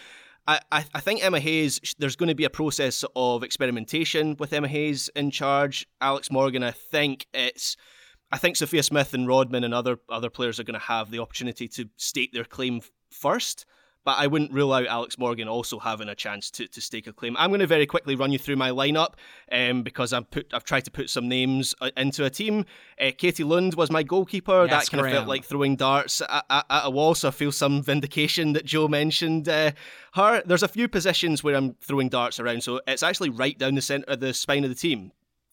I, 0.46 0.60
I 0.70 1.00
think 1.00 1.24
Emma 1.24 1.40
Hayes, 1.40 1.80
there's 1.98 2.16
going 2.16 2.28
to 2.28 2.34
be 2.34 2.44
a 2.44 2.50
process 2.50 3.04
of 3.16 3.42
experimentation 3.42 4.36
with 4.38 4.52
Emma 4.52 4.68
Hayes 4.68 5.10
in 5.16 5.30
charge. 5.30 5.86
Alex 6.00 6.30
Morgan, 6.30 6.62
I 6.62 6.70
think 6.70 7.26
it's. 7.34 7.76
I 8.32 8.38
think 8.38 8.56
Sophia 8.56 8.82
Smith 8.82 9.14
and 9.14 9.28
Rodman 9.28 9.62
and 9.62 9.72
other 9.72 9.98
other 10.08 10.30
players 10.30 10.58
are 10.58 10.64
going 10.64 10.78
to 10.78 10.86
have 10.86 11.10
the 11.10 11.20
opportunity 11.20 11.68
to 11.68 11.88
stake 11.96 12.32
their 12.32 12.44
claim 12.44 12.80
first 13.10 13.64
but 14.06 14.18
I 14.18 14.28
wouldn't 14.28 14.52
rule 14.52 14.72
out 14.72 14.86
Alex 14.86 15.18
Morgan 15.18 15.48
also 15.48 15.80
having 15.80 16.08
a 16.08 16.14
chance 16.14 16.48
to, 16.52 16.68
to 16.68 16.80
stake 16.80 17.08
a 17.08 17.12
claim. 17.12 17.36
I'm 17.36 17.50
going 17.50 17.58
to 17.58 17.66
very 17.66 17.86
quickly 17.86 18.14
run 18.14 18.30
you 18.30 18.38
through 18.38 18.54
my 18.54 18.70
lineup 18.70 19.14
um, 19.50 19.82
because 19.82 20.12
I've 20.12 20.30
put 20.30 20.54
I've 20.54 20.62
tried 20.62 20.84
to 20.84 20.92
put 20.92 21.10
some 21.10 21.28
names 21.28 21.74
uh, 21.80 21.90
into 21.96 22.24
a 22.24 22.30
team. 22.30 22.66
Uh, 23.00 23.10
Katie 23.18 23.42
Lund 23.42 23.74
was 23.74 23.90
my 23.90 24.04
goalkeeper. 24.04 24.64
Yes, 24.70 24.88
that 24.88 24.96
kind 24.96 25.04
of 25.04 25.12
felt 25.12 25.26
like 25.26 25.44
throwing 25.44 25.74
darts 25.74 26.20
at, 26.20 26.44
at, 26.48 26.66
at, 26.70 26.86
a 26.86 26.90
wall, 26.90 27.16
so 27.16 27.28
I 27.28 27.30
feel 27.32 27.50
some 27.50 27.82
vindication 27.82 28.52
that 28.52 28.64
Joe 28.64 28.86
mentioned 28.86 29.48
uh, 29.48 29.72
her. 30.14 30.40
There's 30.46 30.62
a 30.62 30.68
few 30.68 30.86
positions 30.86 31.42
where 31.42 31.56
I'm 31.56 31.74
throwing 31.80 32.08
darts 32.08 32.38
around, 32.38 32.62
so 32.62 32.80
it's 32.86 33.02
actually 33.02 33.30
right 33.30 33.58
down 33.58 33.74
the 33.74 33.82
center, 33.82 34.14
the 34.14 34.32
spine 34.32 34.62
of 34.62 34.70
the 34.70 34.76
team. 34.76 35.10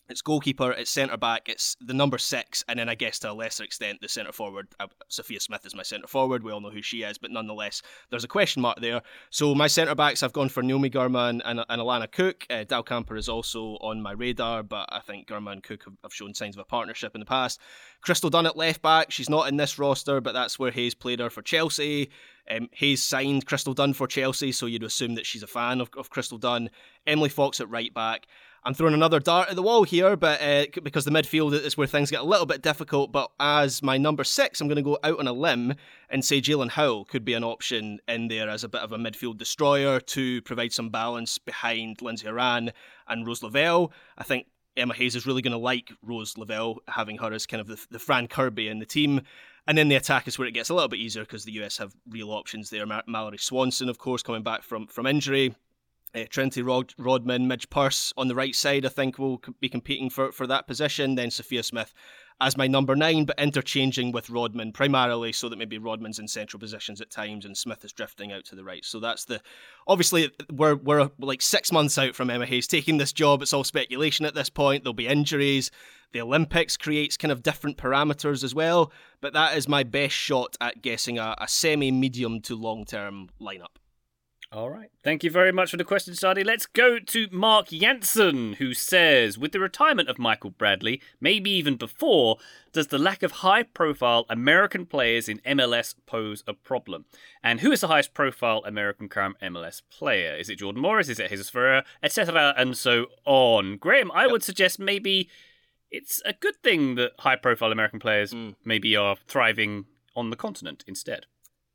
It's 0.10 0.22
goalkeeper, 0.22 0.72
it's 0.72 0.92
centre 0.92 1.16
back, 1.16 1.48
it's 1.48 1.78
the 1.80 1.94
number 1.94 2.18
six, 2.18 2.62
and 2.68 2.78
then 2.78 2.90
I 2.90 2.96
guess 2.96 3.20
to 3.20 3.32
a 3.32 3.34
lesser 3.34 3.64
extent 3.64 4.02
the 4.02 4.10
centre 4.10 4.34
forward. 4.34 4.68
Uh, 4.78 4.88
Sophia 5.08 5.40
Smith 5.40 5.66
is 5.66 5.74
my 5.74 5.84
centre 5.84 6.08
forward. 6.08 6.44
We 6.44 6.52
all 6.52 6.60
know 6.60 6.72
who 6.72 6.82
she 6.82 7.04
is, 7.04 7.18
but 7.18 7.32
nonetheless, 7.32 7.82
there's 8.10 8.26
a 8.26 8.28
question 8.28 8.62
mark 8.62 8.82
there. 8.82 9.02
So 9.30 9.56
my 9.56 9.68
centre 9.68 9.96
backs, 9.96 10.22
I've 10.22 10.34
gone 10.34 10.50
for 10.50 10.62
Naomi 10.62 10.90
Girma 10.90 11.30
and, 11.30 11.42
and, 11.46 11.60
Alana 11.82 12.12
Cook. 12.12 12.46
Uh, 12.50 12.66
Dahlkemper 12.66 13.18
is 13.18 13.30
also 13.30 13.78
on 13.80 14.02
my 14.02 14.12
radar, 14.12 14.62
but 14.62 14.90
I 14.92 15.00
think 15.00 15.28
Girma 15.28 15.54
and 15.54 15.64
Cook 15.64 15.86
have, 15.86 15.94
have 16.04 16.14
shown 16.14 16.34
signs 16.34 16.58
of 16.58 16.62
a 16.62 16.66
partnership 16.66 17.16
in 17.16 17.20
the 17.20 17.26
past. 17.26 17.62
Crystal 18.02 18.30
Dunn 18.30 18.46
at 18.46 18.58
left 18.58 18.82
back, 18.82 19.10
she's 19.10 19.30
not 19.30 19.48
in 19.48 19.56
this 19.56 19.80
roster, 19.80 20.20
but 20.20 20.34
that's 20.34 20.60
where 20.60 20.72
Hayes 20.72 20.94
played 20.94 21.22
her 21.22 21.30
for 21.30 21.42
Chelsea. 21.42 22.10
Um, 22.52 22.68
Hayes 22.74 23.02
signed 23.02 23.46
Crystal 23.46 23.74
Dunn 23.74 23.94
for 23.94 24.08
Chelsea, 24.08 24.52
so 24.52 24.66
you'd 24.66 24.84
assume 24.84 25.16
that 25.16 25.26
she's 25.26 25.44
a 25.44 25.48
fan 25.48 25.80
of, 25.80 25.90
of 25.98 26.10
Crystal 26.10 26.38
Dunn. 26.38 26.70
Emily 27.08 27.30
Fox 27.30 27.62
at 27.62 27.70
right 27.70 27.94
back. 27.94 28.28
I'm 28.66 28.74
throwing 28.74 28.94
another 28.94 29.20
dart 29.20 29.50
at 29.50 29.58
the 29.58 29.62
wall 29.62 29.84
here, 29.84 30.16
but 30.16 30.42
uh, 30.42 30.66
because 30.84 31.04
the 31.04 31.12
midfield 31.12 31.52
is 31.52 31.76
where 31.76 31.86
things 31.86 32.10
get 32.10 32.22
a 32.22 32.26
little 32.26 32.46
bit 32.46 32.62
difficult. 32.62 33.12
But 33.12 33.30
as 33.38 33.84
my 33.84 33.98
number 33.98 34.24
six, 34.24 34.62
I'm 34.62 34.70
going 34.70 34.78
to 34.78 34.82
go 34.82 34.98
out 35.04 35.20
on 35.20 35.28
a 35.28 35.34
limb 35.34 35.76
and 36.10 36.24
say 36.24 36.40
Jaelin 36.40 36.70
Howell 36.70 37.04
could 37.06 37.26
be 37.26 37.34
an 37.34 37.44
option 37.44 38.00
in 38.08 38.30
there 38.30 38.50
as 38.50 38.64
a 38.64 38.70
bit 38.70 38.82
of 38.82 38.94
a 38.94 38.98
midfield 38.98 39.38
destroyer 39.38 40.00
to 40.00 40.42
provide 40.44 40.72
some 40.72 40.90
balance 40.90 41.38
behind 41.38 42.02
Lindsey 42.02 42.26
Horan 42.26 42.72
and 43.10 43.28
Rose 43.28 43.44
Lavelle. 43.44 43.92
I 44.18 44.24
think 44.24 44.48
Emma 44.78 44.94
Hayes 44.94 45.18
is 45.18 45.28
really 45.28 45.42
going 45.42 45.52
to 45.52 45.58
like 45.58 45.92
Rose 46.02 46.38
Lavelle, 46.38 46.78
having 46.88 47.18
her 47.18 47.34
as 47.34 47.46
kind 47.46 47.60
of 47.60 47.68
the, 47.68 47.86
the 47.92 48.00
Fran 48.00 48.28
Kirby 48.28 48.70
in 48.70 48.80
the 48.80 48.86
team. 48.86 49.22
And 49.68 49.78
then 49.78 49.90
the 49.90 49.96
attack 49.96 50.26
is 50.28 50.40
where 50.40 50.48
it 50.48 50.54
gets 50.54 50.70
a 50.70 50.74
little 50.74 50.90
bit 50.90 51.00
easier 51.00 51.24
because 51.24 51.44
the 51.44 51.52
US 51.64 51.78
have 51.80 51.94
real 52.10 52.32
options 52.32 52.70
there. 52.70 52.86
Mallory 53.08 53.38
Swanson, 53.38 53.90
of 53.90 53.98
course, 53.98 54.24
coming 54.24 54.44
back 54.44 54.64
from, 54.64 54.88
from 54.88 55.06
injury. 55.06 55.54
Uh, 56.16 56.26
Trinity 56.30 56.62
Rod- 56.62 56.94
Rodman, 56.98 57.48
Midge 57.48 57.70
Purce 57.70 58.14
on 58.18 58.28
the 58.28 58.36
right 58.36 58.56
side, 58.56 58.86
I 58.86 58.90
think 58.90 59.18
will 59.18 59.42
be 59.60 59.70
competing 59.70 60.10
for, 60.10 60.32
for 60.32 60.46
that 60.48 60.68
position. 60.68 61.16
Then 61.16 61.32
Sophia 61.32 61.64
Smith 61.64 61.94
as 62.42 62.58
my 62.58 62.68
number 62.68 62.96
nine, 62.96 63.26
but 63.26 63.40
interchanging 63.40 64.12
with 64.12 64.30
Rodman 64.30 64.72
primarily 64.74 65.32
so 65.32 65.50
that 65.50 65.58
maybe 65.58 65.78
Rodman's 65.78 66.20
in 66.20 66.28
central 66.28 66.60
positions 66.60 67.00
at 67.02 67.10
times 67.10 67.46
and 67.46 67.58
Smith 67.58 67.86
is 67.86 67.94
drifting 67.94 68.32
out 68.32 68.46
to 68.46 68.56
the 68.56 68.64
right. 68.64 68.84
So 68.84 69.00
that's 69.00 69.26
the 69.26 69.42
obviously 69.88 70.32
we're 70.52 70.76
we're 70.76 71.10
like 71.20 71.42
six 71.42 71.72
months 71.72 71.98
out 71.98 72.16
from 72.16 72.30
Emma 72.30 72.46
Hayes 72.46 72.68
taking 72.68 72.98
this 72.98 73.14
job. 73.14 73.42
It's 73.42 73.54
all 73.54 73.64
speculation 73.64 74.26
at 74.26 74.36
this 74.36 74.50
point. 74.50 74.84
There'll 74.84 74.94
be 74.94 75.08
injuries. 75.08 75.72
The 76.12 76.22
Olympics 76.22 76.78
creates 76.78 77.18
kind 77.18 77.32
of 77.32 77.42
different 77.42 77.78
parameters 77.78 78.44
as 78.44 78.54
well, 78.54 78.92
but 79.22 79.34
that 79.34 79.58
is 79.58 79.68
my 79.68 79.84
best 79.84 80.14
shot 80.14 80.56
at 80.62 80.82
guessing 80.82 81.18
a, 81.18 81.36
a 81.40 81.48
semi 81.48 81.92
medium 81.92 82.42
to 82.42 82.56
long 82.56 82.86
term 82.86 83.30
lineup. 83.42 83.78
All 84.54 84.70
right. 84.70 84.92
Thank 85.04 85.24
you 85.24 85.32
very 85.32 85.52
much 85.52 85.72
for 85.72 85.78
the 85.78 85.84
question, 85.84 86.14
Sade. 86.14 86.46
Let's 86.46 86.68
go 86.68 87.00
to 87.00 87.28
Mark 87.32 87.70
Janssen, 87.70 88.54
who 88.54 88.76
says 88.76 89.36
With 89.36 89.52
the 89.52 89.60
retirement 89.60 90.10
of 90.10 90.20
Michael 90.20 90.52
Bradley, 90.52 91.02
maybe 91.20 91.50
even 91.50 91.76
before, 91.76 92.38
does 92.72 92.88
the 92.88 93.00
lack 93.00 93.24
of 93.24 93.32
high 93.32 93.64
profile 93.64 94.28
American 94.30 94.86
players 94.86 95.28
in 95.28 95.40
MLS 95.40 95.96
pose 96.06 96.44
a 96.46 96.54
problem? 96.54 97.06
And 97.42 97.62
who 97.62 97.72
is 97.72 97.82
the 97.82 97.88
highest 97.88 98.14
profile 98.14 98.62
American 98.64 99.10
current 99.10 99.38
MLS 99.42 99.82
player? 99.90 100.36
Is 100.36 100.50
it 100.50 100.60
Jordan 100.60 100.84
Morris? 100.84 101.10
Is 101.10 101.20
it 101.20 101.30
Jesus 101.30 101.50
Ferreira? 101.50 101.84
Etc. 102.04 102.54
and 102.56 102.78
so 102.78 103.08
on. 103.26 103.78
Graham, 103.78 104.12
I 104.12 104.28
would 104.28 104.44
suggest 104.44 104.78
maybe 104.78 105.30
it's 105.90 106.22
a 106.26 106.34
good 106.34 106.58
thing 106.62 106.94
that 106.96 107.14
high 107.20 107.38
profile 107.38 107.72
American 107.72 108.00
players 108.00 108.36
mm. 108.36 108.54
maybe 108.64 108.96
are 108.96 109.16
thriving 109.28 109.86
on 110.16 110.30
the 110.30 110.36
continent 110.36 110.84
instead. 110.86 111.26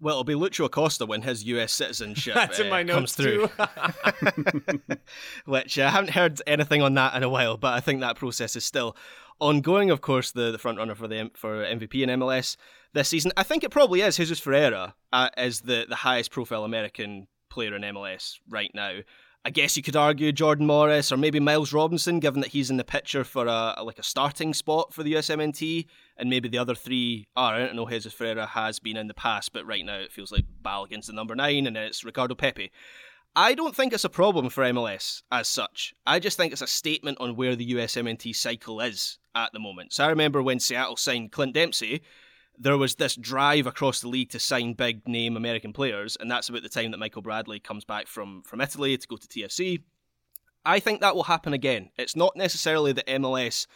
Well, 0.01 0.15
it'll 0.15 0.25
be 0.25 0.35
Lucho 0.35 0.65
Acosta 0.67 1.07
when 1.07 1.23
his 1.23 1.45
US 1.45 1.73
citizenship 1.73 2.35
That's 2.37 2.61
uh, 2.61 2.65
in 2.65 2.71
my 2.71 2.83
notes 2.83 2.95
comes 2.95 3.15
through. 3.15 3.49
Which 5.45 5.79
uh, 5.79 5.85
I 5.85 5.91
haven't 5.91 6.11
heard 6.11 6.41
anything 6.47 6.83
on 6.83 6.95
that 6.95 7.15
in 7.15 7.23
a 7.23 7.29
while, 7.29 7.57
but 7.57 7.75
I 7.75 7.81
think 7.81 8.01
that 8.01 8.17
process 8.17 8.55
is 8.55 8.65
still 8.65 8.97
ongoing. 9.41 9.91
Of 9.91 10.01
course, 10.01 10.31
the, 10.31 10.53
the 10.53 10.59
front 10.59 10.79
runner 10.79 10.95
for 10.95 11.09
the 11.09 11.31
for 11.35 11.65
MVP 11.65 12.03
in 12.03 12.21
MLS 12.21 12.57
this 12.93 13.09
season, 13.09 13.33
I 13.37 13.43
think 13.43 13.65
it 13.65 13.71
probably 13.71 14.03
is 14.03 14.17
Jesus 14.17 14.39
Ferreira 14.39 14.95
uh, 15.13 15.31
is 15.37 15.63
the 15.63 15.87
the 15.89 15.97
highest 15.97 16.31
profile 16.31 16.65
American 16.65 17.27
player 17.51 17.75
in 17.75 17.83
MLS 17.83 18.39
right 18.49 18.71
now. 18.75 18.99
I 19.49 19.51
guess 19.51 19.79
you 19.79 19.83
could 19.83 19.97
argue 19.97 20.31
Jordan 20.31 20.67
Morris 20.67 21.11
or 21.11 21.17
maybe 21.17 21.41
Miles 21.41 21.73
Robinson, 21.73 22.21
given 22.21 22.43
that 22.43 22.51
he's 22.51 22.69
in 22.69 22.77
the 22.77 22.85
picture 22.85 23.25
for 23.25 23.47
a, 23.47 23.77
a 23.79 23.83
like 23.83 23.99
a 23.99 24.03
starting 24.03 24.53
spot 24.53 24.93
for 24.93 25.03
the 25.03 25.15
USMNT, 25.15 25.87
and 26.19 26.29
maybe 26.29 26.51
the 26.51 26.59
other 26.59 26.75
three 26.75 27.27
are. 27.35 27.55
I 27.55 27.61
don't 27.61 27.75
know 27.75 27.89
Jesus 27.89 28.13
Ferreira 28.13 28.45
has 28.45 28.79
been 28.79 28.99
in 28.99 29.07
the 29.09 29.15
past, 29.15 29.55
but 29.55 29.67
right 29.67 29.87
now 29.87 30.01
it 30.01 30.13
feels 30.13 30.31
like 30.31 30.45
Balogun's 30.63 31.07
the 31.07 31.15
number 31.15 31.35
nine, 31.35 31.67
and 31.67 31.79
it's 31.79 32.05
Ricardo 32.05 32.35
Pepi. 32.35 32.71
I 33.35 33.55
don't 33.55 33.75
think 33.75 33.95
it's 33.95 34.05
a 34.05 34.11
problem 34.11 34.51
for 34.51 34.65
MLS 34.65 35.23
as 35.33 35.49
such. 35.49 35.95
I 36.07 36.19
just 36.19 36.37
think 36.37 36.53
it's 36.53 36.61
a 36.61 36.67
statement 36.67 37.17
on 37.19 37.35
where 37.35 37.57
the 37.57 37.73
USMNT 37.73 38.37
cycle 38.37 38.83
is 38.83 39.19
at 39.35 39.55
the 39.55 39.61
moment. 39.61 39.95
So 39.95 40.05
I 40.05 40.09
remember 40.09 40.43
when 40.43 40.61
Seattle 40.61 40.97
signed 40.97 41.33
Clint 41.33 41.55
Dempsey, 41.55 42.03
there 42.59 42.77
was 42.77 42.97
this 42.97 43.15
drive 43.15 43.67
across 43.67 44.01
the 44.01 44.09
league 44.09 44.31
to 44.31 44.41
sign 44.41 44.73
big 44.73 45.07
name 45.07 45.37
American 45.37 45.73
players, 45.73 46.17
and 46.19 46.31
that's 46.31 46.49
about 46.49 46.63
the 46.63 46.69
time 46.69 46.91
that 46.91 46.99
Michael 46.99 47.23
Bradley 47.23 47.61
comes 47.61 47.85
back 47.85 48.07
from 48.07 48.43
from 48.43 48.61
Italy 48.61 48.97
to 48.97 49.09
go 49.09 49.17
to 49.17 49.29
TFC. 49.29 49.83
I 50.65 50.81
think 50.81 51.01
that 51.01 51.15
will 51.15 51.25
happen 51.25 51.53
again. 51.53 51.91
It's 51.97 52.17
not 52.17 52.37
necessarily 52.37 52.93
that 52.93 53.07
MLS 53.07 53.67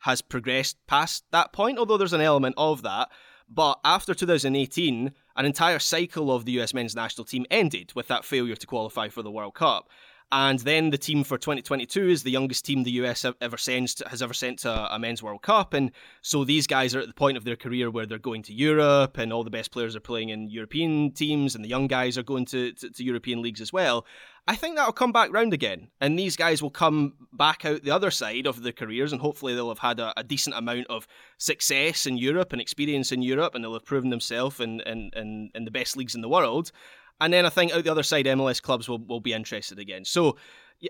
has 0.00 0.22
progressed 0.22 0.76
past 0.86 1.24
that 1.32 1.52
point, 1.52 1.78
although 1.78 1.96
there's 1.96 2.12
an 2.12 2.20
element 2.20 2.54
of 2.58 2.82
that. 2.82 3.08
But 3.48 3.78
after 3.84 4.14
2018, 4.14 5.12
an 5.36 5.46
entire 5.46 5.78
cycle 5.78 6.32
of 6.32 6.44
the 6.44 6.60
US 6.60 6.74
men's 6.74 6.96
national 6.96 7.24
team 7.24 7.46
ended 7.50 7.92
with 7.94 8.08
that 8.08 8.24
failure 8.24 8.56
to 8.56 8.66
qualify 8.66 9.08
for 9.08 9.22
the 9.22 9.30
World 9.30 9.54
Cup. 9.54 9.88
And 10.32 10.58
then 10.58 10.90
the 10.90 10.98
team 10.98 11.22
for 11.22 11.38
2022 11.38 12.08
is 12.08 12.22
the 12.24 12.32
youngest 12.32 12.64
team 12.64 12.82
the 12.82 12.90
US 13.02 13.24
ever 13.40 13.56
sends 13.56 14.02
has 14.08 14.22
ever 14.22 14.34
sent 14.34 14.58
to 14.60 14.94
a 14.94 14.98
men's 14.98 15.22
World 15.22 15.42
Cup, 15.42 15.72
and 15.72 15.92
so 16.20 16.44
these 16.44 16.66
guys 16.66 16.96
are 16.96 17.00
at 17.00 17.06
the 17.06 17.14
point 17.14 17.36
of 17.36 17.44
their 17.44 17.54
career 17.54 17.90
where 17.90 18.06
they're 18.06 18.18
going 18.18 18.42
to 18.44 18.52
Europe, 18.52 19.18
and 19.18 19.32
all 19.32 19.44
the 19.44 19.50
best 19.50 19.70
players 19.70 19.94
are 19.94 20.00
playing 20.00 20.30
in 20.30 20.48
European 20.48 21.12
teams, 21.12 21.54
and 21.54 21.64
the 21.64 21.68
young 21.68 21.86
guys 21.86 22.18
are 22.18 22.24
going 22.24 22.44
to, 22.46 22.72
to, 22.72 22.90
to 22.90 23.04
European 23.04 23.40
leagues 23.40 23.60
as 23.60 23.72
well. 23.72 24.04
I 24.48 24.56
think 24.56 24.76
that'll 24.76 24.92
come 24.92 25.12
back 25.12 25.32
round 25.32 25.52
again, 25.52 25.88
and 26.00 26.18
these 26.18 26.36
guys 26.36 26.60
will 26.60 26.70
come 26.70 27.14
back 27.32 27.64
out 27.64 27.82
the 27.82 27.90
other 27.92 28.10
side 28.10 28.46
of 28.46 28.62
their 28.62 28.72
careers, 28.72 29.12
and 29.12 29.20
hopefully 29.20 29.54
they'll 29.54 29.68
have 29.68 29.78
had 29.78 30.00
a, 30.00 30.12
a 30.18 30.24
decent 30.24 30.56
amount 30.56 30.88
of 30.88 31.06
success 31.38 32.04
in 32.04 32.16
Europe 32.16 32.52
and 32.52 32.60
experience 32.60 33.12
in 33.12 33.22
Europe, 33.22 33.54
and 33.54 33.62
they'll 33.62 33.74
have 33.74 33.84
proven 33.84 34.10
themselves 34.10 34.58
in, 34.58 34.80
in, 34.80 35.10
in, 35.14 35.50
in 35.54 35.64
the 35.64 35.70
best 35.70 35.96
leagues 35.96 36.16
in 36.16 36.20
the 36.20 36.28
world. 36.28 36.72
And 37.20 37.32
then 37.32 37.46
I 37.46 37.48
think 37.48 37.72
out 37.72 37.84
the 37.84 37.90
other 37.90 38.02
side, 38.02 38.26
MLS 38.26 38.60
clubs 38.60 38.88
will, 38.88 38.98
will 38.98 39.20
be 39.20 39.32
interested 39.32 39.78
again. 39.78 40.04
So 40.04 40.36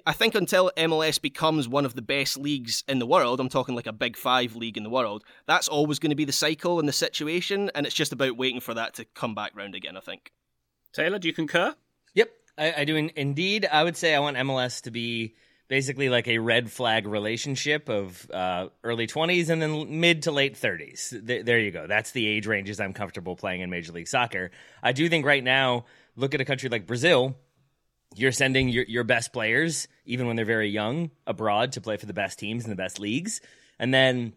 I 0.05 0.13
think 0.13 0.35
until 0.35 0.73
MLS 0.77 1.21
becomes 1.21 1.69
one 1.69 1.85
of 1.85 1.95
the 1.95 2.03
best 2.03 2.37
leagues 2.37 2.83
in 2.89 2.99
the 2.99 3.07
world, 3.07 3.39
I'm 3.39 3.49
talking 3.49 3.77
like 3.77 3.87
a 3.87 3.93
big 3.93 4.17
five 4.17 4.57
league 4.57 4.77
in 4.77 4.83
the 4.83 4.91
world, 4.91 5.25
that's 5.47 5.69
always 5.69 5.99
going 5.99 6.11
to 6.11 6.17
be 6.17 6.25
the 6.25 6.33
cycle 6.33 6.81
and 6.81 6.89
the 6.89 6.93
situation. 6.93 7.71
And 7.75 7.87
it's 7.87 7.95
just 7.95 8.13
about 8.13 8.37
waiting 8.37 8.61
for 8.61 8.75
that 8.75 8.95
to 8.95 9.05
come 9.05 9.35
back 9.35 9.57
round 9.57 9.75
again, 9.75 9.97
I 9.97 10.01
think. 10.01 10.33
Taylor, 10.93 11.19
do 11.19 11.29
you 11.29 11.35
concur? 11.35 11.75
Yep, 12.15 12.31
I, 12.59 12.75
I 12.79 12.85
do 12.85 12.97
in, 12.97 13.13
indeed. 13.15 13.69
I 13.71 13.85
would 13.85 13.97
say 13.97 14.15
I 14.15 14.19
want 14.19 14.37
MLS 14.39 14.83
to 14.83 14.91
be 14.91 15.37
basically 15.69 16.09
like 16.09 16.29
a 16.29 16.39
red 16.39 16.71
flag 16.71 17.07
relationship 17.07 17.89
of 17.89 18.29
uh, 18.31 18.69
early 18.85 19.07
20s 19.07 19.51
and 19.51 19.61
then 19.61 20.01
mid 20.01 20.23
to 20.23 20.33
late 20.33 20.55
30s. 20.55 21.27
Th- 21.27 21.45
there 21.45 21.59
you 21.59 21.71
go. 21.71 21.87
That's 21.87 22.13
the 22.13 22.27
age 22.27 22.47
ranges 22.47 22.81
I'm 22.81 22.93
comfortable 22.93 23.37
playing 23.37 23.61
in 23.61 23.71
Major 23.71 23.93
League 23.93 24.09
Soccer. 24.09 24.51
I 24.83 24.93
do 24.93 25.09
think 25.09 25.27
right 25.27 25.45
now 25.45 25.85
look 26.17 26.35
at 26.35 26.41
a 26.41 26.45
country 26.45 26.69
like 26.69 26.87
Brazil, 26.87 27.37
you're 28.15 28.33
sending 28.33 28.69
your, 28.69 28.85
your 28.85 29.05
best 29.05 29.33
players, 29.33 29.89
even 30.05 30.27
when 30.27 30.37
they're 30.37 30.45
very 30.45 30.71
young, 30.71 31.11
abroad 31.27 31.73
to 31.73 31.81
play 31.81 31.97
for 31.97 32.07
the 32.07 32.15
best 32.15 32.39
teams 32.39 32.65
in 32.65 32.71
the 32.71 32.77
best 32.77 32.99
leagues. 32.99 33.41
And 33.79 33.93
then 33.93 34.33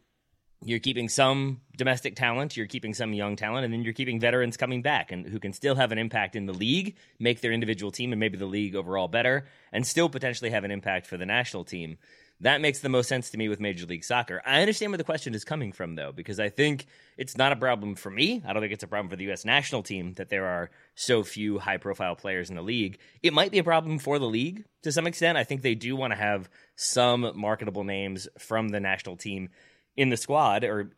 you're 0.63 0.79
keeping 0.79 1.07
some 1.07 1.61
domestic 1.77 2.15
talent, 2.15 2.57
you're 2.57 2.67
keeping 2.67 2.93
some 2.93 3.13
young 3.13 3.37
talent, 3.37 3.63
and 3.63 3.73
then 3.73 3.83
you're 3.83 3.93
keeping 3.93 4.19
veterans 4.19 4.57
coming 4.57 4.81
back 4.81 5.11
and 5.11 5.25
who 5.25 5.39
can 5.39 5.53
still 5.53 5.75
have 5.75 5.93
an 5.93 5.97
impact 5.97 6.35
in 6.35 6.45
the 6.45 6.53
league, 6.53 6.97
make 7.17 7.39
their 7.39 7.53
individual 7.53 7.91
team 7.91 8.11
and 8.11 8.19
maybe 8.19 8.37
the 8.37 8.45
league 8.45 8.75
overall 8.75 9.07
better, 9.07 9.47
and 9.71 9.87
still 9.87 10.09
potentially 10.09 10.49
have 10.49 10.65
an 10.65 10.71
impact 10.71 11.07
for 11.07 11.15
the 11.15 11.25
national 11.25 11.63
team. 11.63 11.97
That 12.41 12.61
makes 12.61 12.79
the 12.79 12.87
most 12.87 13.09
sense 13.09 13.29
to 13.31 13.37
me 13.37 13.49
with 13.49 13.59
Major 13.59 13.85
League 13.85 14.05
Soccer. 14.05 14.41
I 14.45 14.61
understand 14.61 14.91
where 14.91 14.97
the 14.97 15.03
question 15.03 15.35
is 15.35 15.43
coming 15.43 15.73
from, 15.73 15.95
though, 15.95 16.13
because 16.13 16.39
I 16.39 16.47
think 16.47 16.85
it's 17.17 17.35
not 17.35 17.51
a 17.51 17.57
problem 17.57 17.95
for 17.95 18.09
me. 18.09 18.41
I 18.45 18.53
don't 18.53 18.61
think 18.61 18.71
it's 18.71 18.83
a 18.83 18.87
problem 18.87 19.09
for 19.09 19.17
the 19.17 19.25
U.S. 19.25 19.43
national 19.43 19.83
team 19.83 20.13
that 20.13 20.29
there 20.29 20.45
are 20.45 20.69
so 20.95 21.23
few 21.23 21.59
high 21.59 21.77
profile 21.77 22.15
players 22.15 22.49
in 22.49 22.55
the 22.55 22.61
league. 22.61 22.99
It 23.21 23.33
might 23.33 23.51
be 23.51 23.59
a 23.59 23.63
problem 23.63 23.99
for 23.99 24.19
the 24.19 24.25
league 24.25 24.63
to 24.83 24.91
some 24.93 25.05
extent. 25.05 25.37
I 25.37 25.43
think 25.43 25.61
they 25.61 25.75
do 25.75 25.97
want 25.97 26.11
to 26.11 26.17
have 26.17 26.49
some 26.75 27.29
marketable 27.35 27.83
names 27.83 28.29
from 28.37 28.69
the 28.69 28.79
national 28.79 29.17
team 29.17 29.49
in 29.97 30.07
the 30.07 30.17
squad 30.17 30.63
or 30.63 30.91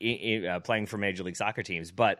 uh, 0.47 0.59
playing 0.59 0.85
for 0.85 0.99
Major 0.99 1.23
League 1.23 1.37
Soccer 1.37 1.63
teams. 1.63 1.89
But 1.89 2.19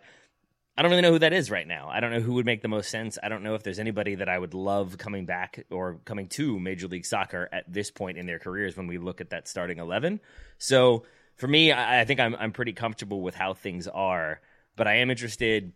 I 0.82 0.84
don't 0.84 0.90
really 0.90 1.04
know 1.04 1.12
who 1.12 1.20
that 1.20 1.32
is 1.32 1.52
right 1.52 1.68
now. 1.68 1.90
I 1.92 2.00
don't 2.00 2.10
know 2.10 2.22
who 2.22 2.34
would 2.34 2.46
make 2.48 2.64
the 2.64 2.68
most 2.68 2.90
sense. 2.90 3.20
I 3.22 3.30
don't 3.30 3.44
know 3.44 3.54
if 3.54 3.62
there's 3.62 3.78
anybody 3.78 4.16
that 4.16 4.28
I 4.28 4.40
would 4.40 4.56
love 4.56 4.98
coming 4.98 5.28
back 5.28 5.64
or 5.70 6.00
coming 6.06 6.28
to 6.30 6.60
Major 6.60 6.88
League 6.88 7.06
Soccer 7.06 7.48
at 7.52 7.72
this 7.72 7.92
point 7.92 8.18
in 8.18 8.26
their 8.26 8.40
careers 8.40 8.76
when 8.76 8.88
we 8.88 8.98
look 8.98 9.22
at 9.22 9.30
that 9.30 9.48
starting 9.48 9.78
11. 9.78 10.20
So 10.58 11.04
for 11.36 11.48
me, 11.48 11.72
I, 11.72 12.02
I 12.02 12.06
think 12.06 12.20
I'm, 12.20 12.34
I'm 12.34 12.52
pretty 12.52 12.74
comfortable 12.74 13.22
with 13.22 13.36
how 13.36 13.54
things 13.54 13.88
are, 13.88 14.42
but 14.76 14.88
I 14.88 14.96
am 14.96 15.12
interested 15.12 15.72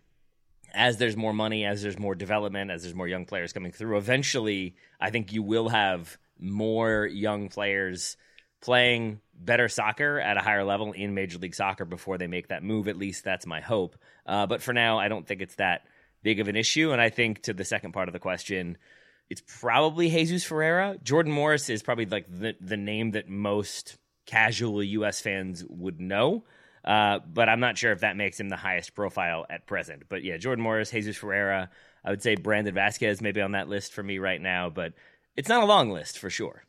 as 0.74 0.98
there's 0.98 1.16
more 1.16 1.34
money, 1.34 1.66
as 1.66 1.84
there's 1.84 2.00
more 2.00 2.16
development, 2.16 2.72
as 2.72 2.82
there's 2.82 2.96
more 2.96 3.08
young 3.08 3.26
players 3.26 3.54
coming 3.54 3.72
through. 3.72 4.00
Eventually, 4.00 4.76
I 5.00 5.12
think 5.12 5.32
you 5.32 5.44
will 5.44 5.70
have 5.70 6.18
more 6.40 7.06
young 7.06 7.50
players 7.50 8.18
playing 8.66 9.22
better 9.36 9.70
soccer 9.70 10.20
at 10.20 10.38
a 10.38 10.42
higher 10.42 10.64
level 10.64 10.92
in 10.92 11.14
Major 11.14 11.38
League 11.38 11.54
Soccer 11.54 11.86
before 11.86 12.18
they 12.18 12.26
make 12.26 12.48
that 12.48 12.64
move. 12.64 12.88
At 12.88 12.98
least 12.98 13.24
that's 13.24 13.46
my 13.46 13.62
hope. 13.62 13.96
Uh, 14.26 14.48
but 14.48 14.64
for 14.64 14.74
now, 14.74 14.98
I 14.98 15.08
don't 15.08 15.28
think 15.28 15.42
it's 15.44 15.54
that 15.56 15.86
big 16.24 16.40
of 16.40 16.48
an 16.48 16.56
issue. 16.56 16.92
And 16.92 17.00
I 17.00 17.10
think 17.10 17.44
to 17.44 17.54
the 17.54 17.64
second 17.64 17.92
part 17.92 18.10
of 18.10 18.14
the 18.14 18.20
question, 18.20 18.80
it's 19.30 19.44
probably 19.60 20.10
Jesus 20.10 20.44
Ferreira. 20.44 20.98
Jordan 21.04 21.32
Morris 21.32 21.70
is 21.70 21.84
probably 21.84 22.08
like 22.08 22.26
the, 22.28 22.56
the 22.60 22.76
name 22.76 23.12
that 23.12 23.30
most 23.30 23.98
casual 24.26 24.82
U.S. 24.82 25.22
fans 25.22 25.64
would 25.70 26.02
know. 26.02 26.44
Uh, 26.84 27.20
but 27.20 27.48
I'm 27.48 27.60
not 27.60 27.78
sure 27.78 27.92
if 27.92 28.00
that 28.00 28.18
makes 28.18 28.40
him 28.40 28.50
the 28.50 28.56
highest 28.56 28.96
profile 28.96 29.46
at 29.48 29.68
present. 29.68 30.06
But 30.10 30.24
yeah, 30.24 30.38
Jordan 30.38 30.64
Morris, 30.64 30.90
Jesus 30.90 31.18
Ferreira. 31.18 31.70
I 32.04 32.10
would 32.10 32.24
say 32.24 32.34
Brandon 32.34 32.74
Vazquez 32.74 33.22
maybe 33.22 33.42
on 33.42 33.52
that 33.52 33.70
list 33.70 33.94
for 33.94 34.02
me 34.02 34.18
right 34.18 34.42
now, 34.42 34.72
but 34.72 34.94
it's 35.36 35.50
not 35.50 35.62
a 35.62 35.68
long 35.68 35.92
list 35.92 36.18
for 36.18 36.32
sure. 36.32 36.64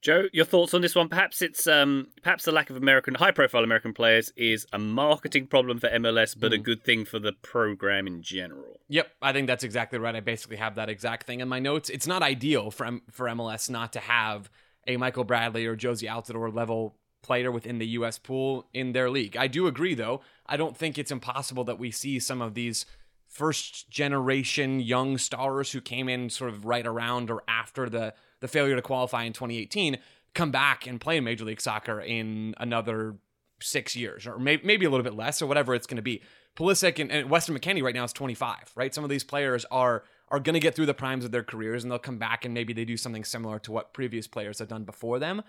Joe, 0.00 0.28
your 0.32 0.44
thoughts 0.44 0.74
on 0.74 0.80
this 0.80 0.94
one? 0.94 1.08
Perhaps 1.08 1.42
it's 1.42 1.66
um, 1.66 2.08
perhaps 2.22 2.44
the 2.44 2.52
lack 2.52 2.70
of 2.70 2.76
American 2.76 3.14
high-profile 3.14 3.64
American 3.64 3.92
players 3.92 4.32
is 4.36 4.66
a 4.72 4.78
marketing 4.78 5.48
problem 5.48 5.78
for 5.80 5.88
MLS, 5.90 6.38
but 6.38 6.52
mm. 6.52 6.54
a 6.54 6.58
good 6.58 6.84
thing 6.84 7.04
for 7.04 7.18
the 7.18 7.32
program 7.32 8.06
in 8.06 8.22
general. 8.22 8.80
Yep, 8.88 9.08
I 9.20 9.32
think 9.32 9.48
that's 9.48 9.64
exactly 9.64 9.98
right. 9.98 10.14
I 10.14 10.20
basically 10.20 10.56
have 10.56 10.76
that 10.76 10.88
exact 10.88 11.26
thing 11.26 11.40
in 11.40 11.48
my 11.48 11.58
notes. 11.58 11.90
It's 11.90 12.06
not 12.06 12.22
ideal 12.22 12.70
for 12.70 13.00
for 13.10 13.26
MLS 13.26 13.68
not 13.68 13.92
to 13.94 14.00
have 14.00 14.48
a 14.86 14.96
Michael 14.96 15.24
Bradley 15.24 15.66
or 15.66 15.76
Jozy 15.76 16.08
Altidore 16.08 16.54
level 16.54 16.94
player 17.22 17.50
within 17.50 17.78
the 17.78 17.86
U.S. 17.88 18.18
pool 18.18 18.66
in 18.72 18.92
their 18.92 19.10
league. 19.10 19.36
I 19.36 19.48
do 19.48 19.66
agree, 19.66 19.94
though. 19.94 20.20
I 20.46 20.56
don't 20.56 20.76
think 20.76 20.96
it's 20.96 21.10
impossible 21.10 21.64
that 21.64 21.78
we 21.78 21.90
see 21.90 22.20
some 22.20 22.40
of 22.40 22.54
these 22.54 22.86
first 23.26 23.90
generation 23.90 24.80
young 24.80 25.18
stars 25.18 25.72
who 25.72 25.80
came 25.80 26.08
in 26.08 26.30
sort 26.30 26.50
of 26.50 26.64
right 26.64 26.86
around 26.86 27.30
or 27.30 27.42
after 27.46 27.88
the 27.88 28.14
the 28.40 28.48
failure 28.48 28.76
to 28.76 28.82
qualify 28.82 29.24
in 29.24 29.32
2018 29.32 29.98
come 30.34 30.50
back 30.50 30.86
and 30.86 31.00
play 31.00 31.16
in 31.16 31.24
Major 31.24 31.44
League 31.44 31.60
Soccer 31.60 32.00
in 32.00 32.54
another 32.58 33.16
six 33.60 33.96
years, 33.96 34.26
or 34.26 34.38
maybe 34.38 34.62
maybe 34.64 34.86
a 34.86 34.90
little 34.90 35.04
bit 35.04 35.14
less, 35.14 35.42
or 35.42 35.46
whatever 35.46 35.74
it's 35.74 35.86
going 35.86 35.96
to 35.96 36.02
be. 36.02 36.22
Pulisic 36.56 36.98
and, 36.98 37.10
and 37.10 37.30
Weston 37.30 37.56
McKennie 37.56 37.82
right 37.82 37.94
now 37.94 38.04
is 38.04 38.12
25, 38.12 38.72
right? 38.74 38.94
Some 38.94 39.04
of 39.04 39.10
these 39.10 39.24
players 39.24 39.64
are 39.70 40.04
are 40.28 40.40
going 40.40 40.54
to 40.54 40.60
get 40.60 40.74
through 40.74 40.86
the 40.86 40.94
primes 40.94 41.24
of 41.24 41.30
their 41.30 41.42
careers 41.42 41.82
and 41.82 41.90
they'll 41.90 41.98
come 41.98 42.18
back 42.18 42.44
and 42.44 42.52
maybe 42.52 42.72
they 42.72 42.84
do 42.84 42.96
something 42.96 43.24
similar 43.24 43.58
to 43.60 43.72
what 43.72 43.94
previous 43.94 44.26
players 44.26 44.58
have 44.58 44.68
done 44.68 44.84
before 44.84 45.18
them. 45.18 45.42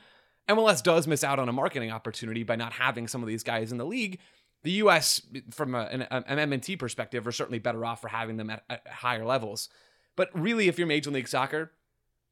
MLS 0.48 0.82
does 0.82 1.06
miss 1.06 1.24
out 1.24 1.38
on 1.38 1.50
a 1.50 1.54
marketing 1.54 1.92
opportunity 1.92 2.44
by 2.44 2.56
not 2.56 2.74
having 2.74 3.08
some 3.08 3.22
of 3.22 3.28
these 3.28 3.44
guys 3.44 3.72
in 3.72 3.78
the 3.78 3.86
league. 3.86 4.20
The 4.64 4.72
US, 4.72 5.22
from 5.52 5.76
a, 5.76 5.82
an, 5.84 6.02
an 6.04 6.50
MNT 6.50 6.80
perspective, 6.80 7.28
are 7.28 7.32
certainly 7.32 7.60
better 7.60 7.86
off 7.86 8.02
for 8.02 8.08
having 8.08 8.38
them 8.38 8.50
at, 8.50 8.64
at 8.70 8.88
higher 8.88 9.26
levels. 9.26 9.70
But 10.16 10.30
really, 10.34 10.68
if 10.68 10.78
you're 10.78 10.88
Major 10.88 11.12
League 11.12 11.28
Soccer, 11.28 11.72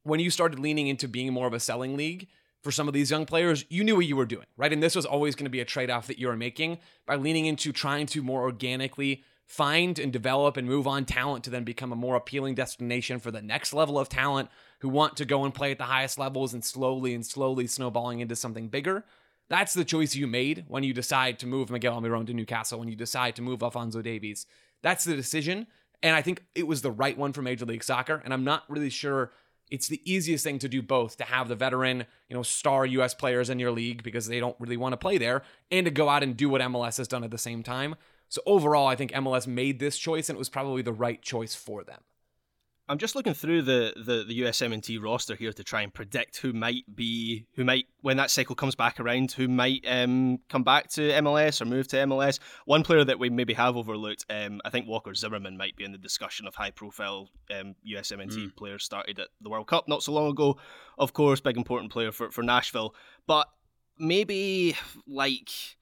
when 0.07 0.19
you 0.19 0.29
started 0.29 0.59
leaning 0.59 0.87
into 0.87 1.07
being 1.07 1.33
more 1.33 1.47
of 1.47 1.53
a 1.53 1.59
selling 1.59 1.97
league 1.97 2.27
for 2.63 2.71
some 2.71 2.87
of 2.87 2.93
these 2.93 3.11
young 3.11 3.25
players, 3.25 3.65
you 3.69 3.83
knew 3.83 3.95
what 3.95 4.05
you 4.05 4.15
were 4.15 4.25
doing, 4.25 4.45
right? 4.55 4.73
And 4.73 4.81
this 4.81 4.95
was 4.95 5.05
always 5.05 5.35
going 5.35 5.45
to 5.45 5.51
be 5.51 5.59
a 5.59 5.65
trade 5.65 5.89
off 5.89 6.07
that 6.07 6.17
you 6.17 6.27
were 6.27 6.37
making 6.37 6.79
by 7.05 7.15
leaning 7.15 7.45
into 7.45 7.71
trying 7.71 8.05
to 8.07 8.23
more 8.23 8.41
organically 8.41 9.23
find 9.45 9.97
and 9.99 10.11
develop 10.11 10.57
and 10.57 10.67
move 10.67 10.87
on 10.87 11.05
talent 11.05 11.43
to 11.43 11.49
then 11.49 11.63
become 11.63 11.91
a 11.91 11.95
more 11.95 12.15
appealing 12.15 12.55
destination 12.55 13.19
for 13.19 13.31
the 13.31 13.41
next 13.41 13.73
level 13.73 13.97
of 13.97 14.09
talent 14.09 14.49
who 14.79 14.89
want 14.89 15.15
to 15.17 15.25
go 15.25 15.45
and 15.45 15.53
play 15.53 15.71
at 15.71 15.77
the 15.77 15.85
highest 15.85 16.17
levels 16.17 16.53
and 16.53 16.63
slowly 16.63 17.13
and 17.13 17.25
slowly 17.25 17.67
snowballing 17.67 18.19
into 18.19 18.35
something 18.35 18.67
bigger. 18.67 19.05
That's 19.49 19.73
the 19.73 19.85
choice 19.85 20.15
you 20.15 20.27
made 20.27 20.65
when 20.67 20.83
you 20.83 20.93
decide 20.93 21.39
to 21.39 21.47
move 21.47 21.69
Miguel 21.69 21.99
Almiron 21.99 22.27
to 22.27 22.33
Newcastle, 22.33 22.79
when 22.79 22.89
you 22.89 22.95
decide 22.95 23.35
to 23.37 23.41
move 23.41 23.63
Alphonso 23.63 24.01
Davies. 24.01 24.45
That's 24.81 25.05
the 25.05 25.15
decision. 25.15 25.67
And 26.03 26.15
I 26.15 26.21
think 26.21 26.43
it 26.53 26.67
was 26.67 26.81
the 26.81 26.91
right 26.91 27.17
one 27.17 27.31
for 27.31 27.41
Major 27.41 27.65
League 27.65 27.83
Soccer. 27.83 28.21
And 28.25 28.33
I'm 28.33 28.43
not 28.43 28.63
really 28.69 28.89
sure 28.89 29.31
it's 29.69 29.87
the 29.87 30.01
easiest 30.11 30.43
thing 30.43 30.59
to 30.59 30.69
do 30.69 30.81
both 30.81 31.17
to 31.17 31.23
have 31.23 31.47
the 31.47 31.55
veteran, 31.55 32.05
you 32.29 32.35
know, 32.35 32.43
star 32.43 32.85
US 32.85 33.13
players 33.13 33.49
in 33.49 33.59
your 33.59 33.71
league 33.71 34.03
because 34.03 34.27
they 34.27 34.39
don't 34.39 34.55
really 34.59 34.77
want 34.77 34.93
to 34.93 34.97
play 34.97 35.17
there 35.17 35.43
and 35.71 35.85
to 35.85 35.91
go 35.91 36.09
out 36.09 36.23
and 36.23 36.37
do 36.37 36.49
what 36.49 36.61
MLS 36.61 36.97
has 36.97 37.07
done 37.07 37.23
at 37.23 37.31
the 37.31 37.37
same 37.37 37.63
time. 37.63 37.95
So 38.29 38.41
overall, 38.45 38.87
I 38.87 38.95
think 38.95 39.11
MLS 39.11 39.47
made 39.47 39.79
this 39.79 39.97
choice 39.97 40.29
and 40.29 40.37
it 40.37 40.39
was 40.39 40.49
probably 40.49 40.81
the 40.81 40.93
right 40.93 41.21
choice 41.21 41.55
for 41.55 41.83
them. 41.83 42.01
I'm 42.89 42.97
just 42.97 43.15
looking 43.15 43.33
through 43.33 43.63
the, 43.63 43.93
the, 43.97 44.23
the 44.23 44.41
USMNT 44.41 45.03
roster 45.03 45.35
here 45.35 45.51
to 45.51 45.63
try 45.63 45.81
and 45.81 45.93
predict 45.93 46.37
who 46.37 46.53
might 46.53 46.83
be 46.95 47.45
who 47.55 47.65
might 47.65 47.85
when 48.01 48.15
that 48.17 48.31
cycle 48.31 48.55
comes 48.55 48.75
back 48.75 48.99
around 48.99 49.31
who 49.31 49.49
might 49.49 49.83
um, 49.87 50.39
come 50.47 50.63
back 50.63 50.89
to 50.91 51.01
MLS 51.01 51.61
or 51.61 51.65
move 51.65 51.87
to 51.89 51.97
MLS. 51.97 52.39
One 52.65 52.83
player 52.83 53.03
that 53.03 53.19
we 53.19 53.29
maybe 53.29 53.53
have 53.55 53.75
overlooked, 53.75 54.25
um, 54.29 54.61
I 54.63 54.69
think 54.69 54.87
Walker 54.87 55.13
Zimmerman 55.13 55.57
might 55.57 55.75
be 55.75 55.83
in 55.83 55.91
the 55.91 55.97
discussion 55.97 56.47
of 56.47 56.55
high 56.55 56.71
profile 56.71 57.29
um, 57.53 57.75
USMNT 57.85 58.37
mm. 58.37 58.55
players 58.55 58.85
started 58.85 59.19
at 59.19 59.27
the 59.41 59.49
World 59.49 59.67
Cup 59.67 59.89
not 59.89 60.01
so 60.01 60.13
long 60.13 60.29
ago. 60.29 60.57
Of 60.97 61.11
course, 61.11 61.41
big 61.41 61.57
important 61.57 61.91
player 61.91 62.13
for, 62.13 62.31
for 62.31 62.41
Nashville, 62.41 62.95
but 63.27 63.47
maybe 63.99 64.77
like 65.07 65.76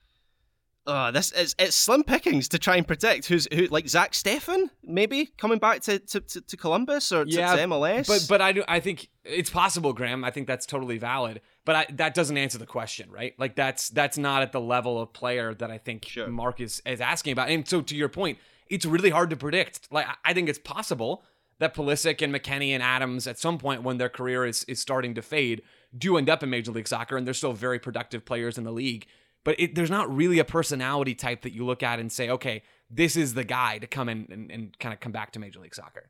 uh, 0.88 1.12
this 1.12 1.32
is 1.32 1.56
it's 1.58 1.76
slim 1.76 2.04
pickings 2.04 2.48
to 2.50 2.60
try 2.60 2.76
and 2.76 2.86
predict 2.86 3.28
who's 3.28 3.48
who 3.54 3.66
like 3.68 3.88
Zach 3.88 4.12
Steffen 4.12 4.70
maybe 4.84 5.28
coming 5.38 5.58
back 5.58 5.82
to, 5.82 6.00
to, 6.00 6.20
to, 6.20 6.42
to 6.42 6.58
Columbus 6.58 7.12
or 7.12 7.26
to, 7.26 7.32
yeah, 7.32 7.56
to, 7.56 7.64
MLS. 7.64 8.08
But 8.08 8.26
but 8.30 8.42
I 8.42 8.52
do 8.52 8.64
I 8.68 8.80
think 8.80 9.10
it's 9.24 9.50
possible, 9.50 9.94
Graham. 9.94 10.24
I 10.24 10.32
think 10.32 10.48
that's 10.48 10.66
totally 10.66 10.98
valid. 10.98 11.42
But 11.66 11.76
I, 11.76 11.86
that 11.94 12.14
doesn't 12.14 12.38
answer 12.38 12.60
the 12.60 12.68
question, 12.68 13.10
right? 13.10 13.34
Like 13.40 13.56
that's 13.56 13.90
that's 13.90 14.18
not 14.18 14.44
at 14.44 14.52
the 14.52 14.62
level 14.62 15.02
of 15.02 15.12
player 15.14 15.54
that 15.56 15.72
I 15.72 15.80
think 15.80 16.06
sure. 16.06 16.28
Mark 16.28 16.62
is, 16.62 16.82
is 16.86 17.02
asking 17.02 17.34
about. 17.34 17.50
And 17.50 17.68
so 17.68 17.82
to 17.82 17.96
your 17.96 18.10
point, 18.10 18.38
it's 18.68 18.86
really 18.86 19.10
hard 19.10 19.32
to 19.32 19.36
predict. 19.36 19.92
Like 19.92 20.06
I 20.24 20.34
think 20.34 20.50
it's 20.50 20.60
possible 20.60 21.24
that 21.58 21.74
Pulisic 21.74 22.22
and 22.22 22.34
McKennie 22.34 22.70
and 22.70 22.84
Adams 22.84 23.26
at 23.28 23.40
some 23.40 23.58
point 23.58 23.82
when 23.82 23.98
their 23.98 24.10
career 24.10 24.46
is 24.46 24.64
is 24.66 24.80
starting 24.80 25.16
to 25.16 25.22
fade 25.22 25.64
do 25.98 26.18
end 26.18 26.30
up 26.30 26.44
in 26.44 26.50
Major 26.50 26.72
League 26.72 26.88
Soccer 26.88 27.18
and 27.18 27.26
they're 27.26 27.34
still 27.34 27.54
very 27.54 27.80
productive 27.80 28.26
players 28.26 28.58
in 28.58 28.64
the 28.64 28.72
league 28.72 29.08
but 29.46 29.58
it, 29.58 29.76
there's 29.76 29.92
not 29.92 30.14
really 30.14 30.40
a 30.40 30.44
personality 30.44 31.16
type 31.16 31.44
that 31.44 31.54
you 31.54 31.66
look 31.66 31.82
at 31.82 32.00
and 32.00 32.12
say, 32.12 32.30
okay, 32.30 32.64
this 32.90 33.16
is 33.16 33.36
the 33.36 33.46
guy 33.46 33.78
to 33.78 33.88
come 33.88 34.10
in 34.10 34.28
and, 34.30 34.52
and 34.52 34.78
kind 34.80 34.94
of 34.94 35.00
come 35.00 35.14
back 35.14 35.32
to 35.32 35.40
Major 35.40 35.62
League 35.62 35.76
Soccer. 35.76 36.10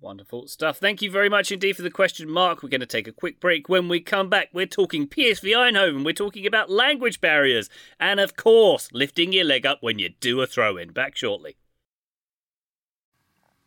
Wonderful 0.00 0.46
stuff. 0.46 0.78
Thank 0.78 1.02
you 1.02 1.10
very 1.10 1.28
much 1.28 1.52
indeed 1.52 1.74
for 1.74 1.82
the 1.82 1.90
question, 1.90 2.30
Mark. 2.30 2.62
We're 2.62 2.70
going 2.70 2.80
to 2.80 2.86
take 2.86 3.06
a 3.06 3.12
quick 3.12 3.38
break. 3.38 3.68
When 3.68 3.88
we 3.88 4.00
come 4.00 4.30
back, 4.30 4.48
we're 4.54 4.64
talking 4.64 5.06
PSV 5.06 5.50
Eindhoven. 5.54 6.06
We're 6.06 6.14
talking 6.14 6.46
about 6.46 6.70
language 6.70 7.20
barriers. 7.20 7.68
And 7.98 8.18
of 8.18 8.34
course, 8.34 8.88
lifting 8.92 9.32
your 9.32 9.44
leg 9.44 9.66
up 9.66 9.78
when 9.82 9.98
you 9.98 10.08
do 10.08 10.40
a 10.40 10.46
throw 10.46 10.78
in. 10.78 10.92
Back 10.92 11.16
shortly. 11.16 11.56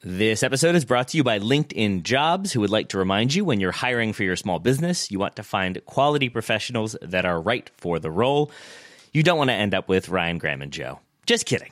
This 0.05 0.43
episode 0.43 0.75
is 0.75 0.83
brought 0.83 1.07
to 1.09 1.17
you 1.17 1.23
by 1.23 1.39
LinkedIn 1.39 2.03
Jobs, 2.03 2.51
who 2.51 2.59
would 2.59 2.69
like 2.69 2.89
to 2.89 2.97
remind 2.97 3.33
you 3.33 3.45
when 3.45 3.61
you're 3.61 3.71
hiring 3.71 4.11
for 4.11 4.23
your 4.23 4.35
small 4.35 4.59
business, 4.59 5.09
you 5.09 5.17
want 5.17 5.37
to 5.37 5.43
find 5.43 5.79
quality 5.85 6.27
professionals 6.27 6.97
that 7.01 7.23
are 7.23 7.39
right 7.39 7.71
for 7.77 7.99
the 7.99 8.11
role. 8.11 8.51
You 9.13 9.23
don't 9.23 9.37
want 9.37 9.49
to 9.49 9.53
end 9.53 9.73
up 9.73 9.87
with 9.87 10.09
Ryan 10.09 10.39
Graham 10.39 10.61
and 10.61 10.73
Joe. 10.73 10.99
Just 11.25 11.45
kidding. 11.45 11.71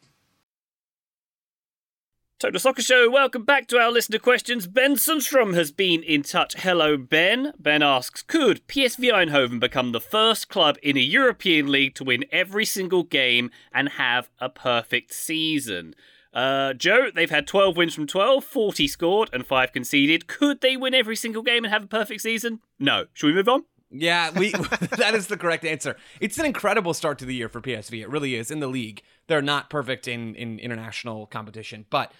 Total 2.41 2.59
Soccer 2.59 2.81
Show, 2.81 3.07
welcome 3.07 3.43
back 3.43 3.67
to 3.67 3.77
our 3.77 3.91
listener 3.91 4.17
questions. 4.17 4.65
Ben 4.65 4.95
Sundstrom 4.95 5.53
has 5.53 5.71
been 5.71 6.01
in 6.01 6.23
touch. 6.23 6.55
Hello, 6.55 6.97
Ben. 6.97 7.53
Ben 7.59 7.83
asks 7.83 8.23
Could 8.23 8.67
PSV 8.67 9.13
Eindhoven 9.13 9.59
become 9.59 9.91
the 9.91 10.01
first 10.01 10.49
club 10.49 10.79
in 10.81 10.97
a 10.97 11.01
European 11.01 11.71
league 11.71 11.93
to 11.93 12.03
win 12.03 12.25
every 12.31 12.65
single 12.65 13.03
game 13.03 13.51
and 13.71 13.89
have 13.89 14.31
a 14.39 14.49
perfect 14.49 15.13
season? 15.13 15.93
Uh, 16.33 16.73
Joe, 16.73 17.11
they've 17.13 17.29
had 17.29 17.45
12 17.45 17.77
wins 17.77 17.93
from 17.93 18.07
12, 18.07 18.43
40 18.43 18.87
scored, 18.87 19.29
and 19.31 19.45
5 19.45 19.71
conceded. 19.71 20.25
Could 20.25 20.61
they 20.61 20.75
win 20.75 20.95
every 20.95 21.15
single 21.15 21.43
game 21.43 21.63
and 21.63 21.71
have 21.71 21.83
a 21.83 21.87
perfect 21.87 22.21
season? 22.21 22.61
No. 22.79 23.05
Should 23.13 23.27
we 23.27 23.33
move 23.33 23.49
on? 23.49 23.65
Yeah, 23.91 24.31
we 24.31 24.49
that 24.97 25.13
is 25.13 25.27
the 25.27 25.37
correct 25.37 25.63
answer. 25.63 25.95
It's 26.19 26.39
an 26.39 26.45
incredible 26.45 26.95
start 26.95 27.19
to 27.19 27.25
the 27.25 27.35
year 27.35 27.49
for 27.49 27.61
PSV. 27.61 28.01
It 28.01 28.09
really 28.09 28.33
is 28.33 28.49
in 28.49 28.61
the 28.61 28.67
league. 28.67 29.03
They're 29.27 29.43
not 29.43 29.69
perfect 29.69 30.07
in 30.07 30.33
in 30.35 30.57
international 30.59 31.27
competition, 31.27 31.85
but 31.89 32.11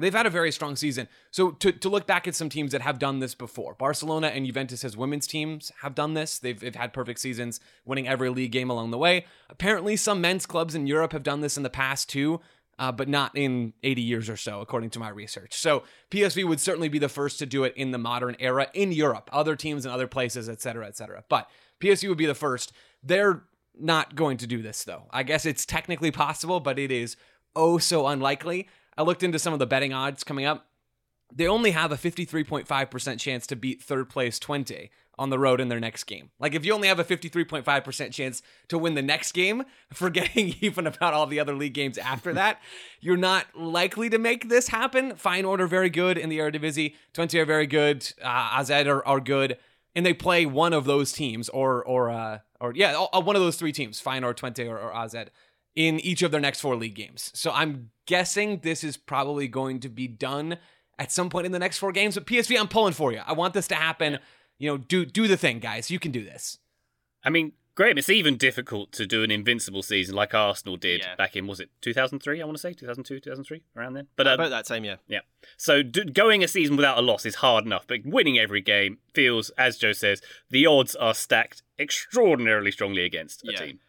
They've 0.00 0.14
had 0.14 0.26
a 0.26 0.30
very 0.30 0.52
strong 0.52 0.76
season. 0.76 1.08
So 1.30 1.52
to, 1.52 1.72
to 1.72 1.88
look 1.88 2.06
back 2.06 2.26
at 2.26 2.34
some 2.34 2.48
teams 2.48 2.72
that 2.72 2.82
have 2.82 2.98
done 2.98 3.18
this 3.18 3.34
before, 3.34 3.74
Barcelona 3.74 4.28
and 4.28 4.46
Juventus 4.46 4.84
as 4.84 4.96
women's 4.96 5.26
teams 5.26 5.70
have 5.82 5.94
done 5.94 6.14
this. 6.14 6.38
They've, 6.38 6.58
they've 6.58 6.74
had 6.74 6.92
perfect 6.92 7.20
seasons, 7.20 7.60
winning 7.84 8.08
every 8.08 8.30
league 8.30 8.52
game 8.52 8.70
along 8.70 8.90
the 8.90 8.98
way. 8.98 9.26
Apparently, 9.48 9.96
some 9.96 10.20
men's 10.20 10.46
clubs 10.46 10.74
in 10.74 10.86
Europe 10.86 11.12
have 11.12 11.22
done 11.22 11.40
this 11.40 11.56
in 11.56 11.62
the 11.62 11.70
past 11.70 12.08
too, 12.08 12.40
uh, 12.78 12.90
but 12.90 13.08
not 13.08 13.36
in 13.36 13.74
80 13.82 14.02
years 14.02 14.30
or 14.30 14.36
so, 14.36 14.60
according 14.60 14.90
to 14.90 14.98
my 14.98 15.10
research. 15.10 15.54
So 15.54 15.82
PSV 16.10 16.48
would 16.48 16.60
certainly 16.60 16.88
be 16.88 16.98
the 16.98 17.08
first 17.08 17.38
to 17.40 17.46
do 17.46 17.64
it 17.64 17.74
in 17.76 17.90
the 17.90 17.98
modern 17.98 18.36
era 18.40 18.68
in 18.72 18.90
Europe, 18.90 19.28
other 19.32 19.54
teams 19.54 19.84
in 19.84 19.92
other 19.92 20.06
places, 20.06 20.48
etc., 20.48 20.86
etc. 20.86 21.22
But 21.28 21.48
PSV 21.80 22.08
would 22.08 22.18
be 22.18 22.26
the 22.26 22.34
first. 22.34 22.72
They're 23.02 23.42
not 23.78 24.14
going 24.14 24.36
to 24.38 24.46
do 24.46 24.62
this 24.62 24.84
though. 24.84 25.04
I 25.10 25.22
guess 25.22 25.46
it's 25.46 25.66
technically 25.66 26.10
possible, 26.10 26.60
but 26.60 26.78
it 26.78 26.90
is 26.90 27.16
oh 27.54 27.78
so 27.78 28.06
unlikely. 28.06 28.68
I 28.96 29.02
looked 29.02 29.22
into 29.22 29.38
some 29.38 29.52
of 29.52 29.58
the 29.58 29.66
betting 29.66 29.92
odds 29.92 30.24
coming 30.24 30.44
up. 30.44 30.66
they 31.32 31.46
only 31.46 31.70
have 31.70 31.92
a 31.92 31.96
53.5% 31.96 33.20
chance 33.20 33.46
to 33.46 33.56
beat 33.56 33.80
third 33.82 34.08
place 34.08 34.38
Twente 34.38 34.90
on 35.20 35.28
the 35.28 35.38
road 35.38 35.60
in 35.60 35.68
their 35.68 35.78
next 35.78 36.04
game. 36.04 36.30
Like 36.40 36.54
if 36.54 36.64
you 36.64 36.72
only 36.72 36.88
have 36.88 36.98
a 36.98 37.04
53.5% 37.04 38.10
chance 38.10 38.42
to 38.68 38.78
win 38.78 38.94
the 38.94 39.02
next 39.02 39.32
game, 39.32 39.64
forgetting 39.92 40.54
even 40.60 40.86
about 40.86 41.12
all 41.12 41.26
the 41.26 41.38
other 41.38 41.54
league 41.54 41.74
games 41.74 41.98
after 41.98 42.32
that, 42.32 42.60
you're 43.00 43.18
not 43.18 43.46
likely 43.54 44.08
to 44.08 44.18
make 44.18 44.48
this 44.48 44.68
happen. 44.68 45.12
Feyenoord 45.12 45.60
are 45.60 45.66
very 45.66 45.90
good 45.90 46.16
in 46.16 46.30
the 46.30 46.38
Eredivisie. 46.38 46.94
Twente 47.12 47.38
are 47.38 47.44
very 47.44 47.66
good. 47.66 48.10
Uh, 48.22 48.56
AZ 48.58 48.70
are, 48.70 49.06
are 49.06 49.20
good. 49.20 49.58
And 49.94 50.06
they 50.06 50.14
play 50.14 50.46
one 50.46 50.72
of 50.72 50.86
those 50.86 51.12
teams 51.12 51.48
or, 51.50 51.84
or, 51.84 52.10
uh, 52.10 52.38
or 52.58 52.72
yeah, 52.74 53.06
one 53.12 53.36
of 53.36 53.42
those 53.42 53.56
three 53.56 53.72
teams, 53.72 54.00
Feyenoord, 54.00 54.36
Twente, 54.36 54.66
or, 54.68 54.78
or 54.78 54.94
AZ 54.96 55.14
in 55.76 56.00
each 56.00 56.22
of 56.22 56.30
their 56.30 56.40
next 56.40 56.60
four 56.60 56.76
league 56.76 56.94
games. 56.94 57.30
So 57.34 57.50
I'm 57.50 57.90
guessing 58.10 58.58
this 58.62 58.82
is 58.82 58.96
probably 58.96 59.46
going 59.48 59.78
to 59.80 59.88
be 59.88 60.08
done 60.08 60.58
at 60.98 61.12
some 61.12 61.30
point 61.30 61.46
in 61.46 61.52
the 61.52 61.58
next 61.58 61.78
four 61.78 61.92
games. 61.92 62.14
But 62.16 62.26
PSV, 62.26 62.58
I'm 62.58 62.68
pulling 62.68 62.92
for 62.92 63.12
you. 63.12 63.20
I 63.24 63.32
want 63.32 63.54
this 63.54 63.68
to 63.68 63.76
happen. 63.76 64.18
You 64.58 64.70
know, 64.70 64.76
do 64.76 65.06
do 65.06 65.28
the 65.28 65.36
thing, 65.36 65.60
guys. 65.60 65.90
You 65.90 65.98
can 66.00 66.10
do 66.12 66.24
this. 66.24 66.58
I 67.24 67.30
mean, 67.30 67.52
Graham, 67.76 67.96
it's 67.98 68.10
even 68.10 68.36
difficult 68.36 68.90
to 68.92 69.06
do 69.06 69.22
an 69.22 69.30
invincible 69.30 69.82
season 69.82 70.14
like 70.16 70.34
Arsenal 70.34 70.76
did 70.76 71.00
Yeah. 71.02 71.14
back 71.14 71.36
in 71.36 71.46
was 71.46 71.60
it 71.60 71.70
2003? 71.82 72.42
I 72.42 72.44
want 72.44 72.56
to 72.56 72.60
say 72.60 72.72
2002, 72.74 73.20
2003, 73.20 73.62
around 73.76 73.94
then. 73.94 74.08
But 74.16 74.26
uh, 74.26 74.34
About 74.34 74.50
that 74.50 74.66
time, 74.66 74.84
yeah. 74.84 74.96
yeah, 75.08 75.20
so 75.56 75.82
d- 75.82 76.04
going 76.04 76.42
a 76.44 76.48
season 76.48 76.76
without 76.76 76.98
a 76.98 77.00
loss 77.00 77.24
is 77.24 77.36
hard 77.36 77.64
enough, 77.64 77.86
but 77.86 78.00
winning 78.04 78.38
every 78.38 78.60
game 78.60 78.98
feels, 79.14 79.50
as 79.50 79.78
Joe 79.78 79.92
says, 79.92 80.20
the 80.50 80.66
odds 80.66 80.94
are 80.96 81.14
stacked 81.14 81.62
extraordinarily 81.78 82.70
strongly 82.72 83.04
against 83.04 83.44
a 83.48 83.52
Yeah. 83.52 83.58
team. 83.64 83.80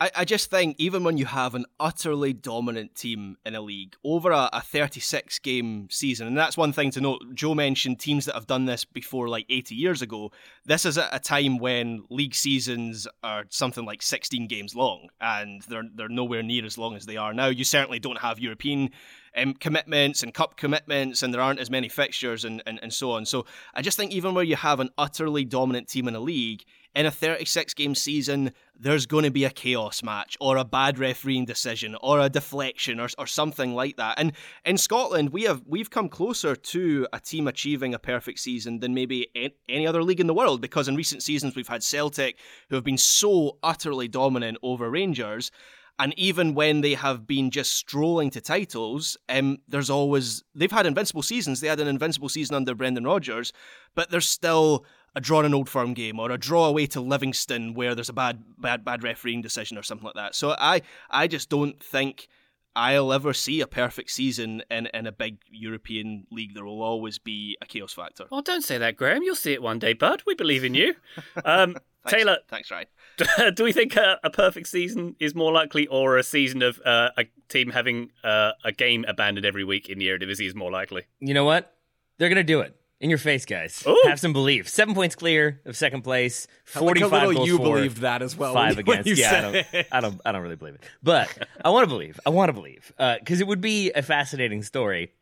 I, 0.00 0.10
I 0.16 0.24
just 0.24 0.50
think 0.50 0.74
even 0.78 1.04
when 1.04 1.18
you 1.18 1.26
have 1.26 1.54
an 1.54 1.66
utterly 1.78 2.32
dominant 2.32 2.96
team 2.96 3.36
in 3.46 3.54
a 3.54 3.60
league 3.60 3.94
over 4.02 4.32
a, 4.32 4.50
a 4.52 4.60
36 4.60 5.38
game 5.38 5.88
season, 5.90 6.26
and 6.26 6.36
that's 6.36 6.56
one 6.56 6.72
thing 6.72 6.90
to 6.92 7.00
note. 7.00 7.22
Joe 7.34 7.54
mentioned 7.54 8.00
teams 8.00 8.24
that 8.24 8.34
have 8.34 8.48
done 8.48 8.64
this 8.64 8.84
before, 8.84 9.28
like 9.28 9.46
80 9.48 9.74
years 9.74 10.02
ago. 10.02 10.32
This 10.64 10.84
is 10.84 10.98
at 10.98 11.14
a 11.14 11.20
time 11.20 11.58
when 11.58 12.04
league 12.10 12.34
seasons 12.34 13.06
are 13.22 13.44
something 13.50 13.84
like 13.84 14.02
16 14.02 14.48
games 14.48 14.74
long, 14.74 15.08
and 15.20 15.62
they're 15.68 15.88
they're 15.94 16.08
nowhere 16.08 16.42
near 16.42 16.64
as 16.64 16.76
long 16.76 16.96
as 16.96 17.06
they 17.06 17.16
are 17.16 17.32
now. 17.32 17.46
You 17.46 17.64
certainly 17.64 18.00
don't 18.00 18.18
have 18.18 18.40
European 18.40 18.90
um, 19.36 19.54
commitments 19.54 20.22
and 20.22 20.32
cup 20.32 20.56
commitments, 20.56 21.22
and 21.22 21.32
there 21.32 21.40
aren't 21.40 21.60
as 21.60 21.70
many 21.70 21.88
fixtures 21.88 22.44
and, 22.44 22.62
and, 22.66 22.78
and 22.82 22.92
so 22.92 23.12
on. 23.12 23.26
So 23.26 23.46
I 23.74 23.82
just 23.82 23.96
think 23.96 24.12
even 24.12 24.34
where 24.34 24.44
you 24.44 24.56
have 24.56 24.80
an 24.80 24.90
utterly 24.98 25.44
dominant 25.44 25.88
team 25.88 26.08
in 26.08 26.14
a 26.14 26.20
league, 26.20 26.64
in 26.94 27.06
a 27.06 27.10
36 27.10 27.74
game 27.74 27.94
season, 27.94 28.52
there's 28.78 29.06
going 29.06 29.24
to 29.24 29.30
be 29.30 29.44
a 29.44 29.50
chaos 29.50 30.02
match 30.02 30.36
or 30.40 30.56
a 30.56 30.64
bad 30.64 30.98
refereeing 30.98 31.44
decision 31.44 31.96
or 32.00 32.20
a 32.20 32.28
deflection 32.28 33.00
or, 33.00 33.08
or 33.18 33.26
something 33.26 33.74
like 33.74 33.96
that. 33.96 34.18
And 34.18 34.32
in 34.64 34.78
Scotland, 34.78 35.30
we 35.30 35.42
have 35.42 35.62
we've 35.66 35.90
come 35.90 36.08
closer 36.08 36.54
to 36.54 37.06
a 37.12 37.20
team 37.20 37.48
achieving 37.48 37.94
a 37.94 37.98
perfect 37.98 38.38
season 38.38 38.78
than 38.78 38.94
maybe 38.94 39.28
any 39.68 39.86
other 39.86 40.02
league 40.02 40.20
in 40.20 40.26
the 40.26 40.34
world 40.34 40.60
because 40.60 40.88
in 40.88 40.96
recent 40.96 41.22
seasons 41.22 41.56
we've 41.56 41.68
had 41.68 41.82
Celtic 41.82 42.38
who 42.68 42.76
have 42.76 42.84
been 42.84 42.98
so 42.98 43.58
utterly 43.62 44.08
dominant 44.08 44.58
over 44.62 44.88
Rangers. 44.90 45.50
And 45.98 46.12
even 46.18 46.54
when 46.54 46.80
they 46.80 46.94
have 46.94 47.26
been 47.26 47.50
just 47.50 47.76
strolling 47.76 48.30
to 48.30 48.40
titles, 48.40 49.16
um, 49.28 49.58
there's 49.68 49.90
always 49.90 50.42
they've 50.54 50.70
had 50.70 50.86
invincible 50.86 51.22
seasons. 51.22 51.60
They 51.60 51.68
had 51.68 51.80
an 51.80 51.86
invincible 51.86 52.28
season 52.28 52.56
under 52.56 52.74
Brendan 52.74 53.04
Rodgers, 53.04 53.52
but 53.94 54.10
there's 54.10 54.28
still 54.28 54.84
a 55.14 55.20
draw 55.20 55.40
in 55.40 55.46
an 55.46 55.54
old 55.54 55.68
firm 55.68 55.94
game 55.94 56.18
or 56.18 56.30
a 56.32 56.38
draw 56.38 56.66
away 56.66 56.86
to 56.86 57.00
Livingston 57.00 57.74
where 57.74 57.94
there's 57.94 58.08
a 58.08 58.14
bad 58.14 58.42
bad 58.58 58.84
bad 58.84 59.02
refereeing 59.04 59.40
decision 59.40 59.78
or 59.78 59.82
something 59.82 60.06
like 60.06 60.16
that. 60.16 60.34
So 60.34 60.56
I 60.58 60.82
I 61.10 61.28
just 61.28 61.48
don't 61.48 61.80
think 61.82 62.28
I'll 62.76 63.12
ever 63.12 63.32
see 63.32 63.60
a 63.60 63.66
perfect 63.66 64.10
season 64.10 64.62
in, 64.70 64.86
in 64.92 65.06
a 65.06 65.12
big 65.12 65.38
European 65.50 66.26
league. 66.30 66.54
There 66.54 66.64
will 66.64 66.82
always 66.82 67.18
be 67.18 67.56
a 67.62 67.66
chaos 67.66 67.92
factor. 67.92 68.24
Oh, 68.32 68.40
don't 68.40 68.64
say 68.64 68.78
that, 68.78 68.96
Graham. 68.96 69.22
You'll 69.22 69.36
see 69.36 69.52
it 69.52 69.62
one 69.62 69.78
day, 69.78 69.92
bud. 69.92 70.22
We 70.26 70.34
believe 70.34 70.64
in 70.64 70.74
you. 70.74 70.94
Um, 71.44 71.76
Thanks, 72.04 72.18
Taylor, 72.18 72.38
thanks, 72.48 72.70
Ryan. 72.70 72.86
do 73.54 73.64
we 73.64 73.72
think 73.72 73.96
a, 73.96 74.18
a 74.22 74.30
perfect 74.30 74.66
season 74.66 75.16
is 75.20 75.34
more 75.34 75.52
likely, 75.52 75.86
or 75.86 76.18
a 76.18 76.22
season 76.22 76.60
of 76.62 76.78
uh, 76.84 77.10
a 77.16 77.24
team 77.48 77.70
having 77.70 78.10
uh, 78.22 78.52
a 78.62 78.72
game 78.72 79.06
abandoned 79.08 79.46
every 79.46 79.64
week 79.64 79.88
in 79.88 79.98
the 79.98 80.08
Eredivisie 80.08 80.46
is 80.46 80.54
more 80.54 80.70
likely? 80.70 81.04
You 81.20 81.32
know 81.32 81.44
what? 81.44 81.74
They're 82.18 82.28
gonna 82.28 82.44
do 82.44 82.60
it. 82.60 82.76
In 83.00 83.10
your 83.10 83.18
face, 83.18 83.44
guys. 83.44 83.82
Ooh. 83.86 84.00
Have 84.06 84.20
some 84.20 84.32
belief. 84.32 84.68
Seven 84.68 84.94
points 84.94 85.14
clear 85.14 85.60
of 85.66 85.76
second 85.76 86.02
place. 86.02 86.46
Like 86.46 86.76
a 86.76 86.78
Forty-five 86.78 87.10
little 87.28 87.34
goals 87.34 87.48
you 87.48 87.58
believed 87.58 87.98
that 87.98 88.22
as 88.22 88.36
well. 88.36 88.54
Five 88.54 88.78
against. 88.78 89.08
Yeah, 89.08 89.36
I 89.36 89.40
don't. 89.40 89.86
I 89.92 90.00
don't. 90.00 90.20
I 90.24 90.32
don't 90.32 90.42
really 90.42 90.56
believe 90.56 90.74
it, 90.76 90.84
but 91.02 91.28
I 91.62 91.70
want 91.70 91.84
to 91.84 91.88
believe. 91.88 92.18
I 92.24 92.30
want 92.30 92.48
to 92.48 92.52
believe 92.54 92.92
because 92.96 93.40
it 93.40 93.46
would 93.46 93.60
be 93.60 93.90
a 93.92 94.02
fascinating 94.02 94.62
story. 94.62 95.12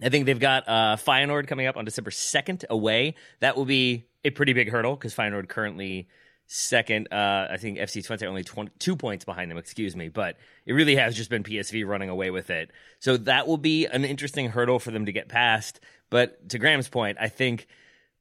I 0.00 0.10
think 0.10 0.26
they've 0.26 0.38
got 0.38 0.68
uh, 0.68 0.96
Feyenoord 0.96 1.48
coming 1.48 1.66
up 1.66 1.76
on 1.76 1.84
December 1.84 2.10
second 2.12 2.64
away. 2.70 3.14
That 3.40 3.56
will 3.56 3.64
be 3.64 4.06
a 4.24 4.30
pretty 4.30 4.52
big 4.52 4.70
hurdle 4.70 4.94
because 4.94 5.14
Feyenoord 5.14 5.48
currently 5.48 6.08
second. 6.48 7.08
Uh, 7.12 7.46
I 7.50 7.58
think 7.58 7.78
FC 7.78 8.04
Twente 8.04 8.22
are 8.22 8.28
only 8.28 8.42
20, 8.42 8.72
two 8.78 8.96
points 8.96 9.24
behind 9.24 9.50
them. 9.50 9.58
Excuse 9.58 9.94
me, 9.94 10.08
but 10.08 10.36
it 10.66 10.72
really 10.72 10.96
has 10.96 11.14
just 11.14 11.30
been 11.30 11.44
PSV 11.44 11.86
running 11.86 12.08
away 12.08 12.30
with 12.30 12.50
it. 12.50 12.70
So 12.98 13.16
that 13.18 13.46
will 13.46 13.58
be 13.58 13.86
an 13.86 14.04
interesting 14.04 14.48
hurdle 14.48 14.80
for 14.80 14.90
them 14.90 15.06
to 15.06 15.12
get 15.12 15.28
past. 15.28 15.78
But 16.10 16.48
to 16.48 16.58
Graham's 16.58 16.88
point, 16.88 17.18
I 17.20 17.28
think 17.28 17.68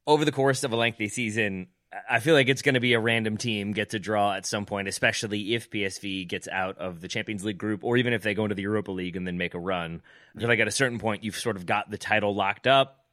over 0.05 0.25
the 0.25 0.31
course 0.31 0.63
of 0.63 0.73
a 0.73 0.75
lengthy 0.75 1.07
season, 1.07 1.67
I 2.09 2.19
feel 2.19 2.35
like 2.35 2.49
it's 2.49 2.61
going 2.61 2.75
to 2.75 2.81
be 2.81 2.93
a 2.93 2.99
random 2.99 3.37
team 3.37 3.71
gets 3.71 3.93
a 3.93 3.99
draw 3.99 4.33
at 4.33 4.45
some 4.45 4.65
point, 4.65 4.89
especially 4.89 5.55
if 5.55 5.71
PSV 5.71 6.27
gets 6.27 6.49
out 6.49 6.77
of 6.77 6.99
the 6.99 7.07
Champions 7.07 7.45
League 7.45 7.57
group, 7.57 7.83
or 7.83 7.95
even 7.95 8.11
if 8.11 8.23
they 8.23 8.33
go 8.33 8.43
into 8.43 8.55
the 8.55 8.61
Europa 8.63 8.91
League 8.91 9.15
and 9.15 9.25
then 9.25 9.37
make 9.37 9.53
a 9.53 9.59
run. 9.59 10.01
I 10.35 10.39
feel 10.39 10.49
like 10.49 10.59
at 10.59 10.67
a 10.67 10.71
certain 10.71 10.99
point, 10.99 11.23
you've 11.23 11.37
sort 11.37 11.55
of 11.55 11.65
got 11.65 11.89
the 11.89 11.97
title 11.97 12.35
locked 12.35 12.67
up. 12.67 13.05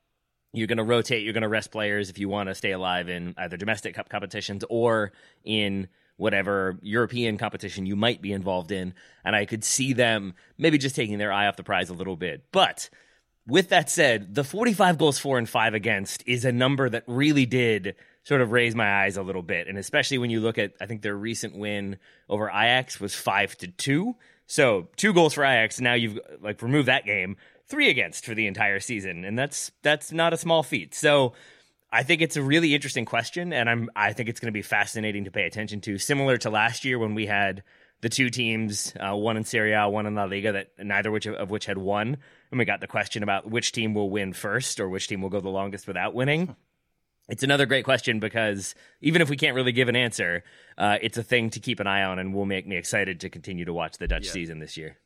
You're 0.55 0.67
going 0.67 0.79
to 0.79 0.85
rotate, 0.85 1.25
you're 1.25 1.33
going 1.33 1.43
to 1.43 1.49
rest 1.49 1.71
players 1.71 2.11
if 2.11 2.19
you 2.19 2.29
want 2.29 2.49
to 2.49 2.55
stay 2.55 2.73
alive 2.73 3.09
in 3.09 3.35
either 3.37 3.57
domestic 3.57 3.95
cup 3.95 4.09
competitions 4.09 4.65
or 4.71 5.13
in 5.45 5.89
whatever 6.17 6.79
European 6.81 7.39
competition 7.39 7.87
you 7.87 7.97
might 7.97 8.23
be 8.23 8.33
involved 8.33 8.71
in. 8.71 8.95
And 9.25 9.35
I 9.35 9.47
could 9.47 9.65
see 9.65 9.93
them 9.93 10.35
maybe 10.57 10.79
just 10.79 10.95
taking 10.95 11.19
their 11.19 11.33
eye 11.33 11.49
off 11.49 11.57
the 11.57 11.65
prize 11.65 11.91
a 11.91 11.95
little 11.95 12.17
bit. 12.17 12.45
But 12.53 12.89
with 13.47 13.69
that 13.71 13.91
said, 13.91 14.35
the 14.35 14.45
45 14.45 14.97
goals 14.97 15.19
for 15.19 15.39
and 15.39 15.49
five 15.49 15.75
against 15.75 16.23
is 16.27 16.45
a 16.45 16.53
number 16.53 16.89
that 16.89 17.05
really 17.07 17.47
did 17.47 17.97
sort 18.23 18.41
of 18.41 18.53
raise 18.53 18.75
my 18.75 19.03
eyes 19.03 19.17
a 19.17 19.23
little 19.23 19.43
bit. 19.43 19.69
And 19.69 19.77
especially 19.77 20.19
when 20.19 20.31
you 20.31 20.41
look 20.41 20.57
at, 20.57 20.73
I 20.81 20.87
think 20.87 21.03
their 21.03 21.17
recent 21.17 21.57
win 21.59 21.99
over 22.29 22.49
Ajax 22.49 23.01
was 23.01 23.15
five 23.15 23.57
to 23.59 23.69
two. 23.69 24.17
So 24.47 24.89
two 24.97 25.13
goals 25.13 25.35
for 25.35 25.45
Ajax. 25.45 25.81
Now 25.81 25.95
you've 25.95 26.19
like 26.41 26.63
removed 26.63 26.89
that 26.89 27.05
game, 27.05 27.37
three 27.67 27.91
against 27.91 28.25
for 28.27 28.35
the 28.35 28.47
entire 28.47 28.81
season. 28.81 29.25
And 29.25 29.39
that's, 29.39 29.73
that's 29.83 30.13
not 30.13 30.33
a 30.33 30.37
small 30.37 30.63
feat. 30.63 30.95
So 30.95 31.33
I 31.91 32.03
think 32.03 32.23
it's 32.23 32.37
a 32.37 32.43
really 32.43 32.75
interesting 32.75 33.05
question. 33.05 33.53
And 33.53 33.69
I'm, 33.71 33.91
I 33.95 34.13
think 34.13 34.29
it's 34.29 34.41
going 34.41 34.53
to 34.53 34.57
be 34.57 34.63
fascinating 34.63 35.25
to 35.25 35.31
pay 35.31 35.45
attention 35.45 35.81
to 35.83 35.99
similar 35.99 36.37
to 36.39 36.51
last 36.51 36.85
year 36.85 36.99
when 36.99 37.15
we 37.15 37.27
had 37.27 37.63
the 38.01 38.09
two 38.09 38.29
teams, 38.29 38.93
uh, 39.01 39.17
one 39.17 39.37
in 39.37 39.45
Serie 39.45 39.73
A, 39.73 39.89
one 39.89 40.05
in 40.07 40.15
La 40.15 40.25
Liga, 40.25 40.53
that 40.53 40.73
neither 40.79 41.11
which 41.11 41.27
of 41.27 41.51
which 41.51 41.67
had 41.67 41.79
won. 41.79 42.19
And 42.51 42.59
we 42.59 42.65
got 42.67 42.81
the 42.81 42.87
question 42.87 43.23
about 43.23 43.51
which 43.51 43.73
team 43.73 43.95
will 43.95 44.11
win 44.11 44.33
first 44.33 44.79
or 44.79 44.89
which 44.89 45.09
team 45.09 45.23
will 45.23 45.31
go 45.31 45.41
the 45.41 45.49
longest 45.49 45.87
without 45.87 46.15
winning. 46.15 46.55
It's 47.29 47.43
another 47.43 47.65
great 47.65 47.87
question 47.87 48.21
because 48.21 48.75
even 49.01 49.23
if 49.23 49.31
we 49.31 49.39
can't 49.39 49.55
really 49.55 49.73
give 49.73 49.89
an 49.89 49.97
answer, 49.97 50.45
uh, 50.77 50.99
it's 51.01 51.17
a 51.17 51.23
thing 51.23 51.49
to 51.51 51.61
keep 51.61 51.81
an 51.81 51.87
eye 51.87 52.03
on 52.03 52.19
and 52.19 52.35
will 52.35 52.45
make 52.45 52.67
me 52.67 52.77
excited 52.77 53.21
to 53.21 53.31
continue 53.31 53.65
to 53.65 53.73
watch 53.73 53.97
the 53.97 54.07
Dutch 54.07 54.29
season 54.29 54.59
this 54.59 54.77
year. 54.77 54.99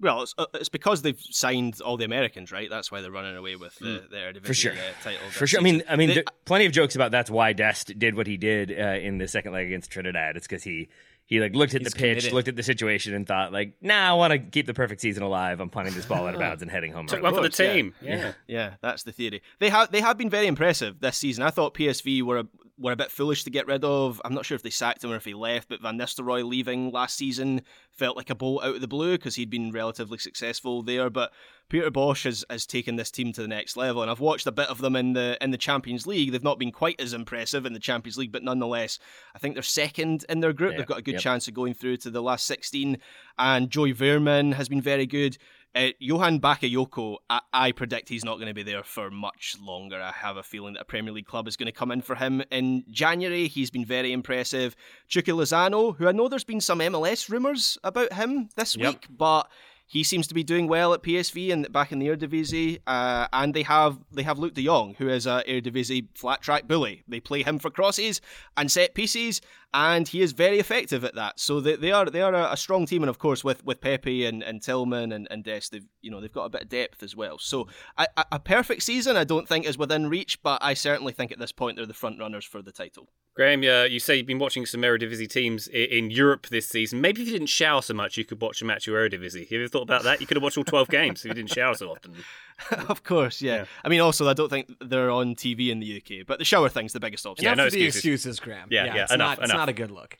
Well, 0.00 0.22
it's, 0.22 0.34
uh, 0.36 0.46
it's 0.54 0.68
because 0.68 1.02
they've 1.02 1.20
signed 1.20 1.80
all 1.80 1.96
the 1.96 2.04
Americans, 2.04 2.50
right? 2.52 2.68
That's 2.68 2.90
why 2.90 3.00
they're 3.00 3.10
running 3.10 3.36
away 3.36 3.56
with 3.56 3.76
the, 3.78 4.04
the 4.10 4.16
Eredivisie 4.16 4.40
Hmm. 4.40 4.46
For 4.46 4.54
sure. 4.54 4.72
uh, 4.72 4.76
title. 5.02 5.28
For 5.30 5.46
sure. 5.46 5.60
I 5.60 5.62
mean. 5.62 5.82
I 5.88 5.96
mean, 5.96 6.08
They- 6.14 6.24
plenty 6.44 6.66
of 6.66 6.72
jokes 6.72 6.94
about 6.96 7.10
that's 7.12 7.30
why 7.30 7.52
Dest 7.52 7.98
did 7.98 8.14
what 8.16 8.26
he 8.26 8.36
did 8.36 8.70
uh, 8.72 8.98
in 8.98 9.18
the 9.18 9.28
second 9.28 9.52
leg 9.52 9.66
against 9.66 9.90
Trinidad. 9.90 10.36
It's 10.36 10.46
because 10.46 10.64
he 10.64 10.88
he 11.26 11.40
like 11.40 11.54
looked 11.54 11.74
at 11.74 11.80
He's 11.80 11.92
the 11.92 11.98
pitch, 11.98 12.10
committed. 12.18 12.32
looked 12.32 12.48
at 12.48 12.56
the 12.56 12.62
situation, 12.62 13.14
and 13.14 13.26
thought 13.26 13.52
like, 13.52 13.74
"Nah, 13.80 14.10
I 14.10 14.12
want 14.12 14.32
to 14.32 14.38
keep 14.38 14.66
the 14.66 14.74
perfect 14.74 15.00
season 15.00 15.22
alive. 15.22 15.60
I'm 15.60 15.70
punting 15.70 15.94
this 15.94 16.04
ball 16.06 16.26
out 16.26 16.34
of 16.34 16.40
bounds 16.46 16.60
and 16.62 16.70
heading 16.70 16.92
home." 16.92 17.06
Took 17.06 17.22
one 17.22 17.34
for 17.34 17.40
the 17.40 17.48
course, 17.48 17.60
yeah. 17.60 17.72
team. 17.72 17.94
Yeah. 18.02 18.32
Yeah, 18.46 18.74
that's 18.82 19.04
the 19.04 19.12
theory. 19.12 19.42
They 19.58 19.70
have 19.70 19.90
they 19.90 20.00
have 20.00 20.18
been 20.18 20.30
very 20.30 20.46
impressive 20.46 21.00
this 21.00 21.16
season. 21.16 21.42
I 21.42 21.50
thought 21.50 21.74
PSV 21.74 22.22
were 22.22 22.38
a, 22.40 22.46
were 22.78 22.92
a 22.92 22.96
bit 22.96 23.10
foolish 23.10 23.44
to 23.44 23.50
get 23.50 23.66
rid 23.66 23.84
of. 23.84 24.20
I'm 24.24 24.34
not 24.34 24.44
sure 24.44 24.54
if 24.56 24.62
they 24.62 24.70
sacked 24.70 25.02
him 25.02 25.12
or 25.12 25.16
if 25.16 25.24
he 25.24 25.32
left, 25.34 25.68
but 25.68 25.80
Van 25.80 25.96
Nistelrooy 25.98 26.44
leaving 26.44 26.90
last 26.90 27.16
season 27.16 27.62
felt 27.90 28.16
like 28.16 28.28
a 28.30 28.34
bolt 28.34 28.62
out 28.64 28.74
of 28.74 28.80
the 28.80 28.88
blue 28.88 29.12
because 29.12 29.34
he'd 29.36 29.50
been 29.50 29.72
relatively 29.72 30.18
successful 30.18 30.82
there. 30.82 31.08
But 31.08 31.32
Peter 31.68 31.90
Bosz 31.90 32.24
has, 32.24 32.44
has 32.50 32.66
taken 32.66 32.96
this 32.96 33.10
team 33.10 33.32
to 33.32 33.42
the 33.42 33.48
next 33.48 33.76
level, 33.76 34.02
and 34.02 34.10
I've 34.10 34.20
watched 34.20 34.46
a 34.46 34.52
bit 34.52 34.68
of 34.68 34.78
them 34.78 34.94
in 34.96 35.12
the 35.14 35.36
in 35.40 35.50
the 35.50 35.58
Champions 35.58 36.06
League. 36.06 36.30
They've 36.32 36.42
not 36.44 36.58
been 36.58 36.72
quite 36.72 37.00
as 37.00 37.12
impressive 37.12 37.66
in 37.66 37.72
the 37.72 37.80
Champions 37.80 38.18
League, 38.18 38.32
but 38.32 38.42
nonetheless, 38.42 38.98
I 39.34 39.38
think 39.38 39.54
they're 39.54 39.62
second 39.62 40.24
in 40.28 40.40
their 40.40 40.52
group. 40.52 40.72
Yeah, 40.72 40.78
They've 40.78 40.86
got 40.86 40.98
a 40.98 41.02
good 41.02 41.14
yep. 41.14 41.22
chance 41.22 41.48
of 41.48 41.54
going 41.54 41.74
through 41.74 41.96
to 41.98 42.10
the 42.10 42.22
last 42.22 42.46
16. 42.46 42.98
And 43.38 43.70
Joey 43.70 43.94
Veerman 43.94 44.54
has 44.54 44.68
been 44.68 44.82
very 44.82 45.06
good. 45.06 45.38
Uh, 45.76 45.88
Johan 45.98 46.38
Bakayoko, 46.38 47.16
I, 47.28 47.40
I 47.52 47.72
predict 47.72 48.08
he's 48.08 48.24
not 48.24 48.36
going 48.36 48.46
to 48.46 48.54
be 48.54 48.62
there 48.62 48.84
for 48.84 49.10
much 49.10 49.56
longer. 49.60 50.00
I 50.00 50.12
have 50.12 50.36
a 50.36 50.42
feeling 50.44 50.74
that 50.74 50.82
a 50.82 50.84
Premier 50.84 51.12
League 51.12 51.26
club 51.26 51.48
is 51.48 51.56
going 51.56 51.66
to 51.66 51.72
come 51.72 51.90
in 51.90 52.00
for 52.00 52.14
him 52.14 52.44
in 52.52 52.84
January. 52.92 53.48
He's 53.48 53.72
been 53.72 53.84
very 53.84 54.12
impressive. 54.12 54.76
Chucky 55.08 55.32
Lozano, 55.32 55.96
who 55.96 56.06
I 56.06 56.12
know 56.12 56.28
there's 56.28 56.44
been 56.44 56.60
some 56.60 56.78
MLS 56.78 57.28
rumours 57.28 57.76
about 57.82 58.12
him 58.12 58.50
this 58.54 58.76
Yep. 58.76 58.88
week, 58.88 59.06
but 59.10 59.48
he 59.86 60.02
seems 60.02 60.26
to 60.26 60.34
be 60.34 60.42
doing 60.42 60.66
well 60.66 60.94
at 60.94 61.02
PSV 61.02 61.52
and 61.52 61.70
back 61.72 61.92
in 61.92 61.98
the 61.98 62.08
Eredivisie. 62.08 62.80
Uh, 62.86 63.28
and 63.32 63.54
they 63.54 63.62
have 63.62 63.98
they 64.12 64.22
have 64.22 64.38
Luuk 64.38 64.54
de 64.54 64.64
Jong, 64.64 64.94
who 64.98 65.08
is 65.08 65.26
a 65.26 65.42
Eredivisie 65.46 66.08
flat 66.14 66.40
track 66.40 66.66
bully. 66.66 67.02
They 67.06 67.20
play 67.20 67.42
him 67.42 67.58
for 67.58 67.70
crosses 67.70 68.20
and 68.56 68.70
set 68.70 68.94
pieces, 68.94 69.40
and 69.74 70.06
he 70.06 70.22
is 70.22 70.32
very 70.32 70.60
effective 70.60 71.04
at 71.04 71.16
that. 71.16 71.40
So 71.40 71.60
they, 71.60 71.74
they 71.74 71.90
are 71.90 72.06
they 72.06 72.22
are 72.22 72.32
a, 72.32 72.56
strong 72.56 72.86
team, 72.86 73.02
and 73.02 73.10
of 73.10 73.18
course 73.18 73.42
with, 73.42 73.64
with 73.64 73.80
Pepi 73.80 74.24
and, 74.24 74.40
and 74.40 74.62
Tillman 74.62 75.10
and, 75.10 75.26
and 75.30 75.42
Dest, 75.42 75.72
they've 75.72 75.84
you 76.00 76.12
know 76.12 76.20
they've 76.20 76.32
got 76.32 76.44
a 76.44 76.48
bit 76.48 76.62
of 76.62 76.68
depth 76.68 77.02
as 77.02 77.16
well. 77.16 77.38
So 77.38 77.66
a, 77.98 78.06
a 78.30 78.38
perfect 78.38 78.84
season, 78.84 79.16
I 79.16 79.24
don't 79.24 79.48
think 79.48 79.66
is 79.66 79.76
within 79.76 80.08
reach, 80.08 80.40
but 80.42 80.62
I 80.62 80.74
certainly 80.74 81.12
think 81.12 81.32
at 81.32 81.40
this 81.40 81.50
point 81.50 81.76
they're 81.76 81.86
the 81.86 81.92
front 81.92 82.20
runners 82.20 82.44
for 82.44 82.62
the 82.62 82.72
title. 82.72 83.08
Graham, 83.34 83.64
uh, 83.64 83.82
you 83.82 83.98
say 83.98 84.14
you've 84.14 84.28
been 84.28 84.38
watching 84.38 84.64
some 84.64 84.82
Eredivisie 84.82 85.28
teams 85.28 85.66
in, 85.66 86.08
Europe 86.08 86.46
this 86.46 86.68
season. 86.68 87.00
Maybe 87.00 87.22
if 87.22 87.26
you 87.26 87.32
didn't 87.32 87.48
shower 87.48 87.82
so 87.82 87.92
much, 87.92 88.16
you 88.16 88.24
could 88.24 88.40
watch 88.40 88.62
a 88.62 88.64
match 88.64 88.86
of 88.86 88.94
Eredivisie. 88.94 89.42
Have 89.42 89.50
you 89.50 89.66
thought 89.66 89.82
about 89.82 90.04
that? 90.04 90.20
You 90.20 90.28
could 90.28 90.36
have 90.36 90.44
watched 90.44 90.56
all 90.56 90.62
12 90.62 90.88
games 90.90 91.24
if 91.24 91.30
you 91.30 91.34
didn't 91.34 91.52
shower 91.52 91.74
so 91.74 91.90
often. 91.90 92.14
of 92.88 93.02
course, 93.02 93.42
yeah. 93.42 93.56
yeah. 93.56 93.64
I 93.84 93.88
mean, 93.88 94.00
also, 94.00 94.28
I 94.28 94.32
don't 94.32 94.48
think 94.48 94.70
they're 94.80 95.10
on 95.10 95.34
TV 95.34 95.70
in 95.70 95.80
the 95.80 95.96
UK, 95.96 96.26
but 96.26 96.38
the 96.38 96.44
shower 96.44 96.68
thing's 96.68 96.92
the 96.92 97.00
biggest 97.00 97.26
obstacle. 97.26 97.50
Yeah, 97.50 97.54
no 97.54 97.66
excuses. 97.66 97.96
excuses, 97.96 98.40
Graham. 98.40 98.68
Yeah, 98.70 98.86
yeah, 98.86 98.94
yeah 98.94 99.02
it's 99.04 99.12
enough, 99.12 99.28
not, 99.28 99.38
enough. 99.38 99.44
It's 99.44 99.54
not 99.54 99.68
a 99.68 99.72
good 99.72 99.90
look. 99.90 100.18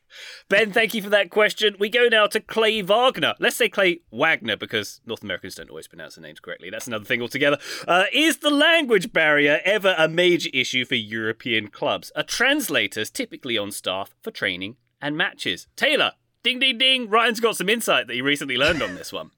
Ben, 0.49 0.72
thank 0.72 0.95
you 0.95 1.03
for 1.03 1.11
that 1.11 1.30
question. 1.30 1.76
We 1.78 1.89
go 1.89 2.09
now 2.09 2.26
to 2.26 2.41
Clay 2.41 2.82
Wagner. 2.82 3.35
Let's 3.39 3.57
say 3.57 3.68
Clay 3.68 4.01
Wagner 4.11 4.57
because 4.57 5.01
North 5.07 5.22
Americans 5.22 5.55
don't 5.55 5.70
always 5.70 5.89
pronounce 5.89 6.16
the 6.16 6.20
names 6.20 6.41
correctly. 6.41 6.70
That's 6.70 6.87
another 6.87 7.05
thing 7.05 7.22
altogether. 7.22 7.59
Uh, 7.87 8.05
is 8.12 8.39
the 8.39 8.51
language 8.51 9.12
barrier 9.12 9.61
ever 9.64 9.95
a 9.97 10.09
major 10.09 10.51
issue 10.53 10.85
for 10.85 10.97
European 10.97 11.68
clubs? 11.68 12.11
Are 12.16 12.22
translators 12.22 13.11
typically 13.11 13.57
on 13.57 13.70
staff 13.70 14.14
for 14.22 14.30
training 14.30 14.76
and 15.01 15.16
matches? 15.16 15.68
Taylor, 15.76 16.12
ding, 16.43 16.59
ding, 16.59 16.78
ding. 16.78 17.09
Ryan's 17.09 17.41
got 17.41 17.57
some 17.57 17.68
insight 17.68 18.07
that 18.07 18.14
he 18.14 18.22
recently 18.22 18.57
learned 18.57 18.82
on 18.82 18.95
this 18.95 19.12
one. 19.12 19.30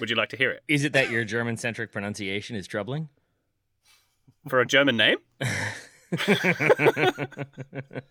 Would 0.00 0.10
you 0.10 0.16
like 0.16 0.30
to 0.30 0.36
hear 0.36 0.50
it? 0.50 0.62
Is 0.68 0.84
it 0.84 0.92
that 0.94 1.10
your 1.10 1.24
German 1.24 1.56
centric 1.56 1.92
pronunciation 1.92 2.56
is 2.56 2.66
troubling? 2.66 3.08
For 4.48 4.60
a 4.60 4.66
German 4.66 4.96
name? 4.96 5.18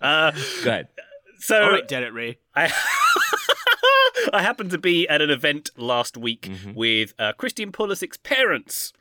uh, 0.01 0.31
Go 0.31 0.69
ahead. 0.69 0.87
So, 1.39 1.61
All 1.61 1.71
right, 1.71 1.87
Derek 1.87 2.13
Rae. 2.13 2.37
I, 2.55 2.71
I 4.33 4.41
happened 4.43 4.69
to 4.71 4.77
be 4.77 5.07
at 5.07 5.21
an 5.21 5.29
event 5.29 5.71
last 5.75 6.15
week 6.15 6.43
mm-hmm. 6.43 6.73
with 6.73 7.13
uh, 7.17 7.33
Christian 7.33 7.71
Pulisic's 7.71 8.17
parents, 8.17 8.93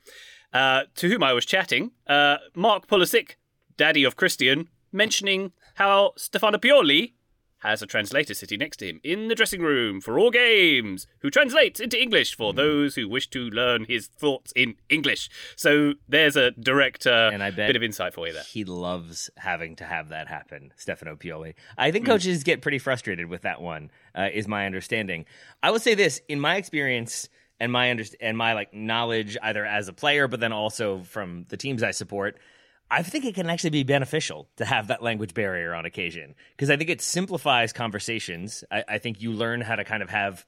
uh, 0.53 0.85
to 0.97 1.09
whom 1.09 1.23
I 1.23 1.35
was 1.35 1.45
chatting. 1.45 1.93
Uh, 2.07 2.39
Mark 2.55 2.87
Pulisic, 2.87 3.33
daddy 3.77 4.05
of 4.05 4.17
Christian, 4.17 4.69
mentioning 4.91 5.53
how 5.75 6.13
Stefano 6.17 6.59
Pioli 6.59 7.13
has 7.61 7.83
a 7.83 7.87
translator 7.87 8.35
sitting 8.35 8.59
next 8.59 8.79
to 8.79 8.89
him 8.89 9.01
in 9.03 9.29
the 9.29 9.35
dressing 9.35 9.61
room 9.61 10.01
for 10.01 10.19
all 10.19 10.31
games, 10.31 11.07
who 11.21 11.31
translates 11.31 11.81
into 11.81 12.01
English 12.01 12.37
for 12.37 12.53
mm. 12.53 12.57
those 12.57 12.95
who 12.95 13.09
wish 13.09 13.29
to 13.31 13.51
learn 13.51 13.85
his 13.85 14.07
thoughts 14.07 14.53
in 14.57 14.75
English. 14.89 15.31
So 15.57 15.95
there's 16.09 16.37
a 16.37 16.51
direct 16.53 17.07
uh, 17.07 17.31
and 17.33 17.43
I 17.43 17.51
bet 17.51 17.69
bit 17.69 17.77
of 17.77 17.83
insight 17.83 18.15
for 18.15 18.27
you 18.27 18.33
there. 18.33 18.43
He 18.43 18.65
loves 18.65 19.31
having 19.37 19.77
to 19.77 19.85
have 19.85 20.09
that 20.09 20.29
happen, 20.29 20.73
Stefano 20.77 21.17
Pioli. 21.17 21.55
I 21.79 21.91
think 21.91 22.05
mm. 22.05 22.09
coaches 22.09 22.43
get 22.43 22.63
pretty 22.63 22.79
frustrated 22.79 23.27
with 23.29 23.43
that 23.43 23.61
one, 23.61 23.91
uh, 24.15 24.29
is 24.33 24.49
my 24.49 24.67
understanding. 24.67 25.27
I 25.63 25.71
would 25.71 25.83
say 25.83 25.95
this, 25.95 26.21
in 26.29 26.41
my 26.41 26.57
experience 26.57 27.29
and 27.59 27.71
my 27.71 27.91
under- 27.91 28.05
and 28.21 28.39
my 28.39 28.55
like 28.55 28.73
knowledge 28.73 29.37
either 29.43 29.67
as 29.67 29.89
a 29.89 29.93
player 29.93 30.27
but 30.29 30.41
then 30.41 30.53
also 30.53 31.03
from 31.03 31.45
the 31.49 31.57
teams 31.57 31.83
I 31.83 31.91
support– 31.91 32.39
I 32.91 33.03
think 33.03 33.25
it 33.25 33.35
can 33.35 33.49
actually 33.49 33.71
be 33.71 33.85
beneficial 33.85 34.49
to 34.57 34.65
have 34.65 34.89
that 34.89 35.03
language 35.03 35.33
barrier 35.33 35.75
on 35.75 35.87
occasion 35.87 36.35
because 36.57 36.71
I 36.71 36.77
think 36.77 36.91
it 36.91 37.01
simplifies 37.01 37.73
conversations. 37.73 38.65
I, 38.71 38.85
I, 38.89 38.99
think 38.99 39.23
you 39.23 39.33
learn 39.33 39.61
how 39.61 39.77
to 39.77 39.85
kind 39.85 40.03
of 40.03 40.11
have 40.11 40.45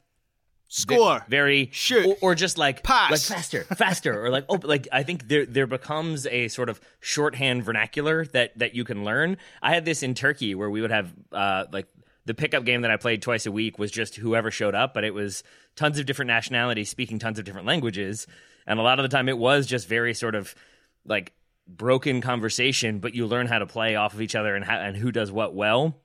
score 0.69 1.25
very 1.29 1.69
shoot 1.71 2.07
or, 2.07 2.17
or, 2.31 2.35
just 2.35 2.57
like 2.59 2.83
pass 2.83 3.11
like 3.11 3.21
faster 3.21 3.65
faster 3.77 4.25
or 4.25 4.31
like 4.31 4.47
oh 4.49 4.59
like 4.63 4.89
I 4.91 5.03
think 5.03 5.29
there 5.29 5.45
there 5.45 5.67
becomes 5.67 6.27
a 6.27 6.49
sort 6.49 6.71
of 6.71 6.81
shorthand 7.01 7.63
vernacular 7.63 8.25
that 8.27 8.59
that 8.59 8.75
you 8.75 8.85
can 8.85 9.05
learn. 9.05 9.37
I 9.61 9.75
had 9.75 9.85
this 9.85 10.03
in 10.03 10.15
Turkey 10.15 10.55
where 10.55 10.71
we 10.71 10.81
would 10.81 10.91
have 10.91 11.13
uh 11.31 11.67
like 11.73 11.87
the 12.25 12.35
pickup 12.35 12.65
game 12.65 12.83
that 12.83 12.91
I 12.91 12.97
played 12.97 13.23
twice 13.23 13.47
a 13.47 13.53
week 13.53 13.79
was 13.79 13.91
just 13.91 14.17
whoever 14.17 14.51
showed 14.51 14.75
up, 14.75 14.95
but 14.95 15.05
it 15.05 15.13
was 15.13 15.43
tons 15.77 15.99
of 15.99 16.07
different 16.07 16.29
nationalities 16.29 16.89
speaking 16.89 17.19
tons 17.19 17.39
of 17.39 17.45
different 17.45 17.67
languages, 17.67 18.27
and 18.67 18.79
a 18.79 18.83
lot 18.83 18.99
of 18.99 19.03
the 19.03 19.09
time 19.09 19.29
it 19.29 19.39
was 19.39 19.67
just 19.67 19.89
very 19.89 20.15
sort 20.15 20.35
of 20.35 20.55
like 21.05 21.33
broken 21.67 22.21
conversation, 22.21 22.99
but 22.99 23.15
you 23.15 23.27
learn 23.27 23.47
how 23.47 23.59
to 23.59 23.67
play 23.67 23.97
off 23.97 24.15
of 24.15 24.21
each 24.21 24.35
other 24.35 24.55
and 24.55 24.65
how, 24.65 24.79
and 24.79 24.97
who 24.97 25.13
does 25.13 25.31
what 25.31 25.55
well. 25.55 25.97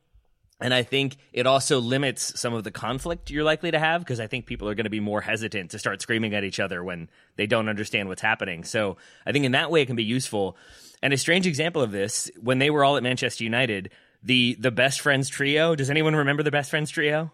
And 0.59 0.73
I 0.73 0.81
think 0.81 1.17
it 1.33 1.45
also 1.45 1.79
limits 1.79 2.39
some 2.39 2.53
of 2.53 2.63
the 2.63 2.71
conflict 2.71 3.29
you're 3.29 3.43
likely 3.43 3.69
to 3.71 3.79
have 3.79 4.01
because 4.01 4.19
I 4.19 4.25
think 4.25 4.47
people 4.47 4.67
are 4.67 4.73
going 4.73 4.85
to 4.85 4.89
be 4.89 4.99
more 4.99 5.21
hesitant 5.21 5.71
to 5.71 5.79
start 5.79 6.01
screaming 6.01 6.33
at 6.33 6.43
each 6.43 6.59
other 6.59 6.83
when 6.83 7.09
they 7.35 7.45
don't 7.45 7.69
understand 7.69 8.09
what's 8.09 8.23
happening. 8.23 8.63
So 8.63 8.97
I 9.25 9.31
think 9.31 9.45
in 9.45 9.51
that 9.51 9.69
way 9.69 9.83
it 9.83 9.85
can 9.85 9.95
be 9.95 10.03
useful. 10.03 10.57
And 11.03 11.13
a 11.13 11.17
strange 11.17 11.45
example 11.45 11.83
of 11.83 11.91
this, 11.91 12.31
when 12.41 12.57
they 12.57 12.71
were 12.71 12.83
all 12.83 12.97
at 12.97 13.03
Manchester 13.03 13.43
United, 13.43 13.91
the 14.23 14.57
the 14.59 14.71
best 14.71 15.01
friends 15.01 15.29
trio. 15.29 15.75
Does 15.75 15.91
anyone 15.91 16.15
remember 16.15 16.41
the 16.41 16.49
best 16.49 16.71
friends 16.71 16.89
trio? 16.89 17.31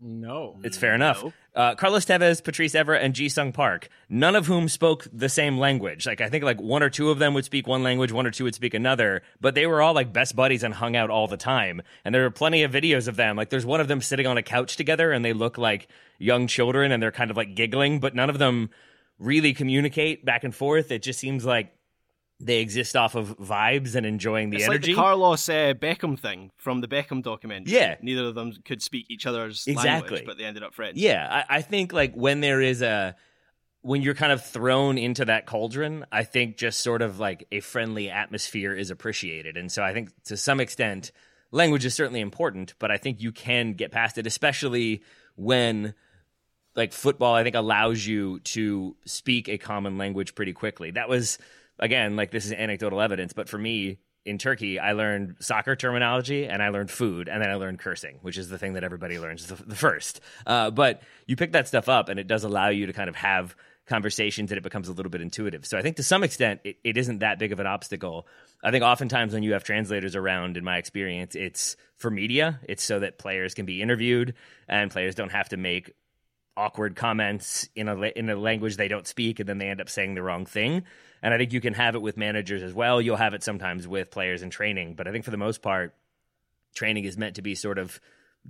No. 0.00 0.58
It's 0.62 0.76
fair 0.76 0.94
enough. 0.94 1.24
Uh, 1.54 1.74
Carlos 1.76 2.04
Tevez, 2.04 2.42
Patrice 2.42 2.74
Evra, 2.74 2.98
and 3.00 3.14
Ji 3.14 3.28
Sung 3.28 3.52
Park, 3.52 3.88
none 4.08 4.36
of 4.36 4.46
whom 4.46 4.68
spoke 4.68 5.06
the 5.12 5.28
same 5.28 5.56
language. 5.56 6.06
Like, 6.06 6.20
I 6.20 6.28
think 6.28 6.44
like 6.44 6.60
one 6.60 6.82
or 6.82 6.90
two 6.90 7.10
of 7.10 7.18
them 7.18 7.32
would 7.34 7.44
speak 7.44 7.66
one 7.66 7.82
language, 7.82 8.12
one 8.12 8.26
or 8.26 8.30
two 8.30 8.44
would 8.44 8.54
speak 8.54 8.74
another, 8.74 9.22
but 9.40 9.54
they 9.54 9.66
were 9.66 9.80
all 9.80 9.94
like 9.94 10.12
best 10.12 10.36
buddies 10.36 10.62
and 10.62 10.74
hung 10.74 10.96
out 10.96 11.10
all 11.10 11.28
the 11.28 11.36
time. 11.36 11.80
And 12.04 12.14
there 12.14 12.24
are 12.24 12.30
plenty 12.30 12.64
of 12.64 12.72
videos 12.72 13.08
of 13.08 13.16
them. 13.16 13.36
Like, 13.36 13.50
there's 13.50 13.64
one 13.64 13.80
of 13.80 13.88
them 13.88 14.00
sitting 14.00 14.26
on 14.26 14.36
a 14.36 14.42
couch 14.42 14.76
together 14.76 15.12
and 15.12 15.24
they 15.24 15.32
look 15.32 15.58
like 15.58 15.88
young 16.18 16.48
children 16.48 16.92
and 16.92 17.02
they're 17.02 17.12
kind 17.12 17.30
of 17.30 17.36
like 17.36 17.54
giggling, 17.54 18.00
but 18.00 18.14
none 18.14 18.30
of 18.30 18.38
them 18.38 18.70
really 19.18 19.54
communicate 19.54 20.24
back 20.24 20.44
and 20.44 20.54
forth. 20.54 20.90
It 20.90 21.02
just 21.02 21.20
seems 21.20 21.44
like 21.44 21.72
they 22.40 22.60
exist 22.60 22.96
off 22.96 23.14
of 23.14 23.36
vibes 23.38 23.94
and 23.94 24.04
enjoying 24.04 24.50
the 24.50 24.56
it's 24.56 24.66
energy. 24.66 24.92
Like 24.92 24.96
the 24.96 25.02
Carlos 25.02 25.48
uh, 25.48 25.74
Beckham 25.74 26.18
thing 26.18 26.50
from 26.56 26.80
the 26.80 26.88
Beckham 26.88 27.22
documentary. 27.22 27.72
Yeah, 27.72 27.96
neither 28.02 28.26
of 28.26 28.34
them 28.34 28.52
could 28.64 28.82
speak 28.82 29.06
each 29.08 29.26
other's 29.26 29.66
exactly. 29.66 29.90
language, 29.90 30.26
but 30.26 30.38
they 30.38 30.44
ended 30.44 30.62
up 30.62 30.74
friends. 30.74 30.98
Yeah, 30.98 31.44
I, 31.48 31.58
I 31.58 31.62
think 31.62 31.92
like 31.92 32.14
when 32.14 32.40
there 32.40 32.60
is 32.60 32.82
a 32.82 33.16
when 33.82 34.02
you're 34.02 34.14
kind 34.14 34.32
of 34.32 34.44
thrown 34.44 34.98
into 34.98 35.26
that 35.26 35.46
cauldron, 35.46 36.06
I 36.10 36.24
think 36.24 36.56
just 36.56 36.80
sort 36.80 37.02
of 37.02 37.20
like 37.20 37.46
a 37.52 37.60
friendly 37.60 38.10
atmosphere 38.10 38.74
is 38.74 38.90
appreciated, 38.90 39.56
and 39.56 39.70
so 39.70 39.82
I 39.82 39.92
think 39.92 40.10
to 40.24 40.36
some 40.36 40.60
extent 40.60 41.12
language 41.50 41.84
is 41.84 41.94
certainly 41.94 42.20
important, 42.20 42.74
but 42.78 42.90
I 42.90 42.96
think 42.96 43.22
you 43.22 43.30
can 43.30 43.74
get 43.74 43.92
past 43.92 44.18
it, 44.18 44.26
especially 44.26 45.02
when 45.36 45.94
like 46.74 46.92
football. 46.92 47.34
I 47.34 47.44
think 47.44 47.54
allows 47.54 48.04
you 48.04 48.40
to 48.40 48.96
speak 49.04 49.48
a 49.48 49.56
common 49.56 49.98
language 49.98 50.34
pretty 50.34 50.52
quickly. 50.52 50.90
That 50.90 51.08
was 51.08 51.38
again, 51.78 52.16
like 52.16 52.30
this 52.30 52.46
is 52.46 52.52
anecdotal 52.52 53.00
evidence, 53.00 53.32
but 53.32 53.48
for 53.48 53.58
me 53.58 53.98
in 54.24 54.38
Turkey, 54.38 54.78
I 54.78 54.92
learned 54.92 55.36
soccer 55.40 55.76
terminology 55.76 56.46
and 56.46 56.62
I 56.62 56.70
learned 56.70 56.90
food 56.90 57.28
and 57.28 57.42
then 57.42 57.50
I 57.50 57.56
learned 57.56 57.78
cursing, 57.78 58.18
which 58.22 58.38
is 58.38 58.48
the 58.48 58.58
thing 58.58 58.74
that 58.74 58.84
everybody 58.84 59.18
learns 59.18 59.46
the, 59.46 59.56
the 59.62 59.74
first. 59.74 60.20
Uh, 60.46 60.70
but 60.70 61.02
you 61.26 61.36
pick 61.36 61.52
that 61.52 61.68
stuff 61.68 61.88
up 61.88 62.08
and 62.08 62.18
it 62.18 62.26
does 62.26 62.44
allow 62.44 62.68
you 62.68 62.86
to 62.86 62.92
kind 62.92 63.08
of 63.08 63.16
have 63.16 63.54
conversations 63.86 64.50
and 64.50 64.56
it 64.56 64.62
becomes 64.62 64.88
a 64.88 64.92
little 64.92 65.10
bit 65.10 65.20
intuitive. 65.20 65.66
So 65.66 65.76
I 65.76 65.82
think 65.82 65.96
to 65.96 66.02
some 66.02 66.24
extent, 66.24 66.60
it, 66.64 66.78
it 66.84 66.96
isn't 66.96 67.18
that 67.18 67.38
big 67.38 67.52
of 67.52 67.60
an 67.60 67.66
obstacle. 67.66 68.26
I 68.62 68.70
think 68.70 68.82
oftentimes 68.82 69.34
when 69.34 69.42
you 69.42 69.52
have 69.52 69.64
translators 69.64 70.16
around, 70.16 70.56
in 70.56 70.64
my 70.64 70.78
experience, 70.78 71.34
it's 71.34 71.76
for 71.96 72.10
media. 72.10 72.60
It's 72.66 72.82
so 72.82 73.00
that 73.00 73.18
players 73.18 73.52
can 73.52 73.66
be 73.66 73.82
interviewed 73.82 74.34
and 74.68 74.90
players 74.90 75.14
don't 75.14 75.32
have 75.32 75.50
to 75.50 75.58
make 75.58 75.92
awkward 76.56 76.96
comments 76.96 77.68
in 77.74 77.88
a 77.88 77.96
in 78.00 78.30
a 78.30 78.36
language 78.36 78.76
they 78.76 78.86
don't 78.86 79.08
speak 79.08 79.40
and 79.40 79.48
then 79.48 79.58
they 79.58 79.68
end 79.68 79.80
up 79.80 79.88
saying 79.88 80.14
the 80.14 80.22
wrong 80.22 80.46
thing. 80.46 80.84
And 81.24 81.32
I 81.32 81.38
think 81.38 81.54
you 81.54 81.62
can 81.62 81.72
have 81.72 81.94
it 81.94 82.02
with 82.02 82.18
managers 82.18 82.62
as 82.62 82.74
well. 82.74 83.00
You'll 83.00 83.16
have 83.16 83.32
it 83.32 83.42
sometimes 83.42 83.88
with 83.88 84.10
players 84.10 84.42
in 84.42 84.50
training, 84.50 84.92
but 84.94 85.08
I 85.08 85.10
think 85.10 85.24
for 85.24 85.30
the 85.30 85.38
most 85.38 85.62
part, 85.62 85.94
training 86.74 87.04
is 87.04 87.16
meant 87.16 87.36
to 87.36 87.42
be 87.42 87.54
sort 87.54 87.78
of 87.78 87.98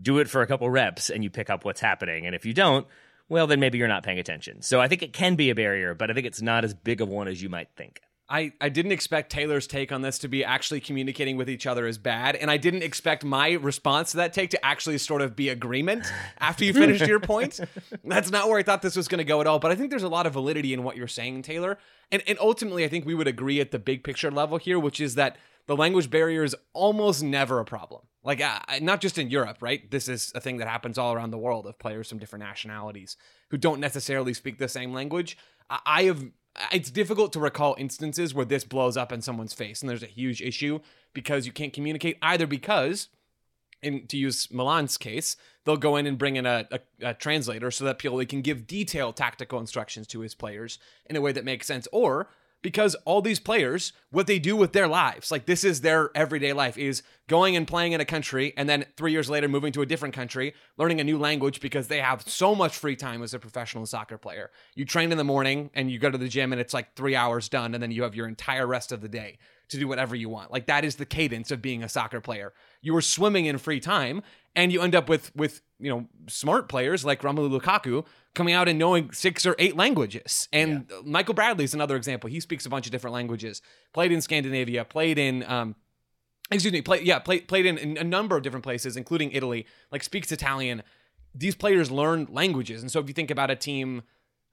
do 0.02 0.18
it 0.18 0.28
for 0.28 0.42
a 0.42 0.46
couple 0.48 0.68
reps 0.68 1.08
and 1.08 1.22
you 1.22 1.30
pick 1.30 1.50
up 1.50 1.64
what's 1.64 1.80
happening. 1.80 2.26
And 2.26 2.34
if 2.34 2.44
you 2.44 2.52
don't, 2.52 2.84
well, 3.28 3.46
then 3.46 3.60
maybe 3.60 3.78
you're 3.78 3.86
not 3.86 4.02
paying 4.02 4.18
attention. 4.18 4.60
So 4.60 4.80
I 4.80 4.88
think 4.88 5.04
it 5.04 5.12
can 5.12 5.36
be 5.36 5.50
a 5.50 5.54
barrier, 5.54 5.94
but 5.94 6.10
I 6.10 6.14
think 6.14 6.26
it's 6.26 6.42
not 6.42 6.64
as 6.64 6.74
big 6.74 7.00
of 7.00 7.08
one 7.08 7.28
as 7.28 7.40
you 7.40 7.48
might 7.48 7.68
think. 7.76 8.00
I, 8.28 8.52
I 8.58 8.70
didn't 8.70 8.92
expect 8.92 9.30
Taylor's 9.30 9.66
take 9.66 9.92
on 9.92 10.00
this 10.00 10.18
to 10.20 10.28
be 10.28 10.44
actually 10.44 10.80
communicating 10.80 11.36
with 11.36 11.50
each 11.50 11.66
other 11.66 11.86
as 11.86 11.98
bad. 11.98 12.36
And 12.36 12.50
I 12.50 12.56
didn't 12.56 12.82
expect 12.82 13.22
my 13.22 13.52
response 13.52 14.12
to 14.12 14.16
that 14.18 14.32
take 14.32 14.50
to 14.50 14.64
actually 14.64 14.96
sort 14.96 15.20
of 15.20 15.36
be 15.36 15.50
agreement 15.50 16.06
after 16.38 16.64
you 16.64 16.72
finished 16.72 17.06
your 17.06 17.20
point. 17.20 17.60
That's 18.02 18.30
not 18.30 18.48
where 18.48 18.58
I 18.58 18.62
thought 18.62 18.80
this 18.80 18.96
was 18.96 19.08
going 19.08 19.18
to 19.18 19.24
go 19.24 19.42
at 19.42 19.46
all. 19.46 19.58
But 19.58 19.72
I 19.72 19.74
think 19.74 19.90
there's 19.90 20.02
a 20.02 20.08
lot 20.08 20.26
of 20.26 20.32
validity 20.32 20.72
in 20.72 20.84
what 20.84 20.96
you're 20.96 21.06
saying, 21.06 21.42
Taylor. 21.42 21.76
And, 22.10 22.22
and 22.26 22.38
ultimately, 22.38 22.84
I 22.84 22.88
think 22.88 23.04
we 23.04 23.14
would 23.14 23.28
agree 23.28 23.60
at 23.60 23.72
the 23.72 23.78
big 23.78 24.02
picture 24.02 24.30
level 24.30 24.56
here, 24.56 24.78
which 24.78 25.00
is 25.00 25.16
that 25.16 25.36
the 25.66 25.76
language 25.76 26.08
barrier 26.08 26.44
is 26.44 26.56
almost 26.72 27.22
never 27.22 27.60
a 27.60 27.64
problem. 27.64 28.02
Like, 28.22 28.40
uh, 28.40 28.58
not 28.80 29.02
just 29.02 29.18
in 29.18 29.28
Europe, 29.28 29.58
right? 29.60 29.90
This 29.90 30.08
is 30.08 30.32
a 30.34 30.40
thing 30.40 30.56
that 30.58 30.68
happens 30.68 30.96
all 30.96 31.12
around 31.12 31.30
the 31.30 31.38
world 31.38 31.66
of 31.66 31.78
players 31.78 32.08
from 32.08 32.18
different 32.18 32.44
nationalities 32.44 33.18
who 33.50 33.58
don't 33.58 33.80
necessarily 33.80 34.32
speak 34.32 34.56
the 34.56 34.68
same 34.68 34.94
language. 34.94 35.36
I 35.68 36.04
have 36.04 36.24
it's 36.72 36.90
difficult 36.90 37.32
to 37.32 37.40
recall 37.40 37.74
instances 37.78 38.34
where 38.34 38.44
this 38.44 38.64
blows 38.64 38.96
up 38.96 39.12
in 39.12 39.22
someone's 39.22 39.54
face 39.54 39.82
and 39.82 39.88
there's 39.88 40.02
a 40.02 40.06
huge 40.06 40.40
issue 40.40 40.80
because 41.12 41.46
you 41.46 41.52
can't 41.52 41.72
communicate 41.72 42.18
either 42.22 42.46
because 42.46 43.08
in 43.82 44.06
to 44.06 44.16
use 44.16 44.50
Milan's 44.50 44.96
case, 44.96 45.36
they'll 45.64 45.76
go 45.76 45.96
in 45.96 46.06
and 46.06 46.18
bring 46.18 46.36
in 46.36 46.46
a, 46.46 46.66
a, 46.70 46.80
a 47.08 47.14
translator 47.14 47.70
so 47.70 47.84
that 47.84 47.98
Pioli 47.98 48.28
can 48.28 48.40
give 48.40 48.66
detailed 48.66 49.16
tactical 49.16 49.60
instructions 49.60 50.06
to 50.08 50.20
his 50.20 50.34
players 50.34 50.78
in 51.06 51.16
a 51.16 51.20
way 51.20 51.32
that 51.32 51.44
makes 51.44 51.66
sense. 51.66 51.86
Or 51.92 52.28
because 52.64 52.94
all 53.04 53.20
these 53.20 53.38
players, 53.38 53.92
what 54.10 54.26
they 54.26 54.38
do 54.38 54.56
with 54.56 54.72
their 54.72 54.88
lives, 54.88 55.30
like 55.30 55.44
this 55.44 55.64
is 55.64 55.82
their 55.82 56.10
everyday 56.14 56.54
life, 56.54 56.78
is 56.78 57.02
going 57.28 57.56
and 57.56 57.68
playing 57.68 57.92
in 57.92 58.00
a 58.00 58.06
country 58.06 58.54
and 58.56 58.66
then 58.66 58.86
three 58.96 59.12
years 59.12 59.28
later 59.28 59.48
moving 59.48 59.70
to 59.70 59.82
a 59.82 59.86
different 59.86 60.14
country, 60.14 60.54
learning 60.78 60.98
a 60.98 61.04
new 61.04 61.18
language 61.18 61.60
because 61.60 61.88
they 61.88 62.00
have 62.00 62.22
so 62.26 62.54
much 62.54 62.74
free 62.74 62.96
time 62.96 63.22
as 63.22 63.34
a 63.34 63.38
professional 63.38 63.84
soccer 63.84 64.16
player. 64.16 64.50
You 64.74 64.86
train 64.86 65.12
in 65.12 65.18
the 65.18 65.24
morning 65.24 65.68
and 65.74 65.90
you 65.90 65.98
go 65.98 66.10
to 66.10 66.16
the 66.16 66.26
gym 66.26 66.52
and 66.52 66.60
it's 66.60 66.72
like 66.72 66.96
three 66.96 67.14
hours 67.14 67.50
done, 67.50 67.74
and 67.74 67.82
then 67.82 67.90
you 67.90 68.02
have 68.02 68.14
your 68.14 68.26
entire 68.26 68.66
rest 68.66 68.92
of 68.92 69.02
the 69.02 69.10
day 69.10 69.36
to 69.68 69.76
do 69.78 69.86
whatever 69.86 70.16
you 70.16 70.30
want. 70.30 70.50
Like 70.50 70.66
that 70.66 70.86
is 70.86 70.96
the 70.96 71.04
cadence 71.04 71.50
of 71.50 71.60
being 71.60 71.82
a 71.82 71.88
soccer 71.88 72.22
player. 72.22 72.54
You 72.80 72.96
are 72.96 73.02
swimming 73.02 73.44
in 73.44 73.58
free 73.58 73.80
time 73.80 74.22
and 74.56 74.72
you 74.72 74.80
end 74.80 74.94
up 74.94 75.08
with 75.08 75.36
with 75.36 75.60
you 75.84 75.90
know 75.90 76.06
smart 76.28 76.68
players 76.68 77.04
like 77.04 77.20
Romelu 77.20 77.60
Lukaku 77.60 78.06
coming 78.34 78.54
out 78.54 78.68
and 78.68 78.78
knowing 78.78 79.12
six 79.12 79.44
or 79.44 79.54
eight 79.58 79.76
languages. 79.76 80.48
And 80.52 80.86
yeah. 80.90 81.00
Michael 81.04 81.34
Bradley 81.34 81.64
is 81.64 81.74
another 81.74 81.94
example. 81.94 82.30
He 82.30 82.40
speaks 82.40 82.64
a 82.64 82.70
bunch 82.70 82.86
of 82.86 82.92
different 82.92 83.12
languages. 83.12 83.60
Played 83.92 84.10
in 84.10 84.22
Scandinavia. 84.22 84.84
Played 84.84 85.18
in 85.18 85.44
um, 85.44 85.76
excuse 86.50 86.72
me. 86.72 86.80
Play 86.80 87.02
yeah. 87.02 87.18
Play, 87.18 87.40
played 87.40 87.66
in, 87.66 87.76
in 87.76 87.98
a 87.98 88.04
number 88.04 88.36
of 88.36 88.42
different 88.42 88.64
places, 88.64 88.96
including 88.96 89.30
Italy. 89.32 89.66
Like 89.92 90.02
speaks 90.02 90.32
Italian. 90.32 90.82
These 91.34 91.54
players 91.56 91.90
learn 91.90 92.28
languages, 92.30 92.80
and 92.80 92.90
so 92.90 93.00
if 93.00 93.08
you 93.08 93.14
think 93.14 93.30
about 93.30 93.50
a 93.50 93.56
team, 93.56 94.02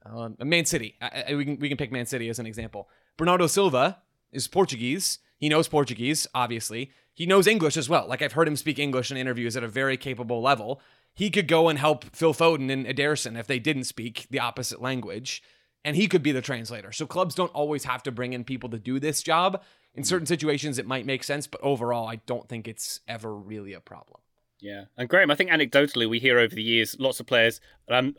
uh, 0.04 0.30
Man 0.40 0.66
City, 0.66 0.96
I, 1.00 1.24
I, 1.28 1.34
we 1.34 1.44
can 1.44 1.58
we 1.58 1.68
can 1.68 1.78
pick 1.78 1.92
Man 1.92 2.06
City 2.06 2.28
as 2.28 2.38
an 2.38 2.46
example. 2.46 2.88
Bernardo 3.16 3.46
Silva 3.46 3.98
is 4.32 4.48
Portuguese. 4.48 5.20
He 5.38 5.48
knows 5.48 5.68
Portuguese, 5.68 6.26
obviously. 6.34 6.90
He 7.14 7.26
knows 7.26 7.46
English 7.46 7.76
as 7.76 7.88
well. 7.88 8.06
Like 8.08 8.22
I've 8.22 8.32
heard 8.32 8.48
him 8.48 8.56
speak 8.56 8.78
English 8.78 9.10
in 9.10 9.16
interviews 9.16 9.56
at 9.56 9.64
a 9.64 9.68
very 9.68 9.96
capable 9.96 10.40
level. 10.40 10.80
He 11.14 11.30
could 11.30 11.48
go 11.48 11.68
and 11.68 11.78
help 11.78 12.04
Phil 12.16 12.34
Foden 12.34 12.72
and 12.72 12.86
Ederson 12.86 13.38
if 13.38 13.46
they 13.46 13.58
didn't 13.58 13.84
speak 13.84 14.26
the 14.30 14.40
opposite 14.40 14.80
language, 14.80 15.42
and 15.84 15.96
he 15.96 16.08
could 16.08 16.22
be 16.22 16.32
the 16.32 16.40
translator. 16.40 16.92
So 16.92 17.06
clubs 17.06 17.34
don't 17.34 17.52
always 17.52 17.84
have 17.84 18.02
to 18.04 18.12
bring 18.12 18.32
in 18.32 18.44
people 18.44 18.70
to 18.70 18.78
do 18.78 18.98
this 18.98 19.22
job. 19.22 19.62
In 19.94 20.04
certain 20.04 20.26
situations, 20.26 20.78
it 20.78 20.86
might 20.86 21.04
make 21.04 21.22
sense, 21.22 21.46
but 21.46 21.60
overall, 21.62 22.08
I 22.08 22.16
don't 22.16 22.48
think 22.48 22.66
it's 22.66 23.00
ever 23.06 23.34
really 23.34 23.74
a 23.74 23.80
problem. 23.80 24.20
Yeah, 24.60 24.84
and 24.96 25.08
Graham, 25.08 25.30
I 25.30 25.34
think 25.34 25.50
anecdotally 25.50 26.08
we 26.08 26.18
hear 26.18 26.38
over 26.38 26.54
the 26.54 26.62
years 26.62 26.96
lots 26.98 27.20
of 27.20 27.26
players. 27.26 27.60
Um, 27.90 28.14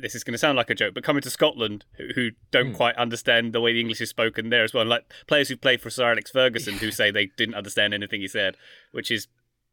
this 0.00 0.14
is 0.14 0.24
going 0.24 0.32
to 0.32 0.38
sound 0.38 0.56
like 0.56 0.70
a 0.70 0.74
joke, 0.74 0.94
but 0.94 1.04
coming 1.04 1.22
to 1.22 1.30
Scotland 1.30 1.84
who, 1.96 2.08
who 2.14 2.30
don't 2.50 2.72
mm. 2.72 2.76
quite 2.76 2.96
understand 2.96 3.52
the 3.52 3.60
way 3.60 3.72
the 3.72 3.80
English 3.80 4.00
is 4.00 4.10
spoken 4.10 4.50
there 4.50 4.64
as 4.64 4.74
well. 4.74 4.84
Like 4.84 5.12
players 5.26 5.48
who 5.48 5.56
played 5.56 5.80
for 5.80 5.90
Sir 5.90 6.10
Alex 6.10 6.30
Ferguson 6.30 6.74
who 6.74 6.90
say 6.90 7.10
they 7.10 7.26
didn't 7.36 7.54
understand 7.54 7.94
anything 7.94 8.20
he 8.20 8.28
said, 8.28 8.56
which 8.92 9.10
is, 9.10 9.28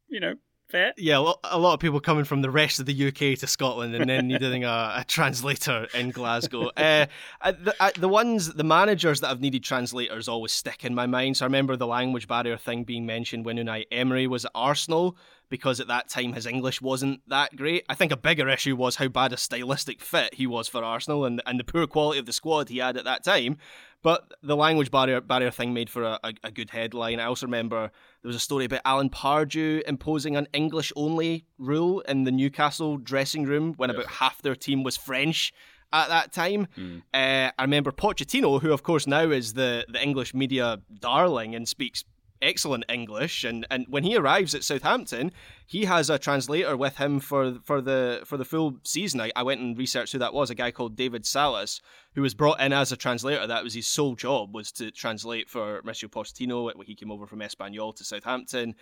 you 0.07 0.19
know, 0.19 0.35
fair. 0.67 0.93
Yeah, 0.97 1.33
a 1.43 1.57
lot 1.57 1.73
of 1.73 1.79
people 1.79 1.99
coming 1.99 2.23
from 2.23 2.41
the 2.41 2.49
rest 2.49 2.79
of 2.79 2.85
the 2.85 3.07
UK 3.07 3.39
to 3.39 3.47
Scotland 3.47 3.95
and 3.95 4.09
then 4.09 4.27
needing 4.27 4.63
a, 4.63 4.93
a 4.97 5.05
translator 5.07 5.87
in 5.93 6.11
Glasgow. 6.11 6.71
uh, 6.77 7.05
the, 7.41 7.93
the 7.97 8.09
ones, 8.09 8.53
the 8.53 8.63
managers 8.63 9.21
that 9.21 9.27
have 9.27 9.41
needed 9.41 9.63
translators 9.63 10.27
always 10.27 10.51
stick 10.51 10.83
in 10.83 10.95
my 10.95 11.05
mind. 11.05 11.37
So 11.37 11.45
I 11.45 11.47
remember 11.47 11.75
the 11.75 11.87
language 11.87 12.27
barrier 12.27 12.57
thing 12.57 12.83
being 12.83 13.05
mentioned 13.05 13.45
when 13.45 13.57
Unai 13.57 13.85
Emery 13.91 14.27
was 14.27 14.45
at 14.45 14.51
Arsenal 14.55 15.17
because 15.49 15.79
at 15.79 15.87
that 15.87 16.09
time 16.09 16.33
his 16.33 16.47
English 16.47 16.81
wasn't 16.81 17.21
that 17.27 17.55
great. 17.55 17.85
I 17.87 17.93
think 17.93 18.11
a 18.11 18.17
bigger 18.17 18.49
issue 18.49 18.75
was 18.75 18.95
how 18.95 19.07
bad 19.07 19.33
a 19.33 19.37
stylistic 19.37 20.01
fit 20.01 20.33
he 20.33 20.47
was 20.47 20.67
for 20.67 20.83
Arsenal 20.83 21.25
and, 21.25 21.43
and 21.45 21.59
the 21.59 21.63
poor 21.63 21.85
quality 21.85 22.17
of 22.17 22.25
the 22.25 22.33
squad 22.33 22.69
he 22.69 22.79
had 22.79 22.97
at 22.97 23.03
that 23.03 23.23
time. 23.23 23.57
But 24.03 24.33
the 24.43 24.55
language 24.55 24.91
barrier 24.91 25.21
barrier 25.21 25.49
thing 25.49 25.73
made 25.73 25.89
for 25.89 26.03
a, 26.03 26.19
a, 26.23 26.33
a 26.43 26.51
good 26.51 26.69
headline. 26.69 27.19
I 27.19 27.25
also 27.25 27.47
remember 27.47 27.89
there 28.21 28.27
was 28.27 28.35
a 28.35 28.39
story 28.39 28.65
about 28.65 28.81
Alan 28.85 29.09
Pardew 29.09 29.81
imposing 29.87 30.35
an 30.35 30.47
English 30.53 30.91
only 30.95 31.45
rule 31.57 32.01
in 32.01 32.25
the 32.25 32.31
Newcastle 32.31 32.97
dressing 32.97 33.45
room 33.45 33.73
when 33.77 33.89
about 33.89 34.07
half 34.07 34.41
their 34.41 34.55
team 34.55 34.83
was 34.83 34.97
French 34.97 35.53
at 35.93 36.09
that 36.09 36.33
time. 36.33 36.67
Mm. 36.77 37.01
Uh, 37.13 37.51
I 37.57 37.61
remember 37.61 37.91
Pochettino, 37.91 38.61
who 38.61 38.73
of 38.73 38.83
course 38.83 39.07
now 39.07 39.29
is 39.29 39.53
the, 39.53 39.85
the 39.87 40.03
English 40.03 40.33
media 40.33 40.79
darling 40.99 41.55
and 41.55 41.67
speaks 41.67 42.03
excellent 42.43 42.85
English, 42.89 43.43
and, 43.43 43.65
and 43.71 43.85
when 43.87 44.03
he 44.03 44.15
arrives 44.15 44.53
at 44.53 44.63
Southampton, 44.63 45.31
he 45.65 45.85
has 45.85 46.09
a 46.09 46.19
translator 46.19 46.77
with 46.77 46.97
him 46.97 47.19
for 47.19 47.55
for 47.63 47.81
the 47.81 48.21
for 48.25 48.37
the 48.37 48.45
full 48.45 48.79
season. 48.83 49.21
I, 49.21 49.31
I 49.35 49.43
went 49.43 49.61
and 49.61 49.77
researched 49.77 50.11
who 50.11 50.19
that 50.19 50.33
was, 50.33 50.49
a 50.49 50.55
guy 50.55 50.71
called 50.71 50.95
David 50.95 51.25
Salas, 51.25 51.81
who 52.13 52.21
was 52.21 52.33
brought 52.33 52.59
in 52.59 52.73
as 52.73 52.91
a 52.91 52.97
translator. 52.97 53.47
That 53.47 53.63
was 53.63 53.73
his 53.73 53.87
sole 53.87 54.15
job 54.15 54.53
was 54.53 54.71
to 54.73 54.91
translate 54.91 55.49
for 55.49 55.81
Mauricio 55.81 56.09
Pochettino. 56.09 56.71
He 56.85 56.95
came 56.95 57.11
over 57.11 57.25
from 57.25 57.39
Espanyol 57.39 57.95
to 57.95 58.03
Southampton. 58.03 58.75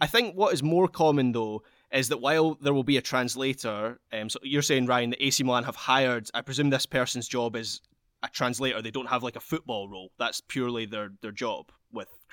I 0.00 0.06
think 0.06 0.34
what 0.34 0.52
is 0.52 0.62
more 0.62 0.88
common 0.88 1.32
though 1.32 1.62
is 1.92 2.08
that 2.08 2.20
while 2.20 2.56
there 2.56 2.74
will 2.74 2.84
be 2.84 2.96
a 2.96 3.02
translator, 3.02 4.00
um, 4.12 4.28
so 4.28 4.40
you're 4.42 4.62
saying 4.62 4.86
Ryan, 4.86 5.10
the 5.10 5.24
AC 5.24 5.42
Milan 5.44 5.64
have 5.64 5.76
hired. 5.76 6.28
I 6.34 6.40
presume 6.40 6.70
this 6.70 6.86
person's 6.86 7.28
job 7.28 7.54
is 7.54 7.80
a 8.24 8.28
translator. 8.28 8.82
They 8.82 8.90
don't 8.90 9.08
have 9.08 9.22
like 9.22 9.36
a 9.36 9.40
football 9.40 9.88
role. 9.88 10.10
That's 10.18 10.40
purely 10.40 10.86
their 10.86 11.12
their 11.22 11.32
job 11.32 11.70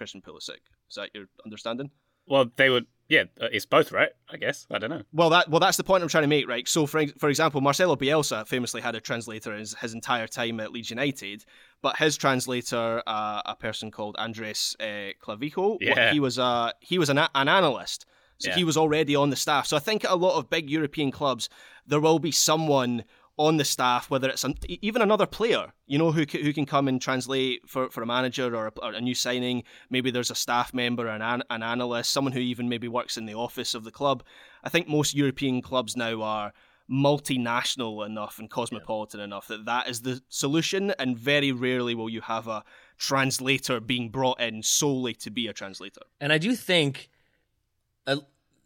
Christian 0.01 0.19
Pulisic. 0.19 0.61
Is 0.89 0.95
that 0.95 1.11
your 1.13 1.25
understanding? 1.45 1.91
Well, 2.25 2.49
they 2.55 2.71
would. 2.71 2.87
Yeah, 3.07 3.25
uh, 3.39 3.49
it's 3.51 3.67
both, 3.67 3.91
right? 3.91 4.09
I 4.27 4.37
guess. 4.37 4.65
I 4.71 4.79
don't 4.79 4.89
know. 4.89 5.03
Well, 5.13 5.29
that 5.29 5.47
well, 5.47 5.59
that's 5.59 5.77
the 5.77 5.83
point 5.83 6.01
I'm 6.01 6.09
trying 6.09 6.23
to 6.23 6.27
make, 6.27 6.47
right? 6.47 6.67
So, 6.67 6.87
for 6.87 7.05
for 7.19 7.29
example, 7.29 7.61
Marcelo 7.61 7.95
Bielsa 7.95 8.47
famously 8.47 8.81
had 8.81 8.95
a 8.95 8.99
translator 8.99 9.55
his, 9.55 9.75
his 9.79 9.93
entire 9.93 10.25
time 10.25 10.59
at 10.59 10.71
Leeds 10.71 10.89
United, 10.89 11.45
but 11.83 11.97
his 11.97 12.17
translator, 12.17 13.03
uh, 13.05 13.43
a 13.45 13.55
person 13.55 13.91
called 13.91 14.15
Andres 14.17 14.75
uh, 14.79 15.13
Clavijo, 15.21 15.77
yeah. 15.81 16.11
he 16.11 16.19
was 16.19 16.39
a 16.39 16.73
he 16.79 16.97
was 16.97 17.09
an, 17.09 17.19
an 17.19 17.47
analyst. 17.47 18.07
So 18.39 18.49
yeah. 18.49 18.55
he 18.55 18.63
was 18.63 18.75
already 18.75 19.15
on 19.15 19.29
the 19.29 19.35
staff. 19.35 19.67
So 19.67 19.77
I 19.77 19.79
think 19.79 20.03
a 20.03 20.15
lot 20.15 20.35
of 20.39 20.49
big 20.49 20.67
European 20.67 21.11
clubs, 21.11 21.47
there 21.85 21.99
will 21.99 22.17
be 22.17 22.31
someone 22.31 23.03
on 23.37 23.57
the 23.57 23.65
staff, 23.65 24.09
whether 24.09 24.29
it's 24.29 24.43
an, 24.43 24.55
even 24.67 25.01
another 25.01 25.25
player, 25.25 25.73
you 25.87 25.97
know, 25.97 26.11
who, 26.11 26.25
who 26.29 26.53
can 26.53 26.65
come 26.65 26.87
and 26.87 27.01
translate 27.01 27.67
for, 27.67 27.89
for 27.89 28.03
a 28.03 28.05
manager 28.05 28.55
or 28.55 28.67
a, 28.67 28.71
or 28.81 28.93
a 28.93 29.01
new 29.01 29.15
signing. 29.15 29.63
Maybe 29.89 30.11
there's 30.11 30.31
a 30.31 30.35
staff 30.35 30.73
member, 30.73 31.07
an, 31.07 31.43
an 31.49 31.63
analyst, 31.63 32.11
someone 32.11 32.33
who 32.33 32.39
even 32.39 32.69
maybe 32.69 32.87
works 32.87 33.17
in 33.17 33.25
the 33.25 33.33
office 33.33 33.73
of 33.73 33.83
the 33.83 33.91
club. 33.91 34.23
I 34.63 34.69
think 34.69 34.87
most 34.87 35.15
European 35.15 35.61
clubs 35.61 35.95
now 35.95 36.21
are 36.21 36.53
multinational 36.91 38.05
enough 38.05 38.37
and 38.37 38.49
cosmopolitan 38.49 39.19
yeah. 39.21 39.25
enough 39.25 39.47
that 39.47 39.65
that 39.65 39.87
is 39.87 40.01
the 40.01 40.21
solution, 40.27 40.91
and 40.99 41.17
very 41.17 41.51
rarely 41.51 41.95
will 41.95 42.09
you 42.09 42.21
have 42.21 42.47
a 42.47 42.63
translator 42.97 43.79
being 43.79 44.09
brought 44.09 44.41
in 44.41 44.61
solely 44.61 45.13
to 45.13 45.31
be 45.31 45.47
a 45.47 45.53
translator. 45.53 46.01
And 46.19 46.33
I 46.33 46.37
do 46.37 46.55
think. 46.55 47.09
Uh, 48.07 48.17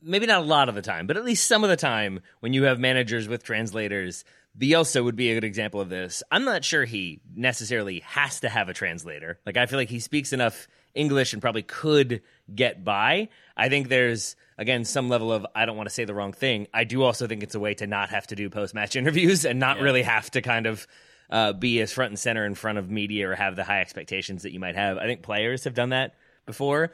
maybe 0.02 0.28
not 0.28 0.42
a 0.42 0.46
lot 0.46 0.70
of 0.70 0.76
the 0.76 0.82
time, 0.82 1.08
but 1.08 1.18
at 1.18 1.26
least 1.26 1.48
some 1.48 1.64
of 1.64 1.70
the 1.70 1.76
time 1.76 2.22
when 2.40 2.54
you 2.54 2.64
have 2.64 2.80
managers 2.80 3.28
with 3.28 3.44
translators, 3.44 4.24
Bielsa 4.58 5.04
would 5.04 5.16
be 5.16 5.32
a 5.32 5.34
good 5.34 5.44
example 5.44 5.82
of 5.82 5.90
this. 5.90 6.24
I'm 6.32 6.46
not 6.46 6.64
sure 6.64 6.86
he 6.86 7.22
necessarily 7.36 8.00
has 8.02 8.40
to 8.42 8.50
have 8.50 8.70
a 8.70 8.74
translator. 8.74 9.40
Like 9.46 9.58
I 9.58 9.66
feel 9.66 9.78
like 9.78 9.90
he 9.90 10.00
speaks 10.00 10.32
enough 10.32 10.68
English 10.94 11.34
and 11.34 11.42
probably 11.42 11.64
could 11.64 12.22
get 12.54 12.84
by. 12.84 13.30
I 13.58 13.68
think 13.68 13.90
there's 13.90 14.36
again 14.58 14.86
some 14.86 15.10
level 15.10 15.32
of 15.32 15.46
I 15.54 15.66
don't 15.66 15.76
want 15.76 15.90
to 15.90 15.94
say 15.94 16.06
the 16.06 16.14
wrong 16.14 16.32
thing. 16.32 16.68
I 16.74 16.86
do 16.86 17.04
also 17.04 17.28
think 17.28 17.44
it's 17.44 17.56
a 17.56 17.60
way 17.60 17.74
to 17.76 17.88
not 17.88 18.10
have 18.10 18.28
to 18.28 18.36
do 18.36 18.50
post 18.50 18.74
match 18.74 18.96
interviews 18.96 19.46
and 19.46 19.60
not 19.60 19.78
yeah. 19.78 19.84
really 19.84 20.04
have 20.04 20.32
to 20.32 20.42
kind 20.42 20.66
of 20.66 20.88
uh, 21.30 21.54
be 21.54 21.82
as 21.82 21.92
front 21.92 22.12
and 22.12 22.20
center 22.20 22.46
in 22.46 22.56
front 22.56 22.78
of 22.78 22.90
media 22.90 23.30
or 23.30 23.36
have 23.36 23.56
the 23.56 23.64
high 23.64 23.82
expectations 23.82 24.44
that 24.44 24.54
you 24.54 24.60
might 24.60 24.76
have. 24.76 24.98
I 24.98 25.06
think 25.06 25.22
players 25.22 25.66
have 25.66 25.74
done 25.74 25.90
that 25.90 26.16
before. 26.46 26.92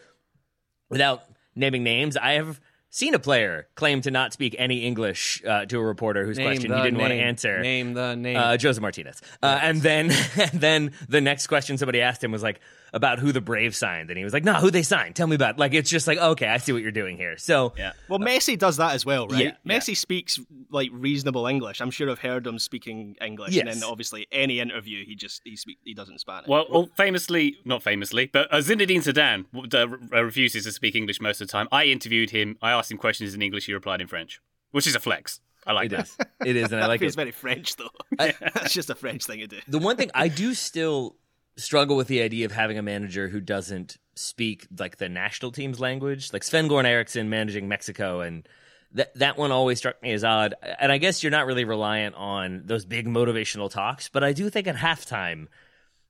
Without 0.90 1.24
naming 1.56 1.84
names, 1.84 2.18
I 2.18 2.34
have 2.34 2.60
seen 2.92 3.16
a 3.16 3.20
player 3.20 3.68
claim 3.76 4.02
to 4.02 4.12
not 4.12 4.34
speak 4.34 4.56
any 4.60 4.86
English 4.86 5.42
uh, 5.46 5.66
to 5.66 5.80
a 5.80 5.84
reporter 5.84 6.26
whose 6.26 6.38
name 6.38 6.48
question 6.48 6.72
he 6.72 6.78
didn't 6.78 6.94
name. 6.94 7.02
want 7.02 7.12
to 7.12 7.20
answer. 7.20 7.60
Name 7.62 7.94
the 7.94 8.16
name. 8.16 8.38
Uh, 8.38 8.58
Josef 8.58 8.82
Martinez. 8.82 9.22
Uh, 9.42 9.60
and 9.62 9.82
then, 9.82 10.12
and 10.36 10.52
then 10.52 10.92
the 11.10 11.22
next 11.22 11.48
question 11.48 11.78
somebody 11.78 12.02
asked 12.02 12.24
him 12.24 12.32
was 12.32 12.44
like, 12.44 12.60
about 12.94 13.20
who 13.20 13.32
the 13.32 13.42
Braves 13.42 13.78
signed, 13.78 14.10
and 14.10 14.18
he 14.18 14.24
was 14.24 14.34
like, 14.34 14.44
"No, 14.44 14.54
who 14.54 14.72
they 14.72 14.84
signed? 14.84 15.16
Tell 15.16 15.28
me 15.28 15.36
about." 15.36 15.56
It. 15.56 15.60
Like 15.60 15.74
it's 15.74 15.90
just 15.90 16.08
like, 16.08 16.18
okay, 16.18 16.48
I 16.48 16.58
see 16.58 16.72
what 16.74 16.82
you're 16.82 16.92
doing 16.92 17.18
here. 17.18 17.38
So 17.38 17.74
yeah. 17.78 17.94
Well, 18.10 18.20
Messi 18.20 18.58
does 18.58 18.78
that 18.78 18.94
as 18.94 19.06
well, 19.06 19.28
right? 19.28 19.46
Yeah, 19.46 19.52
Messi 19.66 19.90
yeah. 19.90 19.96
speaks 19.96 20.40
like 20.70 20.90
reasonable 20.92 21.48
English. 21.48 21.82
I'm 21.82 21.92
sure 21.92 22.10
I've 22.10 22.20
heard 22.20 22.46
him 22.46 22.60
speaking 22.60 23.16
English, 23.22 23.54
yes. 23.54 23.62
and 23.62 23.70
then 23.70 23.84
obviously 23.84 24.28
any 24.32 24.60
interview 24.60 25.06
he 25.06 25.16
just 25.16 25.42
he 25.44 25.56
speak 25.56 25.78
he 25.84 25.94
doesn't 25.94 26.20
Spanish. 26.20 26.48
Well, 26.48 26.66
well 26.70 26.90
famously, 26.96 27.58
not 27.66 27.84
famously, 27.84 28.28
but 28.28 28.54
uh, 28.54 28.58
Zinedine 28.58 29.04
Zidane 29.04 29.46
uh, 29.74 30.24
refuses 30.24 30.66
to 30.66 30.72
speak 30.72 30.96
English 30.96 31.22
most 31.22 31.42
of 31.42 31.48
the 31.48 31.52
time. 31.52 31.68
I 31.72 31.86
interviewed 31.86 32.32
him. 32.32 32.58
I 32.62 32.72
asked 32.72 32.92
him 32.92 32.98
questions 32.98 33.34
in 33.34 33.42
English. 33.42 33.66
He 33.66 33.74
replied 33.74 34.02
in 34.02 34.08
French, 34.08 34.42
which 34.72 34.88
is 34.88 34.96
a 34.96 35.00
flex. 35.00 35.40
I 35.66 35.74
like 35.74 35.88
it 35.88 35.96
that. 35.96 36.06
Is. 36.08 36.18
It 36.46 36.56
is, 36.56 36.72
and 36.72 36.84
I 36.84 36.88
like 36.88 37.00
feels 37.00 37.14
it. 37.14 37.18
very 37.18 37.32
French 37.32 37.76
though. 37.76 37.90
I, 38.20 38.34
That's 38.54 38.74
just 38.74 38.90
a 38.90 38.96
French 38.96 39.26
thing 39.26 39.40
to 39.40 39.48
do. 39.48 39.60
The 39.68 39.80
one 39.80 39.98
thing 39.98 40.12
I 40.14 40.28
do 40.28 40.54
still 40.56 41.16
struggle 41.58 41.96
with 41.98 42.08
the 42.08 42.22
idea 42.22 42.46
of 42.46 42.52
having 42.52 42.78
a 42.78 42.82
manager 42.82 43.28
who 43.28 43.40
doesn't 43.40 43.98
speak 44.16 44.68
like 44.78 44.98
the 44.98 45.10
national 45.10 45.52
team's 45.52 45.80
language, 45.80 46.32
like 46.34 46.44
Sven 46.44 46.68
Goran 46.68 46.86
Eriksson 46.86 47.30
managing 47.30 47.68
Mexico, 47.68 48.22
and 48.22 48.48
that 48.94 49.14
that 49.16 49.38
one 49.38 49.52
always 49.52 49.78
struck 49.78 50.02
me 50.02 50.12
as 50.12 50.24
odd. 50.24 50.56
And 50.80 50.92
I 50.92 50.98
guess 50.98 51.24
you're 51.24 51.32
not 51.32 51.46
really 51.46 51.66
reliant 51.66 52.16
on 52.16 52.64
those 52.66 52.86
big 52.86 53.08
motivational 53.08 53.70
talks, 53.70 54.10
but 54.10 54.24
I 54.24 54.34
do 54.34 54.50
think 54.50 54.68
at 54.68 54.76
halftime 54.76 55.48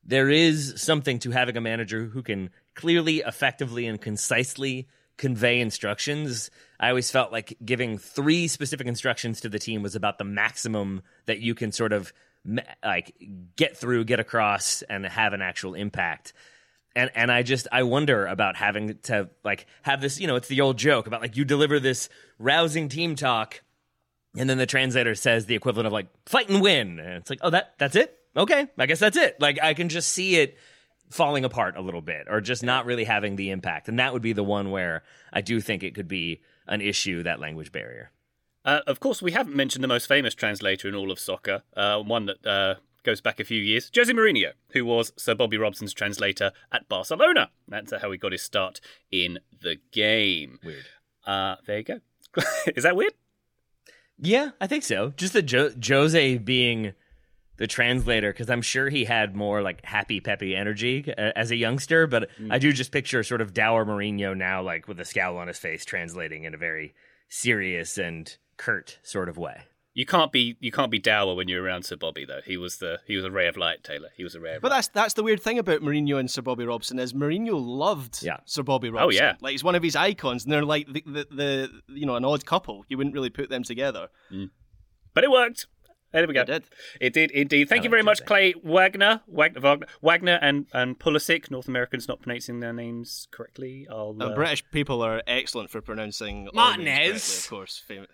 there 0.04 0.30
is 0.30 0.74
something 0.78 1.20
to 1.20 1.32
having 1.32 1.58
a 1.58 1.62
manager 1.62 2.06
who 2.06 2.24
can 2.24 2.50
clearly, 2.74 3.18
effectively, 3.18 3.86
and 3.86 4.02
concisely 4.02 4.88
convey 5.18 5.60
instructions, 5.60 6.50
I 6.80 6.90
always 6.90 7.12
felt 7.12 7.32
like 7.32 7.56
giving 7.64 8.00
three 8.00 8.48
specific 8.48 8.88
instructions 8.88 9.42
to 9.42 9.50
the 9.50 9.60
team 9.60 9.84
was 9.84 9.96
about 9.96 10.18
the 10.18 10.24
maximum 10.24 11.04
that 11.28 11.40
you 11.40 11.54
can 11.54 11.72
sort 11.72 11.94
of 11.94 12.12
like 12.84 13.16
get 13.56 13.78
through, 13.78 14.06
get 14.06 14.20
across, 14.20 14.82
and 14.84 15.06
have 15.06 15.34
an 15.34 15.42
actual 15.42 15.74
impact. 15.74 16.34
And 16.96 17.10
and 17.16 17.32
I 17.32 17.44
just 17.44 17.68
I 17.72 17.84
wonder 17.84 18.26
about 18.26 18.56
having 18.56 18.98
to 19.04 19.30
like 19.44 19.66
have 19.84 20.02
this, 20.02 20.20
you 20.20 20.28
know, 20.28 20.36
it's 20.36 20.48
the 20.48 20.62
old 20.62 20.78
joke 20.78 21.08
about 21.08 21.22
like 21.22 21.38
you 21.38 21.46
deliver 21.46 21.80
this 21.80 22.10
rousing 22.38 22.90
team 22.90 23.16
talk, 23.16 23.62
and 24.38 24.50
then 24.50 24.58
the 24.58 24.66
translator 24.66 25.16
says 25.16 25.46
the 25.46 25.56
equivalent 25.56 25.88
of 25.88 25.94
like 25.94 26.08
fight 26.26 26.50
and 26.50 26.62
win, 26.62 27.00
and 27.00 27.14
it's 27.14 27.30
like 27.30 27.40
oh 27.42 27.50
that 27.52 27.76
that's 27.78 27.96
it, 27.96 28.18
okay, 28.36 28.68
I 28.78 28.86
guess 28.88 29.00
that's 29.00 29.18
it. 29.18 29.40
Like 29.40 29.62
I 29.62 29.74
can 29.74 29.88
just 29.88 30.10
see 30.10 30.36
it 30.36 30.58
falling 31.10 31.46
apart 31.46 31.78
a 31.78 31.82
little 31.82 32.02
bit, 32.02 32.28
or 32.30 32.42
just 32.42 32.64
not 32.64 32.86
really 32.86 33.06
having 33.06 33.36
the 33.36 33.52
impact, 33.52 33.88
and 33.88 34.00
that 34.00 34.12
would 34.12 34.22
be 34.22 34.34
the 34.34 34.44
one 34.44 34.72
where 34.72 35.04
I 35.32 35.42
do 35.42 35.62
think 35.62 35.84
it 35.84 35.96
could 35.96 36.08
be 36.08 36.42
an 36.68 36.82
issue 36.82 37.24
that 37.24 37.40
language 37.40 37.72
barrier. 37.72 38.12
Uh, 38.64 38.82
of 38.86 39.00
course, 39.00 39.22
we 39.22 39.32
haven't 39.32 39.56
mentioned 39.56 39.84
the 39.84 39.88
most 39.88 40.08
famous 40.08 40.36
translator 40.36 40.88
in 40.88 40.96
all 40.96 41.12
of 41.12 41.20
soccer, 41.20 41.64
uh, 41.76 42.00
one 42.00 42.28
that 42.28 42.46
uh, 42.46 42.76
goes 43.04 43.22
back 43.22 43.40
a 43.40 43.44
few 43.44 43.60
years, 43.62 43.90
Jose 43.96 44.12
Mourinho, 44.12 44.52
who 44.70 44.86
was 44.86 45.12
Sir 45.18 45.36
Bobby 45.36 45.58
Robson's 45.58 45.94
translator 45.94 46.52
at 46.72 46.88
Barcelona. 46.88 47.50
That's 47.68 47.94
how 48.02 48.12
he 48.12 48.18
got 48.18 48.32
his 48.32 48.44
start 48.44 48.80
in 49.12 49.40
the 49.62 49.78
game. 49.92 50.60
Weird. 50.64 50.86
Uh, 51.26 51.56
there 51.66 51.78
you 51.80 51.84
go. 51.84 52.00
Is 52.76 52.84
that 52.84 52.96
weird? 52.96 53.14
Yeah, 54.20 54.52
I 54.60 54.68
think 54.68 54.84
so. 54.84 55.14
Just 55.18 55.34
the 55.34 55.42
jo- 55.42 55.72
Jose 55.84 56.38
being 56.38 56.94
the 57.58 57.68
translator, 57.68 58.32
because 58.32 58.50
I'm 58.50 58.62
sure 58.62 58.90
he 58.90 59.06
had 59.06 59.36
more 59.36 59.62
like 59.62 59.84
happy, 59.84 60.20
peppy 60.20 60.56
energy 60.56 61.12
uh, 61.18 61.32
as 61.36 61.52
a 61.52 61.56
youngster, 61.56 62.08
but 62.08 62.30
mm. 62.40 62.52
I 62.52 62.60
do 62.60 62.72
just 62.72 62.92
picture 62.92 63.24
sort 63.24 63.42
of 63.42 63.54
dour 63.54 63.86
Mourinho 63.86 64.38
now, 64.38 64.62
like 64.62 64.88
with 64.88 65.00
a 65.00 65.06
scowl 65.06 65.38
on 65.38 65.48
his 65.48 65.58
face, 65.58 65.86
translating 65.86 66.44
in 66.44 66.54
a 66.54 66.58
very 66.58 66.94
serious 67.30 67.98
and 67.98 68.38
curt 68.62 69.00
sort 69.02 69.28
of 69.28 69.38
way. 69.38 69.64
You 69.94 70.06
can't 70.06 70.32
be 70.32 70.56
you 70.62 70.72
can't 70.72 70.92
be 70.92 71.00
dour 71.00 71.36
when 71.36 71.50
you're 71.50 71.62
around 71.62 71.84
Sir 71.84 71.98
Bobby 71.98 72.24
though. 72.24 72.40
He 72.46 72.56
was 72.56 72.78
the 72.78 73.00
he 73.06 73.18
was 73.18 73.26
a 73.26 73.32
ray 73.32 73.48
of 73.48 73.58
light, 73.58 73.84
Taylor. 73.84 74.10
He 74.16 74.24
was 74.24 74.36
a 74.36 74.40
ray 74.40 74.56
of 74.56 74.62
but 74.62 74.72
light. 74.72 74.78
that's 74.78 74.88
that's 74.90 75.14
the 75.16 75.24
weird 75.24 75.42
thing 75.42 75.60
about 75.60 75.82
Mourinho 75.82 76.18
and 76.18 76.32
Sir 76.32 76.42
Bobby 76.42 76.64
Robson 76.64 76.98
is 76.98 77.12
Mourinho 77.12 77.60
loved 77.62 78.24
yeah. 78.24 78.38
Sir 78.46 78.64
Bobby 78.64 78.90
Robson. 78.90 79.08
Oh 79.08 79.10
yeah, 79.10 79.36
like 79.42 79.52
he's 79.52 79.66
one 79.66 79.76
of 79.76 79.84
his 79.84 79.98
icons, 79.98 80.46
and 80.46 80.54
they're 80.54 80.64
like 80.64 80.88
the 80.88 81.04
the, 81.06 81.28
the 81.30 81.82
you 81.90 82.06
know 82.06 82.16
an 82.16 82.24
odd 82.24 82.46
couple. 82.46 82.86
You 82.88 82.98
wouldn't 82.98 83.14
really 83.14 83.30
put 83.30 83.50
them 83.50 83.64
together. 83.64 84.08
Mm. 84.32 84.52
But 85.14 85.26
it 85.26 85.32
worked. 85.32 85.68
There 86.12 86.28
we 86.28 86.34
go. 86.34 86.42
It 86.42 86.48
did. 86.48 86.64
It 87.00 87.14
did 87.14 87.32
indeed. 87.32 87.70
Thank 87.70 87.82
I 87.82 87.84
you 87.86 87.90
very 87.90 88.04
much, 88.04 88.26
Clay 88.26 88.54
Wagner, 88.64 89.22
Wagner, 89.28 89.62
Wagner, 89.62 89.88
Wagner, 90.02 90.40
and 90.42 90.66
and 90.74 91.00
Pulisic. 91.00 91.50
North 91.50 91.68
Americans 91.68 92.08
not 92.08 92.22
pronouncing 92.22 92.60
their 92.60 92.74
names 92.74 93.28
correctly. 93.32 93.88
I'll. 93.90 94.16
Uh, 94.20 94.26
Uh, 94.32 94.36
British 94.36 94.64
people 94.72 95.02
are 95.02 95.22
excellent 95.26 95.70
for 95.70 95.82
pronouncing 95.82 96.48
all 96.50 96.54
Martinez. 96.54 97.44
of 97.46 97.50
course. 97.50 97.82
Famous. 97.88 98.10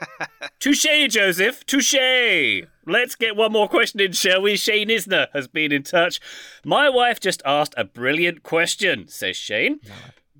Touche, 0.60 0.86
Joseph. 1.08 1.64
Touche. 1.66 1.94
Let's 2.86 3.14
get 3.14 3.36
one 3.36 3.52
more 3.52 3.68
question 3.68 4.00
in, 4.00 4.12
shall 4.12 4.42
we? 4.42 4.56
Shane 4.56 4.88
Isner 4.88 5.26
has 5.32 5.48
been 5.48 5.72
in 5.72 5.82
touch. 5.82 6.20
My 6.64 6.88
wife 6.88 7.20
just 7.20 7.42
asked 7.44 7.74
a 7.76 7.84
brilliant 7.84 8.42
question, 8.42 9.08
says 9.08 9.36
Shane. 9.36 9.80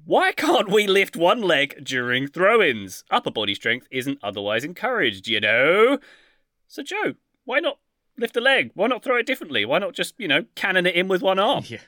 Why 0.05 0.31
can't 0.31 0.71
we 0.71 0.87
lift 0.87 1.17
one 1.17 1.43
leg 1.43 1.85
during 1.85 2.29
throw 2.29 2.63
ins? 2.63 3.03
Upper 3.11 3.33
body 3.33 3.55
strength 3.55 3.89
isn't 3.91 4.21
otherwise 4.23 4.63
encouraged, 4.63 5.27
you 5.27 5.41
know? 5.41 5.99
So, 6.69 6.83
Joe, 6.83 7.15
why 7.45 7.61
not 7.61 7.79
lift 8.19 8.37
a 8.37 8.41
leg? 8.41 8.71
Why 8.75 8.87
not 8.87 9.03
throw 9.03 9.17
it 9.17 9.27
differently? 9.27 9.65
Why 9.65 9.79
not 9.79 9.95
just, 9.95 10.15
you 10.19 10.29
know, 10.29 10.45
cannon 10.55 10.87
it 10.87 10.95
in 10.95 11.09
with 11.09 11.23
one 11.23 11.39
arm? 11.39 11.65
Yeah. 11.67 11.79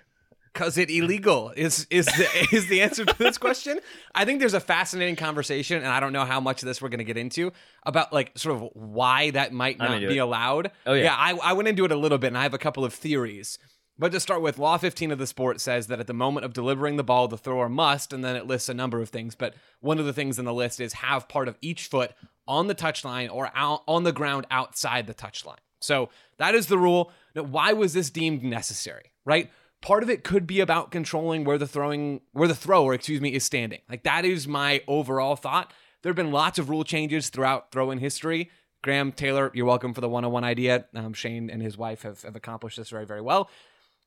Cause 0.54 0.76
it 0.76 0.90
illegal 0.90 1.52
is 1.56 1.86
is 1.88 2.06
the 2.06 2.48
is 2.52 2.66
the 2.66 2.82
answer 2.82 3.04
to 3.04 3.18
this 3.18 3.38
question. 3.38 3.78
I 4.14 4.24
think 4.24 4.40
there's 4.40 4.54
a 4.54 4.60
fascinating 4.60 5.14
conversation, 5.14 5.76
and 5.76 5.86
I 5.86 6.00
don't 6.00 6.12
know 6.12 6.24
how 6.24 6.40
much 6.40 6.62
of 6.62 6.66
this 6.66 6.82
we're 6.82 6.88
going 6.88 6.98
to 6.98 7.04
get 7.04 7.16
into 7.16 7.52
about 7.84 8.12
like 8.12 8.36
sort 8.36 8.56
of 8.56 8.70
why 8.72 9.30
that 9.32 9.52
might 9.52 9.78
not 9.78 10.00
be 10.00 10.16
it. 10.16 10.18
allowed. 10.18 10.72
Oh, 10.84 10.94
yeah. 10.94 11.04
yeah. 11.04 11.14
I, 11.16 11.50
I 11.50 11.52
went 11.52 11.68
into 11.68 11.84
it 11.84 11.92
a 11.92 11.96
little 11.96 12.18
bit, 12.18 12.28
and 12.28 12.38
I 12.38 12.42
have 12.42 12.54
a 12.54 12.58
couple 12.58 12.84
of 12.84 12.92
theories. 12.92 13.58
But 13.98 14.12
to 14.12 14.20
start 14.20 14.42
with, 14.42 14.58
Law 14.58 14.78
15 14.78 15.10
of 15.10 15.18
the 15.18 15.26
sport 15.26 15.60
says 15.60 15.88
that 15.88 15.98
at 15.98 16.06
the 16.06 16.14
moment 16.14 16.46
of 16.46 16.52
delivering 16.52 16.96
the 16.96 17.04
ball, 17.04 17.26
the 17.26 17.36
thrower 17.36 17.68
must, 17.68 18.12
and 18.12 18.24
then 18.24 18.36
it 18.36 18.46
lists 18.46 18.68
a 18.68 18.74
number 18.74 19.00
of 19.00 19.08
things. 19.08 19.34
But 19.34 19.54
one 19.80 19.98
of 19.98 20.06
the 20.06 20.12
things 20.12 20.38
in 20.38 20.44
the 20.44 20.54
list 20.54 20.78
is 20.78 20.92
have 20.94 21.28
part 21.28 21.48
of 21.48 21.58
each 21.60 21.86
foot 21.86 22.12
on 22.46 22.68
the 22.68 22.76
touchline 22.76 23.28
or 23.30 23.50
out 23.56 23.82
on 23.88 24.04
the 24.04 24.12
ground 24.12 24.46
outside 24.52 25.08
the 25.08 25.14
touchline. 25.14 25.58
So 25.80 26.10
that 26.36 26.54
is 26.54 26.68
the 26.68 26.78
rule. 26.78 27.10
Now, 27.34 27.42
why 27.42 27.72
was 27.72 27.92
this 27.92 28.08
deemed 28.08 28.44
necessary? 28.44 29.12
Right? 29.24 29.50
Part 29.82 30.04
of 30.04 30.10
it 30.10 30.22
could 30.22 30.46
be 30.46 30.60
about 30.60 30.92
controlling 30.92 31.44
where 31.44 31.58
the 31.58 31.66
throwing, 31.66 32.20
where 32.32 32.48
the 32.48 32.54
thrower, 32.54 32.94
excuse 32.94 33.20
me, 33.20 33.34
is 33.34 33.44
standing. 33.44 33.80
Like 33.88 34.04
that 34.04 34.24
is 34.24 34.46
my 34.46 34.80
overall 34.86 35.34
thought. 35.34 35.72
There 36.02 36.10
have 36.10 36.16
been 36.16 36.32
lots 36.32 36.60
of 36.60 36.70
rule 36.70 36.84
changes 36.84 37.30
throughout 37.30 37.72
throw-in 37.72 37.98
history. 37.98 38.50
Graham 38.82 39.10
Taylor, 39.10 39.50
you're 39.54 39.66
welcome 39.66 39.92
for 39.92 40.00
the 40.00 40.08
one-on-one 40.08 40.44
idea. 40.44 40.86
Um, 40.94 41.12
Shane 41.12 41.50
and 41.50 41.60
his 41.60 41.76
wife 41.76 42.02
have, 42.02 42.22
have 42.22 42.36
accomplished 42.36 42.76
this 42.76 42.90
very, 42.90 43.04
very 43.04 43.20
well 43.20 43.50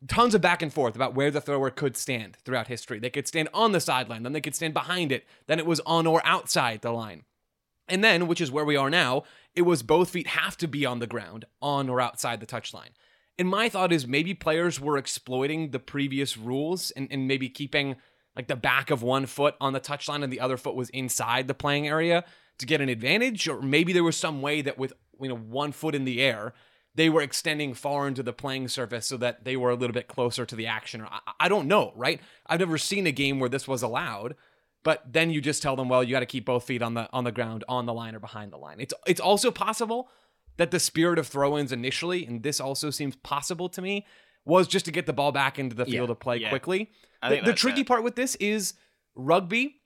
tons 0.07 0.33
of 0.33 0.41
back 0.41 0.61
and 0.61 0.73
forth 0.73 0.95
about 0.95 1.15
where 1.15 1.31
the 1.31 1.41
thrower 1.41 1.69
could 1.69 1.95
stand 1.95 2.37
throughout 2.43 2.67
history. 2.67 2.99
They 2.99 3.09
could 3.09 3.27
stand 3.27 3.49
on 3.53 3.71
the 3.71 3.79
sideline, 3.79 4.23
then 4.23 4.33
they 4.33 4.41
could 4.41 4.55
stand 4.55 4.73
behind 4.73 5.11
it, 5.11 5.25
then 5.47 5.59
it 5.59 5.65
was 5.65 5.79
on 5.81 6.07
or 6.07 6.25
outside 6.25 6.81
the 6.81 6.91
line. 6.91 7.23
And 7.87 8.03
then, 8.03 8.27
which 8.27 8.41
is 8.41 8.51
where 8.51 8.65
we 8.65 8.75
are 8.75 8.89
now, 8.89 9.23
it 9.53 9.63
was 9.63 9.83
both 9.83 10.11
feet 10.11 10.27
have 10.27 10.57
to 10.57 10.67
be 10.67 10.85
on 10.85 10.99
the 10.99 11.07
ground, 11.07 11.45
on 11.61 11.89
or 11.89 11.99
outside 11.99 12.39
the 12.39 12.45
touchline. 12.45 12.91
And 13.37 13.49
my 13.49 13.69
thought 13.69 13.91
is 13.91 14.07
maybe 14.07 14.33
players 14.33 14.79
were 14.79 14.97
exploiting 14.97 15.71
the 15.71 15.79
previous 15.79 16.37
rules 16.37 16.91
and, 16.91 17.07
and 17.11 17.27
maybe 17.27 17.49
keeping 17.49 17.95
like 18.35 18.47
the 18.47 18.55
back 18.55 18.91
of 18.91 19.03
one 19.03 19.25
foot 19.25 19.55
on 19.59 19.73
the 19.73 19.79
touchline 19.79 20.23
and 20.23 20.31
the 20.31 20.39
other 20.39 20.57
foot 20.57 20.75
was 20.75 20.89
inside 20.89 21.47
the 21.47 21.53
playing 21.53 21.87
area 21.87 22.23
to 22.59 22.65
get 22.65 22.81
an 22.81 22.89
advantage. 22.89 23.47
Or 23.47 23.61
maybe 23.61 23.93
there 23.93 24.03
was 24.03 24.15
some 24.15 24.41
way 24.41 24.61
that 24.61 24.77
with 24.77 24.93
you 25.19 25.29
know 25.29 25.35
one 25.35 25.71
foot 25.71 25.95
in 25.95 26.05
the 26.05 26.21
air, 26.21 26.53
they 26.95 27.09
were 27.09 27.21
extending 27.21 27.73
far 27.73 28.07
into 28.07 28.23
the 28.23 28.33
playing 28.33 28.67
surface 28.67 29.07
so 29.07 29.17
that 29.17 29.45
they 29.45 29.55
were 29.55 29.69
a 29.69 29.75
little 29.75 29.93
bit 29.93 30.07
closer 30.07 30.45
to 30.45 30.55
the 30.55 30.67
action. 30.67 31.05
I, 31.09 31.19
I 31.39 31.49
don't 31.49 31.67
know, 31.67 31.93
right? 31.95 32.19
I've 32.47 32.59
never 32.59 32.77
seen 32.77 33.07
a 33.07 33.11
game 33.11 33.39
where 33.39 33.49
this 33.49 33.67
was 33.67 33.81
allowed. 33.81 34.35
But 34.83 35.13
then 35.13 35.29
you 35.29 35.41
just 35.41 35.61
tell 35.61 35.75
them, 35.75 35.89
well, 35.89 36.03
you 36.03 36.11
got 36.11 36.21
to 36.21 36.25
keep 36.25 36.45
both 36.45 36.63
feet 36.63 36.81
on 36.81 36.95
the 36.95 37.07
on 37.13 37.23
the 37.23 37.31
ground, 37.31 37.63
on 37.69 37.85
the 37.85 37.93
line 37.93 38.15
or 38.15 38.19
behind 38.19 38.51
the 38.51 38.57
line. 38.57 38.79
It's 38.79 38.93
it's 39.05 39.21
also 39.21 39.51
possible 39.51 40.09
that 40.57 40.71
the 40.71 40.79
spirit 40.79 41.19
of 41.19 41.27
throw-ins 41.27 41.71
initially, 41.71 42.25
and 42.25 42.41
this 42.41 42.59
also 42.59 42.89
seems 42.89 43.15
possible 43.17 43.69
to 43.69 43.81
me, 43.81 44.05
was 44.43 44.67
just 44.67 44.85
to 44.85 44.91
get 44.91 45.05
the 45.05 45.13
ball 45.13 45.31
back 45.31 45.59
into 45.59 45.75
the 45.75 45.85
field 45.85 46.09
Yeah, 46.09 46.13
to 46.13 46.15
play 46.15 46.37
yeah. 46.37 46.49
quickly. 46.49 46.91
The, 47.21 47.41
the 47.45 47.53
tricky 47.53 47.81
it. 47.81 47.87
part 47.87 48.03
with 48.03 48.15
this 48.15 48.35
is 48.35 48.73
rugby, 49.15 49.81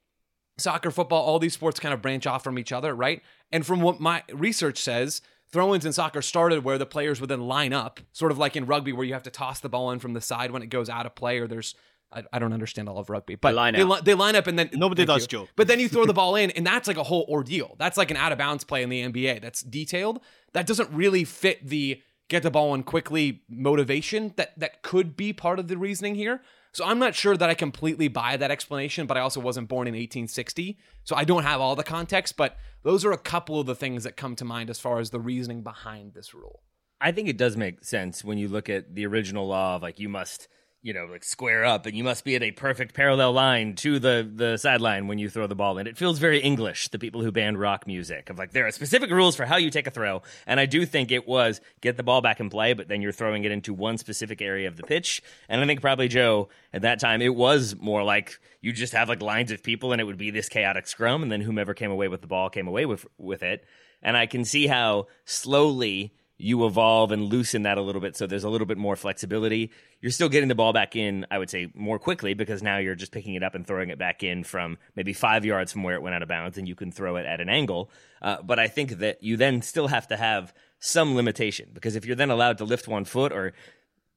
soccer, 0.58 0.91
football, 0.91 1.24
all 1.24 1.39
these 1.39 1.53
sports 1.53 1.80
kind 1.80 1.93
of 1.93 2.01
branch 2.01 2.26
off 2.26 2.43
from 2.43 2.58
each 2.58 2.72
other, 2.72 2.95
right? 2.95 3.22
And 3.51 3.66
from 3.66 3.82
what 3.82 3.99
my 3.99 4.24
research 4.34 4.82
says, 4.82 5.22
throw-ins 5.52 5.86
in 5.86 5.93
soccer 5.93 6.22
started 6.22 6.64
where 6.64 6.78
the 6.78 6.86
players 6.86 7.22
would 7.22 7.30
then 7.30 7.48
line 7.48 7.74
up, 7.74 8.00
sort 8.12 8.32
of 8.32 8.38
like 8.38 8.56
in 8.56 8.66
rugby 8.66 8.93
where 8.93 9.06
you 9.06 9.14
have 9.14 9.24
to 9.24 9.32
toss 9.32 9.60
the 9.60 9.70
ball 9.70 9.91
in 9.91 10.00
from 10.00 10.14
the 10.14 10.22
side 10.22 10.52
when 10.52 10.62
it 10.62 10.68
goes 10.68 10.89
out 10.89 11.06
of 11.06 11.16
play 11.16 11.39
or 11.39 11.48
there's 11.48 11.76
I, 12.12 12.24
I 12.32 12.39
don't 12.39 12.54
understand 12.54 12.88
all 12.88 12.98
of 12.98 13.10
rugby, 13.10 13.36
but 13.36 13.54
line 13.54 13.74
they, 13.74 13.84
li- 13.84 14.00
they 14.04 14.14
line 14.14 14.36
up 14.36 14.48
and 14.48 14.58
then 14.58 14.70
Nobody 14.74 15.06
does, 15.06 15.24
you. 15.24 15.28
Joe. 15.28 15.48
But 15.56 15.68
then 15.68 15.80
you 15.80 15.89
throw 15.89 16.06
the 16.06 16.14
ball 16.14 16.36
in, 16.36 16.52
and 16.52 16.66
that's 16.66 16.88
like 16.88 16.98
a 16.98 17.04
whole 17.04 17.26
ordeal. 17.28 17.76
That's 17.78 17.98
like 17.98 18.12
an 18.12 18.18
out 18.18 18.32
of 18.32 18.38
bounds 18.38 18.64
play 18.64 18.84
in 18.84 18.89
the 18.89 19.02
NBA. 19.02 19.41
That's 19.41 19.62
detailed. 19.62 20.22
That 20.54 20.66
doesn't 20.66 20.89
really 20.91 21.24
fit 21.24 21.68
the 21.68 22.02
get 22.28 22.43
the 22.43 22.52
ball 22.52 22.74
in 22.74 22.84
quickly 22.84 23.43
motivation 23.50 24.34
that 24.38 24.58
that 24.60 24.82
could 24.82 25.16
be 25.16 25.34
part 25.34 25.60
of 25.60 25.68
the 25.68 25.78
reasoning 25.78 26.16
here. 26.16 26.41
So 26.72 26.84
I'm 26.86 27.00
not 27.00 27.16
sure 27.16 27.38
that 27.38 27.50
I 27.50 27.54
completely 27.54 28.08
buy 28.08 28.36
that 28.38 28.52
explanation, 28.52 29.08
but 29.08 29.18
I 29.18 29.22
also 29.22 29.39
wasn't 29.39 29.70
born 29.70 29.88
in 29.88 29.93
1860, 29.93 30.78
so 31.04 31.16
I 31.16 31.24
don't 31.24 31.43
have 31.43 31.62
all 31.62 31.76
the 31.76 31.84
context. 31.84 32.36
But 32.36 32.58
those 32.86 33.04
are 33.04 33.12
a 33.12 33.18
couple 33.18 33.60
of 33.60 33.66
the 33.66 33.76
things 33.76 34.04
that 34.04 34.16
come 34.16 34.36
to 34.36 34.46
mind 34.46 34.70
as 34.70 34.80
far 34.80 35.00
as 35.00 35.10
the 35.10 35.20
reasoning 35.20 35.64
behind 35.64 36.14
this 36.14 36.36
rule. 36.36 36.62
I 37.02 37.12
think 37.12 37.28
it 37.28 37.38
does 37.38 37.58
make 37.58 37.84
sense 37.84 38.24
when 38.24 38.38
you 38.38 38.48
look 38.48 38.70
at 38.70 38.94
the 38.94 39.08
original 39.08 39.48
law 39.48 39.76
of 39.76 39.82
like 39.82 40.00
you 40.00 40.08
must, 40.08 40.48
you 40.86 40.94
know, 40.94 41.08
like 41.08 41.24
square 41.24 41.66
up 41.66 41.88
and 41.88 41.98
you 41.98 42.04
must 42.04 42.24
be 42.24 42.36
at 42.36 42.44
a 42.44 42.52
perfect 42.52 42.94
parallel 42.94 43.32
line 43.32 43.74
to 43.74 43.98
the 43.98 44.30
the 44.32 44.56
sideline 44.56 45.08
when 45.08 45.18
you 45.18 45.32
throw 45.32 45.48
the 45.48 45.56
ball 45.56 45.80
in. 45.80 45.88
It 45.88 45.98
feels 45.98 46.20
very 46.20 46.38
English, 46.38 46.90
the 46.90 47.00
people 47.00 47.24
who 47.24 47.32
banned 47.32 47.60
rock 47.60 47.88
music. 47.88 48.30
Of 48.30 48.38
like 48.38 48.52
there 48.52 48.68
are 48.68 48.72
specific 48.72 49.10
rules 49.10 49.36
for 49.36 49.46
how 49.46 49.58
you 49.58 49.72
take 49.72 49.88
a 49.88 49.92
throw. 49.92 50.22
And 50.46 50.60
I 50.60 50.68
do 50.68 50.86
think 50.86 51.12
it 51.12 51.28
was 51.28 51.60
get 51.82 51.98
the 51.98 52.04
ball 52.04 52.22
back 52.22 52.40
in 52.40 52.52
play, 52.52 52.74
but 52.74 52.88
then 52.88 53.02
you're 53.02 53.12
throwing 53.12 53.46
it 53.46 53.52
into 53.52 53.74
one 53.74 53.98
specific 53.98 54.44
area 54.44 54.68
of 54.68 54.78
the 54.78 54.84
pitch. 54.84 55.24
And 55.50 55.60
I 55.60 55.66
think 55.66 55.82
probably 55.82 56.08
Joe 56.08 56.50
at 56.72 56.84
that 56.84 57.00
time 57.00 57.20
it 57.24 57.34
was 57.34 57.76
more 57.80 58.04
like 58.04 58.40
you 58.62 58.72
just 58.72 58.94
have 58.94 59.10
like 59.10 59.24
lines 59.24 59.50
of 59.50 59.64
people 59.64 59.92
and 59.92 60.00
it 60.00 60.04
would 60.04 60.20
be 60.20 60.30
this 60.30 60.50
chaotic 60.50 60.86
scrum 60.86 61.24
and 61.24 61.32
then 61.32 61.42
whomever 61.42 61.74
came 61.74 61.90
away 61.90 62.10
with 62.10 62.22
the 62.22 62.28
ball 62.28 62.52
came 62.52 62.68
away 62.68 62.86
with 62.86 63.08
with 63.18 63.42
it. 63.42 63.66
And 64.04 64.16
I 64.16 64.28
can 64.28 64.46
see 64.46 64.68
how 64.68 65.08
slowly 65.26 66.14
you 66.38 66.66
evolve 66.66 67.12
and 67.12 67.24
loosen 67.24 67.64
that 67.64 67.78
a 67.78 67.82
little 67.82 68.02
bit 68.02 68.16
so 68.18 68.28
there's 68.28 68.44
a 68.44 68.50
little 68.50 68.68
bit 68.68 68.78
more 68.78 68.96
flexibility. 68.96 69.72
You're 70.02 70.12
still 70.12 70.30
getting 70.30 70.50
the 70.50 70.56
ball 70.56 70.74
back 70.74 70.96
in, 70.96 71.26
I 71.32 71.38
would 71.38 71.50
say, 71.50 71.72
more 71.74 71.98
quickly 71.98 72.34
because 72.34 72.62
now 72.62 72.78
you're 72.78 72.96
just 72.96 73.12
picking 73.12 73.36
it 73.36 73.44
up 73.44 73.56
and 73.56 73.66
throwing 73.66 73.90
it 73.90 73.98
back 73.98 74.22
in 74.24 74.44
from 74.44 74.78
maybe 74.96 75.14
five 75.14 75.46
yards 75.46 75.72
from 75.72 75.84
where 75.84 75.96
it 75.96 76.02
went 76.02 76.16
out 76.16 76.22
of 76.22 76.28
bounds 76.28 76.58
and 76.58 76.68
you 76.68 76.76
can 76.76 76.92
throw 76.92 77.16
it 77.16 77.26
at 77.26 77.40
an 77.40 77.50
angle. 77.50 77.90
Uh, 78.22 78.42
but 78.42 78.60
I 78.60 78.68
think 78.68 79.00
that 79.00 79.24
you 79.24 79.38
then 79.38 79.62
still 79.62 79.88
have 79.88 80.08
to 80.10 80.18
have 80.18 80.54
some 80.80 81.16
limitation 81.16 81.70
because 81.74 81.96
if 81.96 82.06
you're 82.06 82.16
then 82.16 82.30
allowed 82.30 82.58
to 82.58 82.66
lift 82.66 82.88
one 82.88 83.06
foot 83.06 83.32
or 83.32 83.54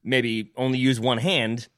maybe 0.02 0.50
only 0.56 0.78
use 0.78 0.98
one 0.98 1.18
hand, 1.18 1.68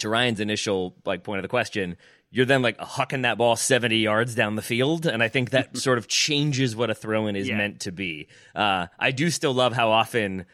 to 0.00 0.08
Ryan's 0.08 0.40
initial 0.40 0.96
like 1.04 1.22
point 1.22 1.38
of 1.38 1.42
the 1.42 1.48
question, 1.48 1.96
you're 2.30 2.46
then 2.46 2.62
like 2.62 2.78
hucking 2.78 3.22
that 3.22 3.38
ball 3.38 3.56
70 3.56 3.96
yards 3.96 4.34
down 4.34 4.54
the 4.56 4.62
field. 4.62 5.06
And 5.06 5.22
I 5.22 5.28
think 5.28 5.50
that 5.50 5.76
sort 5.86 5.98
of 5.98 6.06
changes 6.08 6.76
what 6.76 6.90
a 6.90 6.94
throw 6.94 7.26
in 7.26 7.36
is 7.36 7.48
Yeah. 7.48 7.56
meant 7.56 7.80
to 7.80 7.92
be. 7.92 8.28
Uh, 8.54 8.86
I 8.98 9.10
do 9.10 9.30
still 9.30 9.52
love 9.52 9.72
how 9.72 9.90
often 9.90 10.46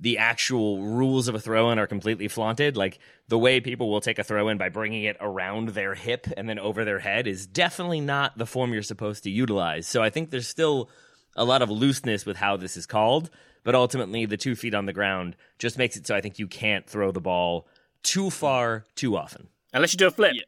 the 0.00 0.18
actual 0.18 0.80
rules 0.80 1.26
of 1.28 1.34
a 1.34 1.40
throw 1.40 1.70
in 1.70 1.78
are 1.78 1.86
completely 1.86 2.28
flaunted. 2.28 2.76
Like 2.76 2.98
the 3.26 3.36
way 3.38 3.60
people 3.60 3.90
will 3.90 4.00
take 4.00 4.18
a 4.18 4.24
throw 4.24 4.48
in 4.48 4.56
by 4.56 4.68
bringing 4.68 5.02
it 5.04 5.16
around 5.20 5.70
their 5.70 5.94
hip 5.94 6.26
and 6.36 6.48
then 6.48 6.58
over 6.58 6.84
their 6.84 7.00
head 7.00 7.26
is 7.26 7.46
definitely 7.46 8.00
not 8.00 8.38
the 8.38 8.46
form 8.46 8.72
you're 8.72 8.82
supposed 8.82 9.24
to 9.24 9.30
utilize. 9.30 9.86
So 9.86 10.02
I 10.02 10.10
think 10.10 10.30
there's 10.30 10.48
still 10.48 10.88
a 11.36 11.44
lot 11.44 11.62
of 11.62 11.70
looseness 11.70 12.24
with 12.24 12.36
how 12.36 12.56
this 12.56 12.76
is 12.76 12.86
called. 12.86 13.28
But 13.64 13.74
ultimately, 13.74 14.24
the 14.24 14.36
two 14.36 14.54
feet 14.54 14.72
on 14.72 14.86
the 14.86 14.92
ground 14.94 15.36
just 15.58 15.76
makes 15.76 15.96
it 15.96 16.06
so 16.06 16.14
I 16.14 16.20
think 16.22 16.38
you 16.38 16.46
can't 16.46 16.86
throw 16.88 17.10
the 17.10 17.20
ball 17.20 17.66
too 18.02 18.30
far 18.30 18.86
too 18.94 19.16
often. 19.16 19.48
Unless 19.74 19.92
you 19.92 19.98
do 19.98 20.06
a 20.06 20.10
flip. 20.10 20.32
Yeah. 20.34 20.42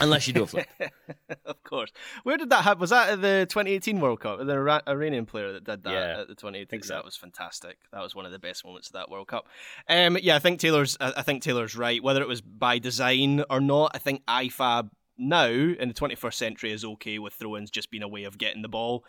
Unless 0.00 0.26
you 0.26 0.32
do 0.32 0.42
a 0.42 0.46
flip. 0.46 0.66
of 1.46 1.62
course. 1.64 1.92
Where 2.24 2.36
did 2.36 2.50
that 2.50 2.64
happen? 2.64 2.80
Was 2.80 2.90
that 2.90 3.10
at 3.10 3.22
the 3.22 3.46
2018 3.48 4.00
World 4.00 4.20
Cup? 4.20 4.38
The 4.44 4.52
Ira- 4.52 4.82
Iranian 4.88 5.26
player 5.26 5.52
that 5.52 5.64
did 5.64 5.82
that 5.84 5.92
Yeah, 5.92 6.20
at 6.20 6.28
the 6.28 6.34
2018. 6.34 6.66
think 6.66 6.84
so. 6.84 6.94
That 6.94 7.04
was 7.04 7.16
fantastic. 7.16 7.78
That 7.92 8.02
was 8.02 8.14
one 8.14 8.26
of 8.26 8.32
the 8.32 8.38
best 8.38 8.64
moments 8.64 8.88
of 8.88 8.94
that 8.94 9.10
World 9.10 9.28
Cup. 9.28 9.46
Um, 9.88 10.18
yeah, 10.20 10.36
I 10.36 10.38
think 10.40 10.60
Taylor's. 10.60 10.96
I 11.00 11.12
I 11.18 11.22
think 11.22 11.42
Taylor's 11.42 11.76
right. 11.76 12.02
Whether 12.02 12.22
it 12.22 12.28
was 12.28 12.40
by 12.40 12.78
design 12.78 13.44
or 13.50 13.60
not, 13.60 13.92
I 13.94 13.98
think 13.98 14.24
IFAB 14.26 14.90
now 15.16 15.46
in 15.48 15.88
the 15.88 15.94
21st 15.94 16.34
century 16.34 16.72
is 16.72 16.84
okay 16.84 17.18
with 17.18 17.34
throw-ins 17.34 17.70
just 17.70 17.90
being 17.90 18.02
a 18.02 18.08
way 18.08 18.24
of 18.24 18.38
getting 18.38 18.62
the 18.62 18.68
ball 18.68 19.04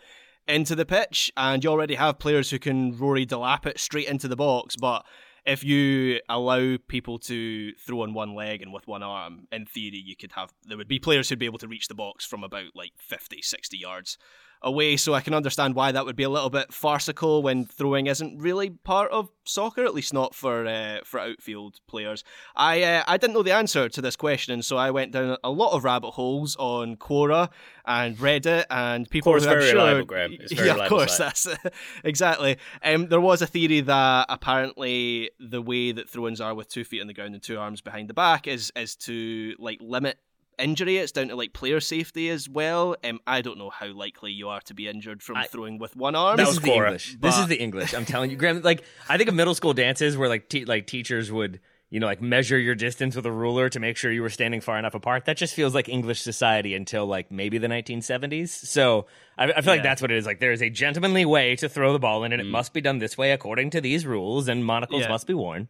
into 0.48 0.74
the 0.74 0.86
pitch, 0.86 1.30
and 1.36 1.62
you 1.62 1.70
already 1.70 1.94
have 1.94 2.18
players 2.18 2.50
who 2.50 2.58
can 2.58 2.96
Rory 2.96 3.24
delap 3.26 3.66
it 3.66 3.78
straight 3.78 4.08
into 4.08 4.26
the 4.26 4.36
box, 4.36 4.74
but 4.74 5.04
if 5.46 5.64
you 5.64 6.20
allow 6.28 6.76
people 6.88 7.18
to 7.20 7.72
throw 7.74 8.02
on 8.02 8.14
one 8.14 8.34
leg 8.34 8.62
and 8.62 8.72
with 8.72 8.86
one 8.86 9.02
arm, 9.02 9.46
in 9.52 9.66
theory, 9.66 10.02
you 10.04 10.16
could 10.16 10.32
have 10.32 10.52
there 10.66 10.76
would 10.76 10.88
be 10.88 10.98
players 10.98 11.28
who'd 11.28 11.38
be 11.38 11.46
able 11.46 11.58
to 11.58 11.68
reach 11.68 11.88
the 11.88 11.94
box 11.94 12.24
from 12.24 12.44
about 12.44 12.74
like 12.74 12.92
50, 12.98 13.42
60 13.42 13.76
yards 13.76 14.18
away. 14.62 14.96
So 14.96 15.14
I 15.14 15.20
can 15.20 15.34
understand 15.34 15.74
why 15.74 15.92
that 15.92 16.04
would 16.04 16.16
be 16.16 16.22
a 16.22 16.28
little 16.28 16.50
bit 16.50 16.72
farcical 16.72 17.42
when 17.42 17.64
throwing 17.64 18.06
isn't 18.06 18.38
really 18.38 18.70
part 18.70 19.10
of 19.10 19.30
soccer, 19.44 19.84
at 19.84 19.94
least 19.94 20.12
not 20.12 20.34
for 20.34 20.66
uh, 20.66 20.98
for 21.04 21.20
outfield 21.20 21.80
players. 21.86 22.24
I 22.54 22.82
uh, 22.82 23.04
I 23.06 23.16
didn't 23.16 23.34
know 23.34 23.42
the 23.42 23.54
answer 23.54 23.88
to 23.88 24.00
this 24.00 24.16
question, 24.16 24.62
so 24.62 24.76
I 24.76 24.90
went 24.90 25.12
down 25.12 25.36
a 25.42 25.50
lot 25.50 25.72
of 25.72 25.84
rabbit 25.84 26.12
holes 26.12 26.56
on 26.58 26.96
Quora 26.96 27.50
and 27.84 28.16
Reddit 28.18 28.64
and 28.70 29.08
people. 29.08 29.32
Quora's 29.32 29.44
who 29.44 29.50
I'm 29.50 29.58
very 29.58 29.70
sure, 29.70 29.80
reliable, 29.80 30.06
Graham. 30.06 30.36
It's 30.38 30.52
very 30.52 30.68
yeah, 30.68 30.76
of 30.76 30.88
course, 30.88 31.16
site. 31.16 31.26
that's 31.26 31.48
exactly. 32.04 32.58
Um, 32.82 33.08
there 33.08 33.20
was 33.20 33.42
a 33.42 33.46
theory 33.46 33.80
that 33.80 34.26
apparently 34.28 35.30
the 35.38 35.62
way 35.62 35.92
that 35.92 36.08
throw-ins 36.08 36.40
are 36.40 36.54
with 36.54 36.68
two 36.68 36.84
feet 36.84 37.00
on 37.00 37.06
the 37.06 37.14
ground 37.14 37.34
and 37.34 37.42
two 37.42 37.58
arms 37.58 37.80
behind 37.80 38.08
the 38.08 38.14
back 38.14 38.46
is 38.46 38.72
is 38.76 38.96
to 38.96 39.54
like 39.58 39.78
limit 39.80 40.18
injury. 40.62 40.98
It's 40.98 41.12
down 41.12 41.28
to 41.28 41.36
like 41.36 41.52
player 41.52 41.80
safety 41.80 42.28
as 42.30 42.48
well. 42.48 42.96
Um, 43.04 43.20
I 43.26 43.40
don't 43.42 43.58
know 43.58 43.70
how 43.70 43.88
likely 43.92 44.32
you 44.32 44.48
are 44.48 44.60
to 44.62 44.74
be 44.74 44.88
injured 44.88 45.22
from 45.22 45.36
I- 45.36 45.46
throwing 45.46 45.78
with 45.78 45.96
one 45.96 46.14
arm. 46.14 46.36
This 46.36 46.46
was 46.48 46.56
is 46.56 46.62
the 46.62 46.68
Quora. 46.70 46.86
English. 46.86 47.16
This 47.20 47.38
is 47.38 47.46
the 47.46 47.56
English. 47.60 47.94
I'm 47.94 48.04
telling 48.04 48.30
you, 48.30 48.36
Graham. 48.36 48.62
Like 48.62 48.84
I 49.08 49.16
think 49.16 49.28
of 49.28 49.34
middle 49.34 49.54
school 49.54 49.72
dances 49.74 50.16
where 50.16 50.28
like 50.28 50.48
te- 50.48 50.64
like 50.64 50.86
teachers 50.86 51.30
would 51.32 51.60
you 51.92 51.98
know 51.98 52.06
like 52.06 52.22
measure 52.22 52.56
your 52.58 52.76
distance 52.76 53.16
with 53.16 53.26
a 53.26 53.32
ruler 53.32 53.68
to 53.68 53.80
make 53.80 53.96
sure 53.96 54.12
you 54.12 54.22
were 54.22 54.30
standing 54.30 54.60
far 54.60 54.78
enough 54.78 54.94
apart. 54.94 55.24
That 55.24 55.36
just 55.36 55.54
feels 55.54 55.74
like 55.74 55.88
English 55.88 56.20
society 56.22 56.74
until 56.74 57.04
like 57.06 57.32
maybe 57.32 57.58
the 57.58 57.66
1970s. 57.66 58.48
So 58.48 59.06
I, 59.36 59.50
I 59.52 59.60
feel 59.60 59.74
like 59.74 59.82
that's 59.82 60.00
what 60.00 60.10
it 60.12 60.16
is. 60.16 60.26
Like 60.26 60.38
there 60.40 60.52
is 60.52 60.62
a 60.62 60.70
gentlemanly 60.70 61.24
way 61.24 61.56
to 61.56 61.68
throw 61.68 61.92
the 61.92 61.98
ball 61.98 62.22
in, 62.24 62.32
and 62.32 62.40
it 62.40 62.46
must 62.46 62.72
be 62.72 62.80
done 62.80 62.98
this 62.98 63.18
way 63.18 63.32
according 63.32 63.70
to 63.70 63.80
these 63.80 64.06
rules, 64.06 64.46
and 64.48 64.64
monocles 64.64 65.02
Yeah. 65.02 65.08
must 65.08 65.26
be 65.26 65.34
worn. 65.34 65.68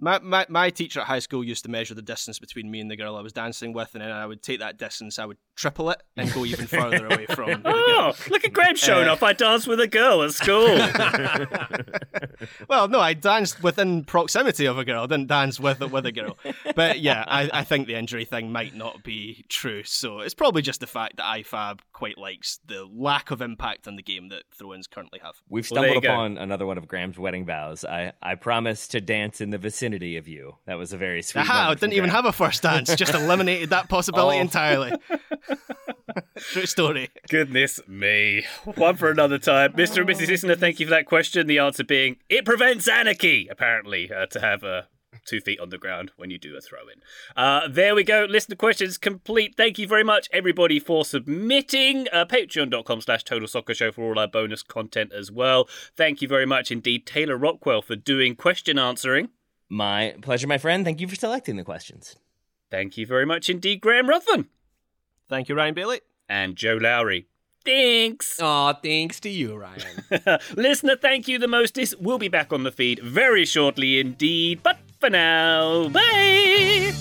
My, 0.00 0.20
my 0.20 0.46
my 0.48 0.70
teacher 0.70 1.00
at 1.00 1.06
high 1.06 1.18
school 1.18 1.42
used 1.42 1.64
to 1.64 1.70
measure 1.70 1.94
the 1.94 2.02
distance 2.02 2.38
between 2.38 2.70
me 2.70 2.80
and 2.80 2.90
the 2.90 2.96
girl 2.96 3.16
I 3.16 3.20
was 3.20 3.32
dancing 3.32 3.72
with, 3.72 3.94
and 3.94 4.02
then 4.02 4.12
I 4.12 4.26
would 4.26 4.42
take 4.42 4.60
that 4.60 4.78
distance, 4.78 5.18
I 5.18 5.24
would 5.26 5.38
triple 5.58 5.90
it, 5.90 6.00
and 6.16 6.32
go 6.32 6.44
even 6.44 6.68
further 6.68 7.06
away 7.06 7.26
from. 7.26 7.62
Oh, 8.00 8.14
look 8.30 8.44
at 8.44 8.52
Graham 8.52 8.76
showing 8.76 9.08
uh, 9.08 9.12
off. 9.12 9.24
I 9.24 9.32
danced 9.32 9.66
with 9.66 9.80
a 9.80 9.88
girl 9.88 10.22
at 10.22 10.32
school. 10.32 10.68
Well, 12.68 12.86
no, 12.86 13.00
I 13.00 13.14
danced 13.14 13.62
within 13.64 14.04
proximity 14.04 14.66
of 14.66 14.78
a 14.78 14.84
girl. 14.84 15.02
I 15.02 15.06
didn't 15.06 15.26
dance 15.26 15.58
with 15.58 15.80
with 15.80 16.06
a 16.06 16.12
girl. 16.12 16.38
But 16.76 17.00
yeah, 17.00 17.24
I, 17.26 17.50
I 17.52 17.64
think 17.64 17.88
the 17.88 17.96
injury 17.96 18.24
thing 18.24 18.52
might 18.52 18.74
not 18.74 19.02
be 19.02 19.44
true. 19.48 19.82
So 19.82 20.20
it's 20.20 20.34
probably 20.34 20.62
just 20.62 20.78
the 20.80 20.86
fact 20.86 21.16
that 21.16 21.24
IFAB 21.24 21.80
quite 21.92 22.16
likes 22.18 22.60
the 22.66 22.88
lack 22.94 23.30
of 23.32 23.42
impact 23.42 23.88
on 23.88 23.96
the 23.96 24.02
game 24.02 24.28
that 24.28 24.44
throw-ins 24.56 24.86
currently 24.86 25.18
have. 25.22 25.34
We've 25.48 25.68
Well, 25.70 25.82
there 25.82 25.90
stumbled 25.90 26.04
go. 26.04 26.12
upon 26.12 26.38
another 26.38 26.66
one 26.66 26.78
of 26.78 26.86
Graham's 26.86 27.18
wedding 27.18 27.44
vows. 27.44 27.84
I 27.84 28.12
I 28.22 28.36
promise 28.36 28.86
to 28.88 29.00
dance 29.00 29.40
in 29.40 29.50
the 29.50 29.58
vicinity 29.58 30.16
of 30.16 30.28
you. 30.28 30.56
That 30.66 30.78
was 30.78 30.92
a 30.92 30.96
very 30.96 31.22
sweet. 31.22 31.40
Aha, 31.42 31.70
I 31.70 31.74
didn't 31.74 31.94
even 31.94 32.10
Graham. 32.10 32.24
have 32.24 32.26
a 32.26 32.32
first 32.32 32.62
dance. 32.62 32.94
Just 32.94 33.14
eliminated 33.20 33.70
that 33.70 33.88
possibility 33.88 34.38
Oh. 34.38 34.42
entirely. 34.42 34.92
True 36.36 36.66
story. 36.66 37.10
Goodness 37.28 37.80
me. 37.86 38.44
One 38.76 38.96
for 38.96 39.10
another 39.10 39.38
time. 39.38 39.72
Mr. 39.72 39.98
and 39.98 40.08
Mrs. 40.08 40.28
Listener, 40.28 40.56
thank 40.56 40.80
you 40.80 40.86
for 40.86 40.90
that 40.90 41.06
question. 41.06 41.46
The 41.46 41.58
answer 41.58 41.84
being 41.84 42.16
it 42.28 42.44
prevents 42.44 42.88
anarchy, 42.88 43.48
apparently, 43.50 44.10
uh, 44.12 44.26
to 44.26 44.40
have 44.40 44.64
uh, 44.64 44.82
two 45.24 45.40
feet 45.40 45.60
on 45.60 45.70
the 45.70 45.78
ground 45.78 46.12
when 46.16 46.30
you 46.30 46.38
do 46.38 46.56
a 46.56 46.60
throw 46.60 46.82
in. 46.82 47.00
Uh, 47.36 47.68
there 47.68 47.94
we 47.94 48.02
go. 48.04 48.26
Listener 48.28 48.56
questions 48.56 48.98
complete. 48.98 49.54
Thank 49.56 49.78
you 49.78 49.86
very 49.86 50.04
much, 50.04 50.28
everybody, 50.32 50.78
for 50.78 51.04
submitting. 51.04 52.08
Uh, 52.12 52.24
Patreon.com 52.24 53.00
slash 53.00 53.24
Total 53.24 53.48
Soccer 53.48 53.74
Show 53.74 53.92
for 53.92 54.04
all 54.04 54.18
our 54.18 54.28
bonus 54.28 54.62
content 54.62 55.12
as 55.12 55.30
well. 55.30 55.68
Thank 55.96 56.22
you 56.22 56.28
very 56.28 56.46
much 56.46 56.70
indeed, 56.70 57.06
Taylor 57.06 57.36
Rockwell, 57.36 57.82
for 57.82 57.96
doing 57.96 58.34
question 58.34 58.78
answering. 58.78 59.28
My 59.68 60.14
pleasure, 60.22 60.46
my 60.46 60.58
friend. 60.58 60.84
Thank 60.84 61.00
you 61.00 61.08
for 61.08 61.16
selecting 61.16 61.56
the 61.56 61.64
questions. 61.64 62.16
Thank 62.70 62.96
you 62.96 63.06
very 63.06 63.26
much 63.26 63.48
indeed, 63.48 63.80
Graham 63.80 64.08
Ruthven. 64.08 64.46
Thank 65.28 65.48
you, 65.48 65.54
Ryan 65.54 65.74
Bailey. 65.74 66.00
And 66.28 66.56
Joe 66.56 66.78
Lowery. 66.80 67.26
Thanks. 67.64 68.40
Aw, 68.40 68.72
thanks 68.74 69.20
to 69.20 69.28
you, 69.28 69.56
Ryan. 69.56 70.38
Listener, 70.56 70.96
thank 70.96 71.28
you 71.28 71.38
the 71.38 71.48
mostest. 71.48 72.00
We'll 72.00 72.18
be 72.18 72.28
back 72.28 72.52
on 72.52 72.62
the 72.62 72.72
feed 72.72 73.00
very 73.00 73.44
shortly 73.44 74.00
indeed. 74.00 74.62
But 74.62 74.78
for 74.98 75.10
now, 75.10 75.88
bye! 75.88 76.92